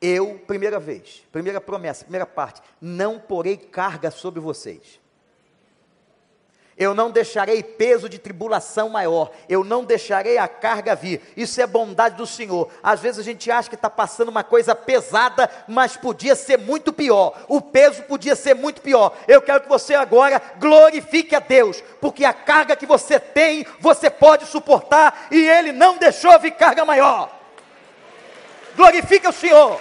Eu, 0.00 0.40
primeira 0.46 0.78
vez, 0.78 1.24
primeira 1.32 1.60
promessa, 1.60 2.04
primeira 2.04 2.26
parte, 2.26 2.62
não 2.80 3.18
porei 3.18 3.56
carga 3.56 4.10
sobre 4.10 4.40
vocês. 4.40 5.00
Eu 6.78 6.94
não 6.94 7.10
deixarei 7.10 7.60
peso 7.60 8.08
de 8.08 8.20
tribulação 8.20 8.88
maior. 8.88 9.32
Eu 9.48 9.64
não 9.64 9.82
deixarei 9.82 10.38
a 10.38 10.46
carga 10.46 10.94
vir. 10.94 11.20
Isso 11.36 11.60
é 11.60 11.66
bondade 11.66 12.14
do 12.14 12.24
Senhor. 12.24 12.70
Às 12.80 13.00
vezes 13.00 13.18
a 13.18 13.24
gente 13.24 13.50
acha 13.50 13.68
que 13.68 13.74
está 13.74 13.90
passando 13.90 14.28
uma 14.28 14.44
coisa 14.44 14.76
pesada, 14.76 15.50
mas 15.66 15.96
podia 15.96 16.36
ser 16.36 16.56
muito 16.56 16.92
pior. 16.92 17.36
O 17.48 17.60
peso 17.60 18.04
podia 18.04 18.36
ser 18.36 18.54
muito 18.54 18.80
pior. 18.80 19.12
Eu 19.26 19.42
quero 19.42 19.62
que 19.62 19.68
você 19.68 19.92
agora 19.96 20.40
glorifique 20.60 21.34
a 21.34 21.40
Deus, 21.40 21.82
porque 22.00 22.24
a 22.24 22.32
carga 22.32 22.76
que 22.76 22.86
você 22.86 23.18
tem, 23.18 23.66
você 23.80 24.08
pode 24.08 24.46
suportar, 24.46 25.26
e 25.32 25.48
Ele 25.48 25.72
não 25.72 25.98
deixou 25.98 26.38
vir 26.38 26.52
carga 26.52 26.84
maior. 26.84 27.37
Glorifica 28.78 29.30
o 29.30 29.32
Senhor. 29.32 29.80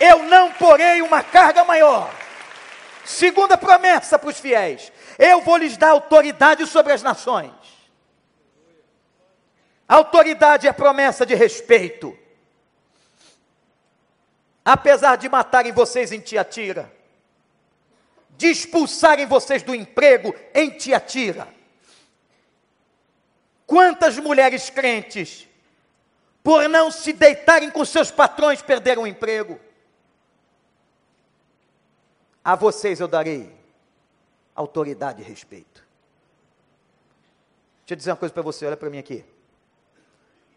Eu 0.00 0.24
não 0.24 0.52
porei 0.52 1.00
uma 1.02 1.22
carga 1.22 1.62
maior. 1.62 2.12
Segunda 3.04 3.56
promessa 3.56 4.18
para 4.18 4.28
os 4.28 4.40
fiéis: 4.40 4.90
eu 5.16 5.40
vou 5.40 5.56
lhes 5.56 5.76
dar 5.76 5.90
autoridade 5.90 6.66
sobre 6.66 6.92
as 6.92 7.00
nações. 7.00 7.52
Autoridade 9.86 10.66
é 10.66 10.72
promessa 10.72 11.24
de 11.24 11.36
respeito. 11.36 12.18
apesar 14.64 15.16
de 15.16 15.28
matarem 15.28 15.72
vocês 15.72 16.12
em 16.12 16.20
Tiatira, 16.20 16.92
de 18.36 18.48
expulsarem 18.48 19.26
vocês 19.26 19.62
do 19.62 19.74
emprego 19.74 20.34
em 20.54 20.70
Tiatira, 20.70 21.48
quantas 23.66 24.18
mulheres 24.18 24.70
crentes, 24.70 25.48
por 26.42 26.68
não 26.68 26.90
se 26.90 27.12
deitarem 27.12 27.70
com 27.70 27.84
seus 27.84 28.10
patrões, 28.10 28.62
perderam 28.62 29.02
o 29.02 29.06
emprego? 29.06 29.60
A 32.42 32.54
vocês 32.54 33.00
eu 33.00 33.08
darei 33.08 33.54
autoridade 34.54 35.22
e 35.22 35.24
respeito. 35.24 35.84
Deixa 37.80 37.94
eu 37.94 37.96
dizer 37.96 38.10
uma 38.10 38.16
coisa 38.16 38.32
para 38.32 38.42
você, 38.42 38.66
olha 38.66 38.76
para 38.76 38.90
mim 38.90 38.98
aqui. 38.98 39.24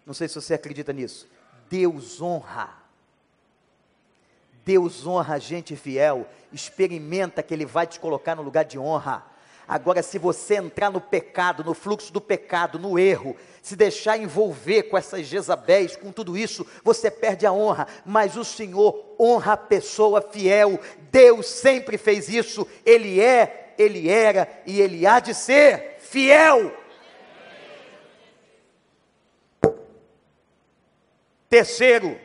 Não 0.05 0.13
sei 0.13 0.27
se 0.27 0.35
você 0.35 0.53
acredita 0.53 0.93
nisso. 0.93 1.27
Deus 1.69 2.21
honra 2.21 2.83
Deus 4.65 5.05
honra 5.05 5.35
a 5.35 5.39
gente 5.39 5.75
fiel, 5.75 6.27
experimenta 6.51 7.43
que 7.43 7.53
Ele 7.53 7.65
vai 7.65 7.85
te 7.85 7.99
colocar 7.99 8.35
no 8.35 8.41
lugar 8.41 8.63
de 8.63 8.79
honra. 8.79 9.23
Agora, 9.67 10.03
se 10.03 10.17
você 10.17 10.55
entrar 10.55 10.89
no 10.89 10.99
pecado, 10.99 11.63
no 11.63 11.73
fluxo 11.73 12.11
do 12.11 12.19
pecado, 12.19 12.77
no 12.77 12.99
erro, 12.99 13.35
se 13.61 13.75
deixar 13.75 14.17
envolver 14.17 14.83
com 14.83 14.97
essas 14.97 15.25
Jezabéis, 15.25 15.95
com 15.95 16.11
tudo 16.11 16.37
isso, 16.37 16.67
você 16.83 17.09
perde 17.09 17.45
a 17.45 17.53
honra. 17.53 17.87
Mas 18.05 18.35
o 18.35 18.43
Senhor 18.43 19.15
honra 19.19 19.53
a 19.53 19.57
pessoa 19.57 20.21
fiel. 20.21 20.79
Deus 21.11 21.45
sempre 21.47 21.97
fez 21.97 22.27
isso. 22.27 22.67
Ele 22.85 23.21
é, 23.21 23.73
Ele 23.77 24.09
era 24.09 24.49
e 24.65 24.81
Ele 24.81 25.07
há 25.07 25.19
de 25.19 25.33
ser 25.33 25.97
fiel. 25.99 26.75
Terceiro, 31.49 32.19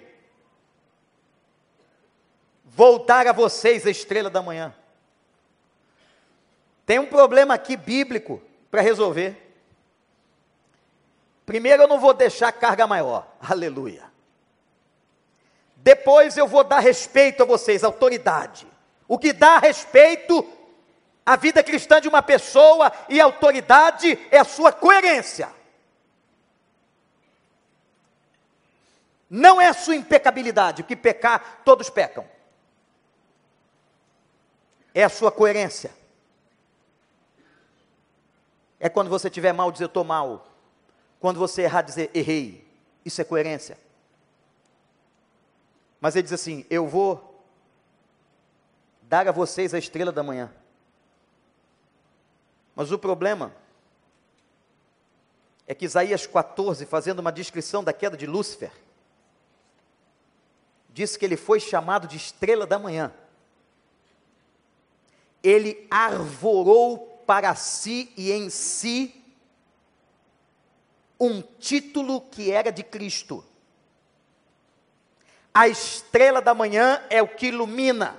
voltar 2.64 3.26
a 3.26 3.32
vocês 3.32 3.86
a 3.86 3.90
estrela 3.90 4.30
da 4.30 4.40
manhã. 4.40 4.74
Tem 6.88 6.98
um 6.98 7.04
problema 7.04 7.52
aqui 7.52 7.76
bíblico 7.76 8.40
para 8.70 8.80
resolver. 8.80 9.36
Primeiro, 11.44 11.82
eu 11.82 11.86
não 11.86 12.00
vou 12.00 12.14
deixar 12.14 12.50
carga 12.50 12.86
maior, 12.86 13.30
aleluia. 13.38 14.04
Depois, 15.76 16.38
eu 16.38 16.46
vou 16.46 16.64
dar 16.64 16.78
respeito 16.78 17.42
a 17.42 17.46
vocês, 17.46 17.84
autoridade. 17.84 18.66
O 19.06 19.18
que 19.18 19.34
dá 19.34 19.58
respeito 19.58 20.50
à 21.26 21.36
vida 21.36 21.62
cristã 21.62 22.00
de 22.00 22.08
uma 22.08 22.22
pessoa 22.22 22.90
e 23.06 23.20
autoridade 23.20 24.18
é 24.30 24.38
a 24.38 24.44
sua 24.44 24.72
coerência. 24.72 25.50
Não 29.28 29.60
é 29.60 29.66
a 29.66 29.74
sua 29.74 29.94
impecabilidade, 29.94 30.84
que 30.84 30.96
pecar, 30.96 31.60
todos 31.66 31.90
pecam 31.90 32.24
é 34.94 35.04
a 35.04 35.08
sua 35.08 35.30
coerência. 35.30 35.97
É 38.80 38.88
quando 38.88 39.08
você 39.08 39.28
tiver 39.28 39.52
mal 39.52 39.70
dizer 39.72 39.86
estou 39.86 40.04
mal. 40.04 40.46
Quando 41.20 41.38
você 41.38 41.62
errar 41.62 41.82
dizer 41.82 42.10
errei. 42.14 42.66
Isso 43.04 43.20
é 43.20 43.24
coerência. 43.24 43.78
Mas 46.00 46.14
ele 46.14 46.24
diz 46.24 46.32
assim: 46.32 46.64
Eu 46.70 46.86
vou 46.86 47.42
dar 49.02 49.26
a 49.26 49.32
vocês 49.32 49.74
a 49.74 49.78
estrela 49.78 50.12
da 50.12 50.22
manhã. 50.22 50.52
Mas 52.76 52.92
o 52.92 52.98
problema 52.98 53.52
é 55.66 55.74
que 55.74 55.84
Isaías 55.84 56.26
14, 56.26 56.86
fazendo 56.86 57.18
uma 57.18 57.32
descrição 57.32 57.82
da 57.82 57.92
queda 57.92 58.16
de 58.16 58.26
Lúcifer, 58.26 58.72
diz 60.90 61.16
que 61.16 61.24
ele 61.24 61.36
foi 61.36 61.58
chamado 61.58 62.06
de 62.06 62.16
estrela 62.16 62.66
da 62.66 62.78
manhã 62.78 63.12
ele 65.42 65.86
arvorou 65.90 67.17
para 67.28 67.54
si 67.54 68.10
e 68.16 68.32
em 68.32 68.48
si 68.48 69.22
um 71.20 71.42
título 71.42 72.22
que 72.22 72.50
era 72.50 72.72
de 72.72 72.82
Cristo. 72.82 73.44
A 75.52 75.68
estrela 75.68 76.40
da 76.40 76.54
manhã 76.54 77.02
é 77.10 77.22
o 77.22 77.28
que 77.28 77.48
ilumina. 77.48 78.16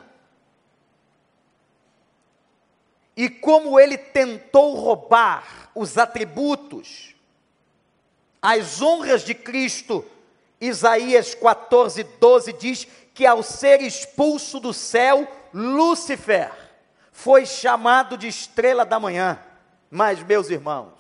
E 3.18 3.28
como 3.32 3.80
ele 3.80 3.98
tentou 3.98 4.76
roubar 4.76 5.72
os 5.74 5.98
atributos, 5.98 7.16
as 8.40 8.80
honras 8.80 9.24
de 9.24 9.34
Cristo, 9.34 10.06
Isaías 10.62 11.34
14, 11.34 12.04
12 12.04 12.54
diz 12.54 12.88
que 13.16 13.26
ao 13.26 13.42
ser 13.42 13.82
expulso 13.82 14.60
do 14.60 14.72
céu, 14.72 15.28
Lúcifer, 15.52 16.69
foi 17.22 17.46
chamado 17.46 18.18
de 18.18 18.30
estrela 18.30 18.86
da 18.86 18.98
manhã. 18.98 19.38
Mas, 19.92 20.24
meus 20.24 20.50
irmãos, 20.50 20.94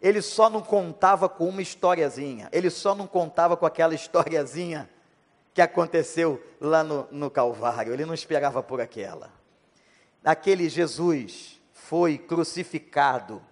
ele 0.00 0.20
só 0.20 0.50
não 0.50 0.60
contava 0.60 1.26
com 1.26 1.48
uma 1.48 1.62
historiazinha, 1.62 2.50
ele 2.52 2.68
só 2.68 2.94
não 2.94 3.06
contava 3.06 3.56
com 3.56 3.64
aquela 3.64 3.94
historiazinha 3.94 4.90
que 5.54 5.62
aconteceu 5.62 6.42
lá 6.60 6.84
no, 6.84 7.08
no 7.10 7.30
Calvário, 7.30 7.94
ele 7.94 8.04
não 8.04 8.12
esperava 8.12 8.62
por 8.62 8.78
aquela. 8.78 9.32
Aquele 10.22 10.68
Jesus 10.68 11.58
foi 11.72 12.18
crucificado 12.18 13.42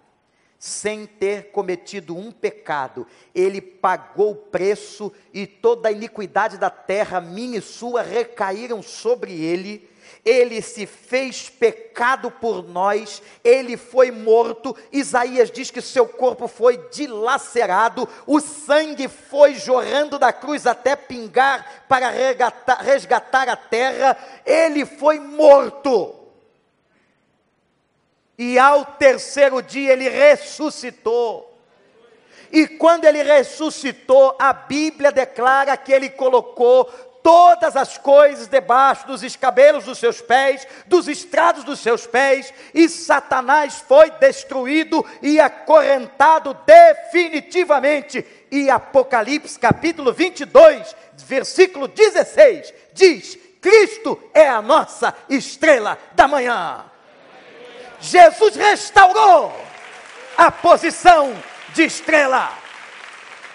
sem 0.59 1.07
ter 1.07 1.51
cometido 1.51 2.15
um 2.15 2.31
pecado, 2.31 3.07
ele 3.33 3.59
pagou 3.59 4.31
o 4.33 4.35
preço 4.35 5.11
e 5.33 5.47
toda 5.47 5.89
a 5.89 5.91
iniquidade 5.91 6.59
da 6.59 6.69
terra, 6.69 7.19
minha 7.19 7.57
e 7.57 7.61
sua, 7.61 8.03
recaíram 8.03 8.83
sobre 8.83 9.33
ele 9.33 9.88
ele 10.23 10.61
se 10.61 10.85
fez 10.85 11.49
pecado 11.49 12.29
por 12.29 12.67
nós, 12.67 13.21
ele 13.43 13.77
foi 13.77 14.11
morto. 14.11 14.75
Isaías 14.91 15.49
diz 15.49 15.71
que 15.71 15.81
seu 15.81 16.07
corpo 16.07 16.47
foi 16.47 16.77
dilacerado, 16.91 18.07
o 18.27 18.39
sangue 18.39 19.07
foi 19.07 19.55
jorrando 19.55 20.19
da 20.19 20.31
cruz 20.33 20.67
até 20.67 20.95
pingar 20.95 21.85
para 21.87 22.09
resgatar, 22.09 22.81
resgatar 22.81 23.49
a 23.49 23.55
terra. 23.55 24.17
Ele 24.45 24.85
foi 24.85 25.19
morto. 25.19 26.15
E 28.37 28.57
ao 28.57 28.85
terceiro 28.85 29.61
dia 29.61 29.91
ele 29.91 30.07
ressuscitou. 30.07 31.49
E 32.51 32.67
quando 32.67 33.05
ele 33.05 33.21
ressuscitou, 33.21 34.35
a 34.39 34.51
Bíblia 34.53 35.11
declara 35.11 35.77
que 35.77 35.91
ele 35.91 36.09
colocou 36.09 36.89
todas 37.23 37.75
as 37.75 37.97
coisas 37.97 38.47
debaixo 38.47 39.07
dos 39.07 39.23
escabelos 39.23 39.85
dos 39.85 39.97
seus 39.97 40.21
pés, 40.21 40.65
dos 40.87 41.07
estrados 41.07 41.63
dos 41.63 41.79
seus 41.79 42.07
pés, 42.07 42.53
e 42.73 42.87
Satanás 42.87 43.83
foi 43.87 44.11
destruído 44.11 45.05
e 45.21 45.39
acorrentado 45.39 46.57
definitivamente. 46.65 48.25
E 48.51 48.69
Apocalipse 48.69 49.59
capítulo 49.59 50.11
22, 50.11 50.95
versículo 51.17 51.87
16, 51.87 52.73
diz: 52.93 53.37
Cristo 53.61 54.21
é 54.33 54.47
a 54.47 54.61
nossa 54.61 55.13
estrela 55.29 55.97
da 56.13 56.27
manhã. 56.27 56.85
Jesus 57.99 58.55
restaurou 58.55 59.53
a 60.37 60.49
posição 60.49 61.33
de 61.73 61.83
estrela. 61.83 62.51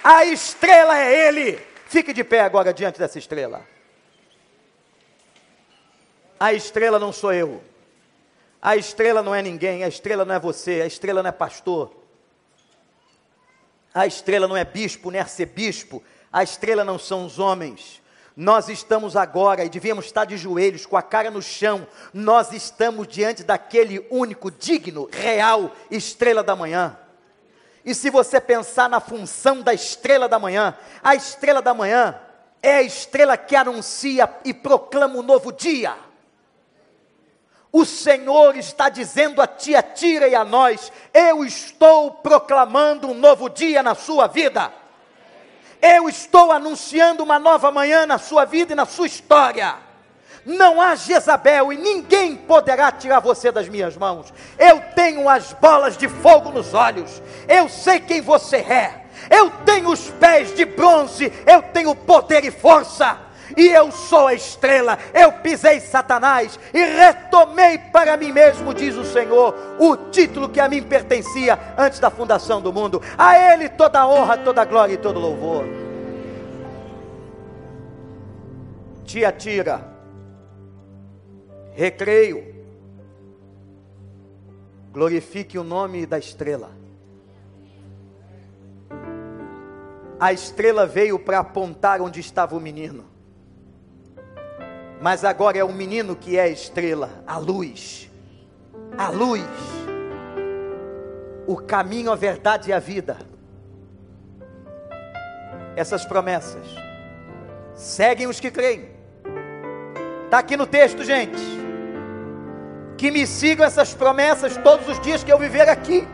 A 0.03 0.25
estrela 0.27 0.99
é 0.99 1.29
Ele 1.29 1.74
Fique 1.95 2.13
de 2.13 2.25
pé 2.25 2.41
agora 2.41 2.75
diante 2.75 2.99
dessa 2.99 3.21
estrela. 3.21 3.65
A 6.41 6.53
estrela 6.53 6.99
não 6.99 7.13
sou 7.13 7.33
eu. 7.33 7.63
A 8.61 8.77
estrela 8.77 9.23
não 9.23 9.33
é 9.33 9.41
ninguém, 9.41 9.85
a 9.85 9.87
estrela 9.87 10.25
não 10.25 10.35
é 10.35 10.41
você, 10.41 10.81
a 10.83 10.87
estrela 10.87 11.23
não 11.23 11.29
é 11.29 11.33
pastor. 11.33 11.95
A 13.95 14.09
estrela 14.09 14.49
não 14.49 14.57
é 14.57 14.65
bispo, 14.65 15.09
nem 15.09 15.21
arcebispo. 15.21 16.03
A 16.33 16.43
estrela 16.43 16.83
não 16.83 16.99
são 16.99 17.25
os 17.25 17.39
homens. 17.39 18.03
Nós 18.37 18.69
estamos 18.69 19.15
agora 19.15 19.65
e 19.65 19.69
devíamos 19.69 20.07
estar 20.07 20.25
de 20.25 20.37
joelhos, 20.37 20.87
com 20.87 20.97
a 20.97 21.03
cara 21.03 21.31
no 21.31 21.41
chão. 21.41 21.87
Nós 22.13 22.53
estamos 22.53 23.07
diante 23.07 23.45
daquele 23.45 24.05
único, 24.11 24.51
digno, 24.51 25.09
real 25.13 25.71
estrela 25.93 26.43
da 26.43 26.57
manhã. 26.57 26.99
E 27.85 27.95
se 27.95 28.09
você 28.09 28.41
pensar 28.41 28.89
na 28.89 28.99
função 28.99 29.61
da 29.61 29.74
estrela 29.74 30.26
da 30.28 30.39
manhã, 30.39 30.74
a 31.03 31.14
estrela 31.14 31.61
da 31.61 31.74
manhã 31.74 32.18
é 32.62 32.76
a 32.76 32.82
estrela 32.82 33.37
que 33.37 33.55
anuncia 33.55 34.28
e 34.45 34.55
proclama 34.55 35.18
um 35.18 35.22
novo 35.22 35.53
dia. 35.53 35.95
O 37.70 37.85
Senhor 37.85 38.57
está 38.57 38.89
dizendo 38.89 39.43
a 39.43 39.47
ti, 39.47 39.74
a 39.74 39.82
Tira 39.82 40.28
e 40.28 40.35
a 40.35 40.45
nós: 40.45 40.91
Eu 41.12 41.45
estou 41.45 42.11
proclamando 42.11 43.09
um 43.09 43.14
novo 43.14 43.51
dia 43.51 43.82
na 43.82 43.95
sua 43.95 44.26
vida. 44.28 44.72
Eu 45.82 46.09
estou 46.09 46.51
anunciando 46.51 47.22
uma 47.22 47.39
nova 47.39 47.70
manhã 47.70 48.07
na 48.07 48.16
sua 48.16 48.47
vida 48.47 48.72
e 48.72 48.76
na 48.76 48.87
sua 48.87 49.07
história 49.07 49.84
não 50.45 50.81
há 50.81 50.95
Jezabel 50.95 51.73
e 51.73 51.77
ninguém 51.77 52.37
poderá 52.37 52.93
tirar 52.93 53.21
você 53.21 53.51
das 53.51 53.69
minhas 53.69 53.97
mãos. 53.97 54.33
Eu 54.59 54.81
tenho 54.95 55.29
as 55.29 55.53
bolas 55.55 55.97
de 55.97 56.09
fogo 56.09 56.51
nos 56.51 56.75
olhos, 56.75 57.23
eu 57.49 57.69
sei 57.69 58.01
quem 58.01 58.21
você 58.21 58.57
é, 58.57 59.05
eu 59.31 59.51
tenho 59.65 59.91
os 59.91 60.11
pés 60.11 60.55
de 60.55 60.65
bronze, 60.65 61.33
eu 61.47 61.63
tenho 61.63 61.95
poder 61.95 62.45
e 62.45 62.51
força. 62.51 63.19
e 63.57 63.69
eu 63.69 63.93
sou 63.93 64.27
a 64.27 64.35
estrela. 64.35 64.99
Eu 65.13 65.31
pisei 65.33 65.79
Satanás 65.79 66.59
e 66.73 66.83
retomei 66.83 67.79
para 67.79 68.17
mim 68.17 68.33
mesmo, 68.33 68.75
diz 68.75 68.97
o 68.97 69.05
Senhor, 69.05 69.55
o 69.79 69.97
título 70.11 70.49
que 70.49 70.59
a 70.59 70.69
mim 70.69 70.83
pertencia 70.83 71.59
antes 71.77 72.01
da 72.01 72.11
fundação 72.11 72.61
do 72.61 72.73
mundo. 72.73 73.03
A 73.17 73.39
Ele 73.53 73.69
toda 73.69 74.01
a 74.01 74.09
honra, 74.09 74.39
toda 74.39 74.63
a 74.63 74.65
glória 74.65 74.95
e 74.95 74.97
todo 74.99 75.21
louvor. 75.21 75.65
Tia 79.05 79.31
tira, 79.31 79.94
recreio, 81.75 82.55
glorifique 84.93 85.59
o 85.59 85.64
nome 85.64 86.07
da 86.07 86.18
estrela. 86.18 86.70
A 90.18 90.33
estrela 90.33 90.87
veio 90.87 91.18
para 91.18 91.41
apontar 91.41 92.01
onde 92.01 92.20
estava 92.20 92.57
o 92.57 92.61
menino. 92.61 93.05
Mas 95.01 95.25
agora 95.25 95.59
é 95.59 95.64
o 95.64 95.72
menino 95.72 96.14
que 96.16 96.39
é 96.39 96.43
a 96.43 96.49
estrela, 96.49 97.22
a 97.27 97.37
luz. 97.37 98.09
A 98.97 99.11
luz. 99.11 99.43
O 101.47 101.57
caminho, 101.57 102.11
a 102.11 102.16
verdade 102.16 102.70
e 102.70 102.72
a 102.72 102.79
vida. 102.79 103.18
Essas 105.77 106.05
promessas 106.05 106.64
seguem 107.75 108.29
os 108.29 108.39
que 108.39 108.51
creem. 108.51 108.89
Está 110.25 110.39
aqui 110.39 110.57
no 110.57 110.66
texto, 110.66 111.05
gente. 111.05 111.64
Que 112.97 113.11
me 113.11 113.27
sigam 113.27 113.67
essas 113.67 113.93
promessas 113.93 114.57
todos 114.57 114.89
os 114.89 115.01
dias 115.01 115.23
que 115.25 115.33
eu 115.33 115.39
viver 115.39 115.69
aqui 115.69 116.07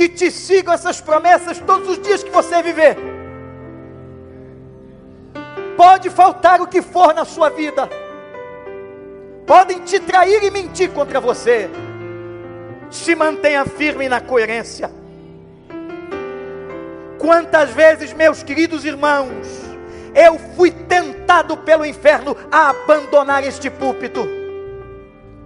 que 0.00 0.08
te 0.08 0.30
sigam 0.30 0.72
essas 0.72 0.98
promessas 0.98 1.58
todos 1.58 1.86
os 1.86 2.00
dias 2.00 2.22
que 2.22 2.30
você 2.30 2.62
viver. 2.62 2.96
Pode 5.76 6.08
faltar 6.08 6.58
o 6.62 6.66
que 6.66 6.80
for 6.80 7.12
na 7.12 7.26
sua 7.26 7.50
vida, 7.50 7.86
podem 9.46 9.80
te 9.80 10.00
trair 10.00 10.42
e 10.42 10.50
mentir 10.50 10.90
contra 10.92 11.20
você. 11.20 11.68
Se 12.90 13.14
mantenha 13.14 13.66
firme 13.66 14.08
na 14.08 14.22
coerência. 14.22 14.90
Quantas 17.18 17.68
vezes, 17.68 18.14
meus 18.14 18.42
queridos 18.42 18.86
irmãos, 18.86 19.46
eu 20.14 20.38
fui 20.56 20.70
tentado 20.70 21.56
pelo 21.56 21.84
inferno 21.84 22.36
a 22.50 22.70
abandonar 22.70 23.44
este 23.44 23.70
púlpito 23.70 24.40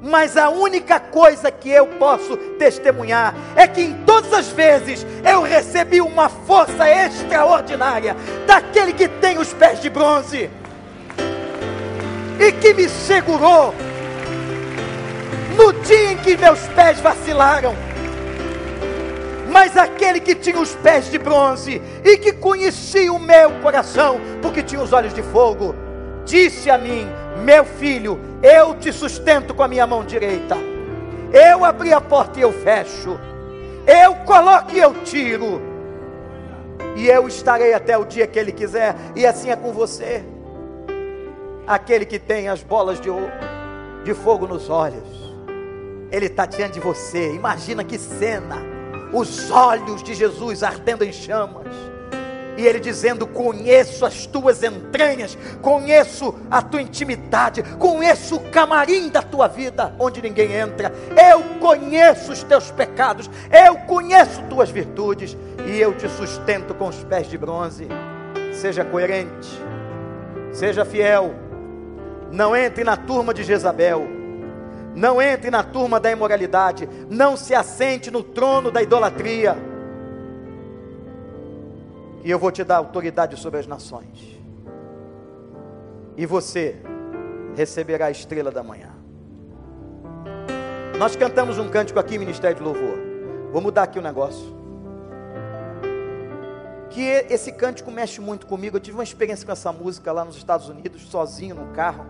mas 0.04 0.36
a 0.36 0.50
única 0.50 1.00
coisa 1.00 1.50
que 1.50 1.70
eu 1.70 1.86
posso 1.86 2.36
testemunhar 2.36 3.34
é 3.56 3.66
que 3.66 3.80
em 3.80 3.94
todas 4.04 4.34
as 4.34 4.48
vezes 4.48 5.06
eu 5.24 5.40
recebi 5.40 5.98
uma 6.02 6.28
força 6.28 6.86
extraordinária 6.86 8.14
daquele 8.46 8.92
que 8.92 9.08
tem 9.08 9.38
os 9.38 9.54
pés 9.54 9.80
de 9.80 9.88
bronze 9.88 10.50
e 12.38 12.52
que 12.52 12.74
me 12.74 12.86
segurou 12.86 13.74
no 15.56 15.72
dia 15.84 16.12
em 16.12 16.18
que 16.18 16.36
meus 16.36 16.60
pés 16.68 17.00
vacilaram. 17.00 17.74
Mas 19.54 19.76
aquele 19.76 20.18
que 20.18 20.34
tinha 20.34 20.58
os 20.58 20.74
pés 20.74 21.08
de 21.08 21.16
bronze 21.16 21.80
e 22.04 22.18
que 22.18 22.32
conhecia 22.32 23.12
o 23.12 23.20
meu 23.20 23.52
coração, 23.60 24.20
porque 24.42 24.64
tinha 24.64 24.82
os 24.82 24.92
olhos 24.92 25.14
de 25.14 25.22
fogo, 25.22 25.76
disse 26.24 26.68
a 26.68 26.76
mim: 26.76 27.06
Meu 27.44 27.64
filho, 27.64 28.18
eu 28.42 28.74
te 28.74 28.92
sustento 28.92 29.54
com 29.54 29.62
a 29.62 29.68
minha 29.68 29.86
mão 29.86 30.04
direita. 30.04 30.56
Eu 31.32 31.64
abri 31.64 31.92
a 31.92 32.00
porta 32.00 32.40
e 32.40 32.42
eu 32.42 32.52
fecho. 32.52 33.16
Eu 33.86 34.16
coloco 34.24 34.72
e 34.72 34.80
eu 34.80 34.92
tiro. 35.04 35.62
E 36.96 37.06
eu 37.06 37.28
estarei 37.28 37.74
até 37.74 37.96
o 37.96 38.04
dia 38.04 38.26
que 38.26 38.40
Ele 38.40 38.50
quiser. 38.50 38.96
E 39.14 39.24
assim 39.24 39.50
é 39.50 39.56
com 39.56 39.72
você. 39.72 40.24
Aquele 41.64 42.04
que 42.04 42.18
tem 42.18 42.48
as 42.48 42.60
bolas 42.60 43.00
de, 43.00 43.08
de 44.02 44.14
fogo 44.14 44.48
nos 44.48 44.68
olhos. 44.68 45.32
Ele 46.10 46.26
está 46.26 46.44
diante 46.44 46.74
de 46.74 46.80
você. 46.80 47.32
Imagina 47.32 47.84
que 47.84 47.96
cena. 47.96 48.73
Os 49.14 49.50
olhos 49.50 50.02
de 50.02 50.12
Jesus 50.12 50.62
ardendo 50.62 51.04
em 51.04 51.12
chamas 51.12 51.68
e 52.56 52.66
ele 52.66 52.80
dizendo: 52.80 53.26
Conheço 53.26 54.04
as 54.04 54.26
tuas 54.26 54.62
entranhas, 54.62 55.36
conheço 55.60 56.34
a 56.50 56.62
tua 56.62 56.82
intimidade, 56.82 57.62
conheço 57.78 58.36
o 58.36 58.50
camarim 58.50 59.08
da 59.08 59.22
tua 59.22 59.46
vida, 59.46 59.94
onde 59.98 60.22
ninguém 60.22 60.52
entra. 60.52 60.92
Eu 61.30 61.42
conheço 61.60 62.32
os 62.32 62.42
teus 62.42 62.70
pecados, 62.70 63.30
eu 63.50 63.76
conheço 63.86 64.42
tuas 64.50 64.70
virtudes, 64.70 65.36
e 65.66 65.80
eu 65.80 65.96
te 65.96 66.08
sustento 66.08 66.74
com 66.74 66.88
os 66.88 67.02
pés 67.04 67.28
de 67.28 67.38
bronze. 67.38 67.88
Seja 68.52 68.84
coerente, 68.84 69.48
seja 70.52 70.84
fiel, 70.84 71.34
não 72.30 72.54
entre 72.54 72.84
na 72.84 72.96
turma 72.96 73.34
de 73.34 73.42
Jezabel. 73.42 74.13
Não 74.94 75.20
entre 75.20 75.50
na 75.50 75.62
turma 75.62 75.98
da 75.98 76.10
imoralidade, 76.10 76.88
não 77.10 77.36
se 77.36 77.54
assente 77.54 78.10
no 78.10 78.22
trono 78.22 78.70
da 78.70 78.82
idolatria 78.82 79.56
e 82.24 82.30
eu 82.30 82.38
vou 82.38 82.50
te 82.50 82.64
dar 82.64 82.78
autoridade 82.78 83.36
sobre 83.36 83.60
as 83.60 83.66
nações. 83.66 84.40
E 86.16 86.24
você 86.24 86.76
receberá 87.54 88.06
a 88.06 88.10
estrela 88.10 88.50
da 88.50 88.62
manhã. 88.62 88.88
Nós 90.98 91.14
cantamos 91.16 91.58
um 91.58 91.68
cântico 91.68 91.98
aqui, 92.00 92.16
Ministério 92.18 92.56
de 92.56 92.62
Louvor. 92.62 92.96
Vou 93.52 93.60
mudar 93.60 93.82
aqui 93.82 93.98
o 93.98 94.02
negócio. 94.02 94.54
Que 96.88 97.26
esse 97.28 97.52
cântico 97.52 97.90
mexe 97.90 98.22
muito 98.22 98.46
comigo. 98.46 98.76
Eu 98.76 98.80
tive 98.80 98.96
uma 98.96 99.04
experiência 99.04 99.44
com 99.44 99.52
essa 99.52 99.70
música 99.70 100.10
lá 100.10 100.24
nos 100.24 100.36
Estados 100.36 100.68
Unidos, 100.70 101.02
sozinho 101.02 101.54
no 101.54 101.72
carro. 101.74 102.06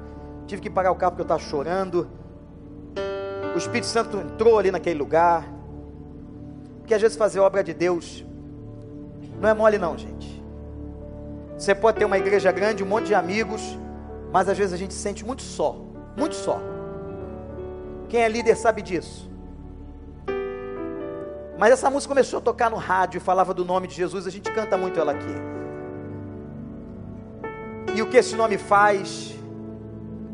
Tive 0.46 0.62
que 0.62 0.70
parar 0.70 0.92
o 0.92 0.94
carro 0.94 1.12
porque 1.12 1.22
eu 1.22 1.34
estava 1.34 1.40
chorando. 1.40 2.08
O 3.54 3.58
Espírito 3.58 3.86
Santo 3.86 4.16
entrou 4.18 4.58
ali 4.58 4.70
naquele 4.70 4.98
lugar. 4.98 5.46
Porque 6.78 6.92
às 6.92 7.00
vezes 7.00 7.16
fazer 7.16 7.40
obra 7.40 7.62
de 7.62 7.72
Deus 7.72 8.24
não 9.40 9.48
é 9.48 9.54
mole 9.54 9.78
não, 9.78 9.96
gente. 9.96 10.42
Você 11.56 11.74
pode 11.74 11.98
ter 11.98 12.04
uma 12.04 12.18
igreja 12.18 12.50
grande, 12.50 12.82
um 12.82 12.86
monte 12.86 13.06
de 13.06 13.14
amigos, 13.14 13.78
mas 14.32 14.48
às 14.48 14.58
vezes 14.58 14.72
a 14.72 14.76
gente 14.76 14.92
se 14.92 15.00
sente 15.00 15.24
muito 15.24 15.42
só, 15.42 15.78
muito 16.16 16.34
só. 16.34 16.60
Quem 18.08 18.22
é 18.22 18.28
líder 18.28 18.56
sabe 18.56 18.82
disso. 18.82 19.30
Mas 21.56 21.72
essa 21.72 21.88
música 21.88 22.12
começou 22.12 22.38
a 22.38 22.42
tocar 22.42 22.70
no 22.70 22.76
rádio 22.76 23.18
e 23.18 23.20
falava 23.20 23.54
do 23.54 23.64
nome 23.64 23.86
de 23.86 23.94
Jesus, 23.94 24.26
a 24.26 24.30
gente 24.30 24.50
canta 24.50 24.76
muito 24.76 24.98
ela 24.98 25.12
aqui. 25.12 25.34
E 27.94 28.02
o 28.02 28.06
que 28.06 28.16
esse 28.16 28.34
nome 28.34 28.58
faz? 28.58 29.34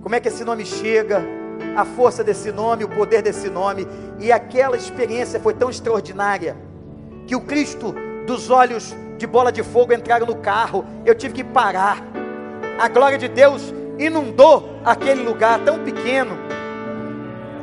Como 0.02 0.14
é 0.14 0.20
que 0.20 0.28
esse 0.28 0.44
nome 0.44 0.64
chega? 0.64 1.39
A 1.76 1.84
força 1.84 2.22
desse 2.24 2.50
nome, 2.52 2.84
o 2.84 2.88
poder 2.88 3.22
desse 3.22 3.48
nome. 3.48 3.86
E 4.18 4.30
aquela 4.32 4.76
experiência 4.76 5.40
foi 5.40 5.54
tão 5.54 5.70
extraordinária 5.70 6.56
que 7.26 7.36
o 7.36 7.40
Cristo 7.40 7.94
dos 8.26 8.50
olhos 8.50 8.94
de 9.18 9.26
bola 9.26 9.52
de 9.52 9.62
fogo 9.62 9.92
entraram 9.92 10.26
no 10.26 10.36
carro. 10.36 10.84
Eu 11.04 11.14
tive 11.14 11.34
que 11.34 11.44
parar. 11.44 12.02
A 12.78 12.88
glória 12.88 13.18
de 13.18 13.28
Deus 13.28 13.74
inundou 13.98 14.80
aquele 14.84 15.22
lugar 15.22 15.60
tão 15.60 15.78
pequeno. 15.80 16.38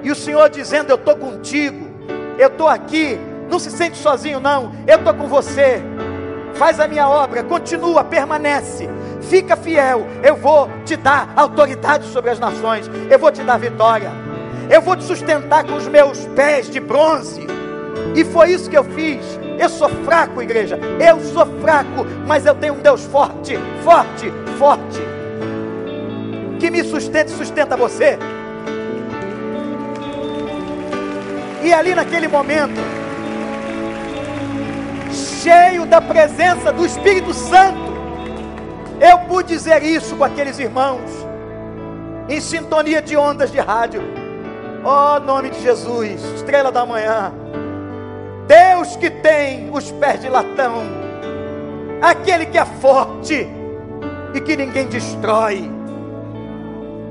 E 0.04 0.12
o 0.12 0.16
Senhor 0.16 0.50
dizendo: 0.50 0.91
Eu 0.91 0.95
estou 0.95 1.16
contigo, 1.16 1.88
eu 2.38 2.48
estou 2.48 2.68
aqui. 2.68 3.20
Não 3.50 3.60
se 3.60 3.72
sente 3.72 3.98
sozinho, 3.98 4.39
não. 4.39 4.72
Eu 4.86 4.98
estou 4.98 5.14
com 5.14 5.28
você. 5.28 5.82
Faz 6.56 6.80
a 6.80 6.88
minha 6.88 7.08
obra, 7.08 7.43
continua, 7.43 8.04
permanece. 8.04 8.89
Fica 9.22 9.56
fiel. 9.56 10.08
Eu 10.24 10.36
vou 10.36 10.70
te 10.86 10.95
dar 10.95 11.32
autoridade 11.36 12.08
sobre 12.08 12.32
as 12.32 12.39
nações. 12.39 12.89
Eu 13.10 13.20
vou 13.20 13.32
te 13.32 13.43
dar 13.43 13.58
vitória. 13.58 14.12
Eu 14.70 14.82
vou 14.82 14.95
te 14.95 15.04
sustentar 15.04 15.64
com 15.64 15.76
os 15.76 15.88
meus 15.88 16.26
pés 16.28 16.70
de 16.70 16.80
bronze. 16.80 17.45
E 18.16 18.26
foi 18.26 18.52
isso 18.52 18.70
que 18.70 18.78
eu 18.78 18.84
fiz. 18.84 19.22
Eu 19.60 19.70
sou 19.70 19.89
fraco, 19.89 20.41
igreja. 20.41 20.80
Eu 21.00 21.20
sou 21.22 21.45
fraco, 21.62 22.06
mas 22.26 22.45
eu 22.45 22.56
tenho 22.56 22.76
um 22.76 22.80
Deus 22.80 23.04
forte, 23.06 23.58
forte, 23.84 24.32
forte. 24.58 25.02
Que 26.60 26.70
me 26.70 26.84
sustenta 26.84 27.32
e 27.32 27.36
sustenta 27.36 27.78
você. 27.78 28.18
E 31.64 31.74
ali 31.74 31.93
naquele 31.93 32.28
momento, 32.28 32.80
cheio 35.41 35.85
da 35.85 36.01
presença 36.01 36.71
do 36.71 36.85
Espírito 36.85 37.33
Santo, 37.33 37.88
eu 38.99 39.19
pude 39.27 39.49
dizer 39.49 39.83
isso 39.83 40.15
com 40.15 40.23
aqueles 40.23 40.57
irmãos, 40.57 41.11
em 42.27 42.41
sintonia 42.41 43.01
de 43.01 43.15
ondas 43.15 43.51
de 43.51 43.59
rádio. 43.59 44.01
Oh, 44.83 45.19
nome 45.19 45.49
de 45.49 45.61
Jesus, 45.61 46.23
estrela 46.35 46.71
da 46.71 46.85
manhã. 46.85 47.31
Deus 48.47 48.95
que 48.95 49.09
tem 49.09 49.69
os 49.71 49.91
pés 49.91 50.21
de 50.21 50.29
latão, 50.29 50.83
aquele 52.01 52.45
que 52.45 52.57
é 52.57 52.65
forte 52.65 53.47
e 54.33 54.41
que 54.41 54.55
ninguém 54.55 54.88
destrói. 54.88 55.69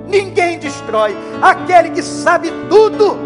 Ninguém 0.08 0.58
destrói, 0.58 1.16
aquele 1.42 1.90
que 1.90 2.02
sabe 2.02 2.50
tudo, 2.68 3.16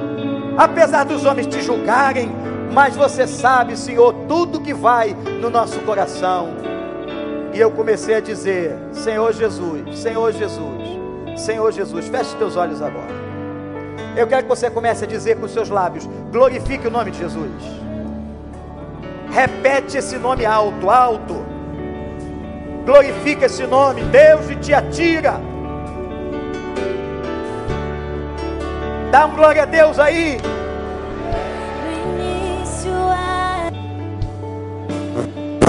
apesar 0.56 1.04
dos 1.04 1.24
homens 1.24 1.46
te 1.46 1.60
julgarem, 1.60 2.30
mas 2.72 2.96
você 2.96 3.26
sabe, 3.26 3.76
Senhor, 3.76 4.14
tudo 4.28 4.60
que 4.60 4.72
vai 4.72 5.14
no 5.40 5.50
nosso 5.50 5.80
coração. 5.80 6.48
E 7.52 7.58
eu 7.58 7.70
comecei 7.70 8.14
a 8.14 8.20
dizer: 8.20 8.76
Senhor 8.92 9.32
Jesus, 9.32 9.98
Senhor 9.98 10.32
Jesus, 10.32 11.40
Senhor 11.40 11.72
Jesus, 11.72 12.08
feche 12.08 12.36
teus 12.36 12.56
olhos 12.56 12.80
agora. 12.80 13.20
Eu 14.16 14.26
quero 14.26 14.42
que 14.42 14.48
você 14.48 14.70
comece 14.70 15.04
a 15.04 15.06
dizer 15.06 15.36
com 15.36 15.46
os 15.46 15.52
seus 15.52 15.68
lábios: 15.68 16.08
glorifique 16.30 16.86
o 16.86 16.90
nome 16.90 17.10
de 17.10 17.18
Jesus. 17.18 17.50
Repete 19.30 19.98
esse 19.98 20.16
nome 20.16 20.44
alto, 20.44 20.90
alto. 20.90 21.44
Glorifica 22.84 23.46
esse 23.46 23.66
nome, 23.66 24.02
Deus 24.04 24.50
e 24.50 24.56
te 24.56 24.74
atira. 24.74 25.40
Dá 29.10 29.26
um 29.26 29.34
glória 29.34 29.62
a 29.62 29.66
Deus 29.66 29.98
aí. 29.98 30.38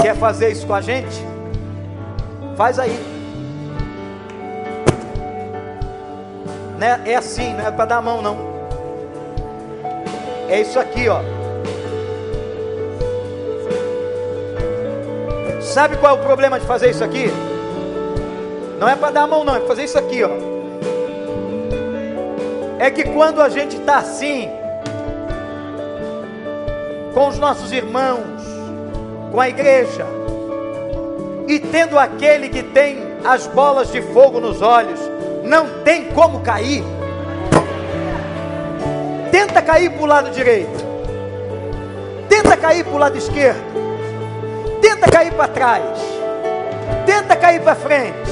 Quer 0.02 0.16
fazer 0.16 0.50
isso 0.50 0.66
com 0.66 0.74
a 0.74 0.80
gente? 0.80 1.24
Faz 2.56 2.78
aí. 2.78 2.98
Né? 6.76 7.00
É 7.06 7.14
assim, 7.14 7.54
não 7.54 7.66
é 7.66 7.70
para 7.70 7.84
dar 7.84 7.98
a 7.98 8.02
mão 8.02 8.20
não. 8.20 8.36
É 10.48 10.60
isso 10.60 10.78
aqui, 10.80 11.08
ó. 11.08 11.20
Sabe 15.60 15.96
qual 15.98 16.16
é 16.16 16.20
o 16.20 16.22
problema 16.24 16.58
de 16.58 16.66
fazer 16.66 16.90
isso 16.90 17.04
aqui? 17.04 17.30
Não 18.80 18.88
é 18.88 18.96
para 18.96 19.12
dar 19.12 19.22
a 19.22 19.26
mão 19.28 19.44
não, 19.44 19.54
é 19.54 19.60
fazer 19.60 19.84
isso 19.84 19.96
aqui, 19.96 20.24
ó. 20.24 20.30
É 22.80 22.90
que 22.90 23.04
quando 23.04 23.40
a 23.40 23.48
gente 23.48 23.76
está 23.76 23.98
assim, 23.98 24.50
com 27.14 27.28
os 27.28 27.38
nossos 27.38 27.70
irmãos, 27.70 28.41
com 29.32 29.40
a 29.40 29.48
igreja, 29.48 30.04
e 31.48 31.58
tendo 31.58 31.98
aquele 31.98 32.50
que 32.50 32.62
tem 32.62 32.98
as 33.24 33.46
bolas 33.46 33.90
de 33.90 34.02
fogo 34.02 34.38
nos 34.38 34.60
olhos, 34.60 35.00
não 35.42 35.82
tem 35.82 36.04
como 36.12 36.40
cair. 36.40 36.84
Tenta 39.30 39.62
cair 39.62 39.90
para 39.90 40.02
o 40.02 40.06
lado 40.06 40.30
direito, 40.30 40.84
tenta 42.28 42.56
cair 42.58 42.84
para 42.84 42.94
o 42.94 42.98
lado 42.98 43.16
esquerdo, 43.16 43.64
tenta 44.82 45.10
cair 45.10 45.32
para 45.32 45.48
trás, 45.48 45.98
tenta 47.06 47.34
cair 47.34 47.62
para 47.62 47.74
frente. 47.74 48.30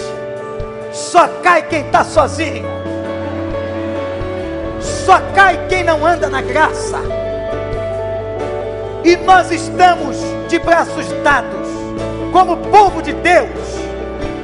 Só 0.92 1.26
cai 1.42 1.62
quem 1.62 1.86
está 1.86 2.04
sozinho, 2.04 2.68
só 4.80 5.18
cai 5.34 5.66
quem 5.66 5.82
não 5.82 6.04
anda 6.04 6.28
na 6.28 6.42
graça. 6.42 6.98
E 9.02 9.16
nós 9.16 9.50
estamos 9.50 10.18
de 10.50 10.58
braços 10.58 11.06
dados, 11.22 11.68
como 12.32 12.56
povo 12.56 13.00
de 13.00 13.12
Deus, 13.12 13.48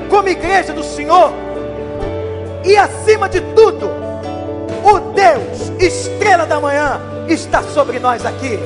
como 0.09 0.29
igreja 0.29 0.73
do 0.73 0.85
Senhor, 0.85 1.33
e 2.65 2.77
acima 2.77 3.29
de 3.29 3.41
tudo, 3.41 3.91
o 4.85 5.01
Deus, 5.13 5.73
estrela 5.81 6.47
da 6.47 6.61
manhã, 6.61 7.01
está 7.29 7.61
sobre 7.61 7.99
nós 7.99 8.25
aqui. 8.25 8.57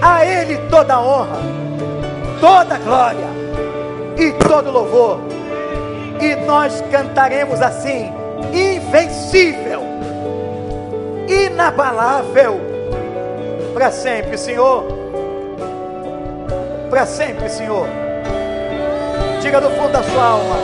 A 0.00 0.24
Ele 0.24 0.56
toda 0.70 0.94
a 0.94 1.00
honra, 1.00 1.40
toda 2.40 2.74
a 2.74 2.78
glória 2.78 3.26
e 4.16 4.32
todo 4.48 4.70
louvor. 4.70 5.20
E 6.20 6.34
nós 6.46 6.82
cantaremos 6.90 7.60
assim: 7.60 8.12
invencível, 8.52 9.82
inabalável, 11.28 12.60
para 13.74 13.90
sempre, 13.90 14.38
Senhor. 14.38 14.95
Para 16.90 17.04
sempre, 17.04 17.48
Senhor. 17.48 17.86
Diga 19.42 19.60
do 19.60 19.70
fundo 19.70 19.92
da 19.92 20.02
sua 20.02 20.24
alma: 20.24 20.56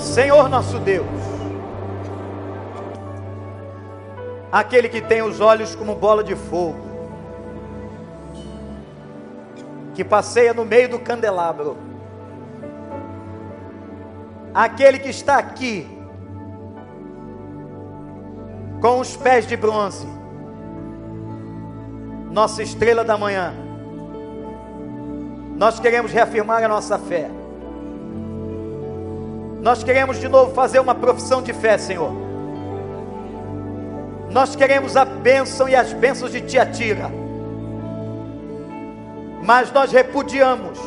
Senhor 0.00 0.48
nosso 0.48 0.78
Deus, 0.78 1.06
aquele 4.50 4.88
que 4.88 5.00
tem 5.00 5.22
os 5.22 5.40
olhos 5.40 5.74
como 5.74 5.94
bola 5.94 6.22
de 6.22 6.36
fogo, 6.36 6.78
que 9.94 10.04
passeia 10.04 10.52
no 10.52 10.64
meio 10.64 10.88
do 10.88 10.98
candelabro, 10.98 11.76
aquele 14.52 14.98
que 14.98 15.08
está 15.10 15.38
aqui 15.38 15.88
com 18.80 19.00
os 19.00 19.16
pés 19.16 19.46
de 19.46 19.56
bronze, 19.56 20.06
nossa 22.30 22.62
estrela 22.62 23.02
da 23.02 23.16
manhã. 23.16 23.63
Nós 25.56 25.78
queremos 25.78 26.12
reafirmar 26.12 26.62
a 26.64 26.68
nossa 26.68 26.98
fé. 26.98 27.30
Nós 29.60 29.82
queremos 29.82 30.18
de 30.18 30.28
novo 30.28 30.52
fazer 30.52 30.80
uma 30.80 30.94
profissão 30.94 31.40
de 31.40 31.52
fé, 31.52 31.78
Senhor. 31.78 32.12
Nós 34.30 34.56
queremos 34.56 34.96
a 34.96 35.04
bênção 35.04 35.68
e 35.68 35.76
as 35.76 35.92
bênçãos 35.92 36.32
de 36.32 36.40
Tiatira. 36.40 37.10
Mas 39.42 39.70
nós 39.70 39.92
repudiamos 39.92 40.78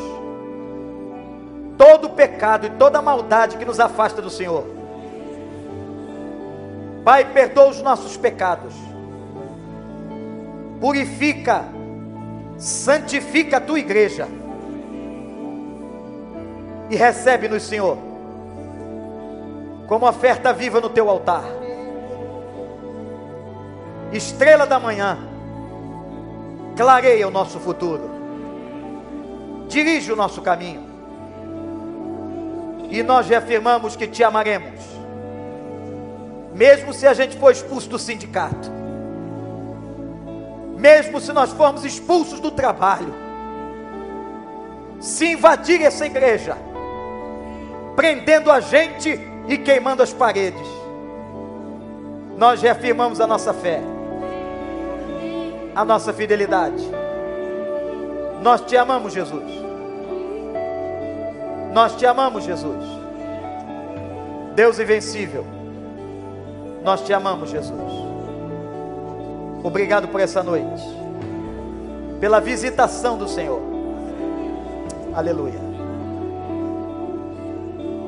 todo 1.78 2.08
o 2.08 2.10
pecado 2.10 2.68
e 2.68 2.70
toda 2.72 3.00
a 3.00 3.02
maldade 3.02 3.58
que 3.58 3.66
nos 3.66 3.80
afasta 3.80 4.22
do 4.22 4.30
Senhor. 4.30 4.66
Pai, 7.06 7.24
perdoa 7.24 7.70
os 7.70 7.82
nossos 7.82 8.18
pecados. 8.18 8.74
Purifica, 10.82 11.64
santifica 12.58 13.58
a 13.58 13.62
tua 13.62 13.80
igreja. 13.80 14.28
E 16.90 16.96
recebe-nos, 16.96 17.64
Senhor, 17.64 17.98
como 19.88 20.08
oferta 20.08 20.54
viva 20.54 20.80
no 20.80 20.90
teu 20.90 21.10
altar. 21.10 21.44
Estrela 24.12 24.66
da 24.66 24.80
manhã, 24.80 25.18
clareia 26.78 27.28
o 27.28 27.32
nosso 27.32 27.60
futuro, 27.60 28.10
dirige 29.68 30.12
o 30.12 30.16
nosso 30.16 30.42
caminho, 30.42 30.86
e 32.90 33.04
nós 33.04 33.28
reafirmamos 33.28 33.98
que 33.98 34.08
te 34.08 34.24
amaremos, 34.24 34.80
mesmo 36.54 36.94
se 36.94 37.06
a 37.06 37.14
gente 37.14 37.36
for 37.36 37.52
expulso 37.52 37.90
do 37.90 38.00
sindicato, 38.00 38.72
mesmo 40.78 41.20
se 41.20 41.34
nós 41.34 41.52
formos 41.52 41.84
expulsos 41.84 42.40
do 42.40 42.52
trabalho, 42.52 43.14
se 45.02 45.34
invadir 45.34 45.82
essa 45.82 46.06
igreja, 46.06 46.56
prendendo 47.98 48.52
a 48.52 48.60
gente 48.60 49.20
e 49.48 49.58
queimando 49.58 50.04
as 50.04 50.14
paredes. 50.14 50.68
Nós 52.38 52.62
reafirmamos 52.62 53.20
a 53.20 53.26
nossa 53.26 53.52
fé, 53.56 53.82
a 55.76 55.84
nossa 55.84 56.14
fidelidade. 56.14 56.88
Nós 58.44 58.62
te 58.62 58.78
amamos, 58.78 59.14
Jesus. 59.14 59.52
Nós 61.74 61.96
te 61.96 62.06
amamos, 62.06 62.44
Jesus. 62.44 62.86
Deus 64.54 64.78
invencível. 64.78 65.44
Nós 66.84 67.02
te 67.02 67.12
amamos, 67.14 67.50
Jesus. 67.50 67.94
Obrigado 69.64 70.08
por 70.10 70.22
essa 70.22 70.44
noite, 70.44 70.84
pela 72.20 72.40
visitação 72.40 73.18
do 73.18 73.28
Senhor. 73.28 73.60
Aleluia. 75.16 75.67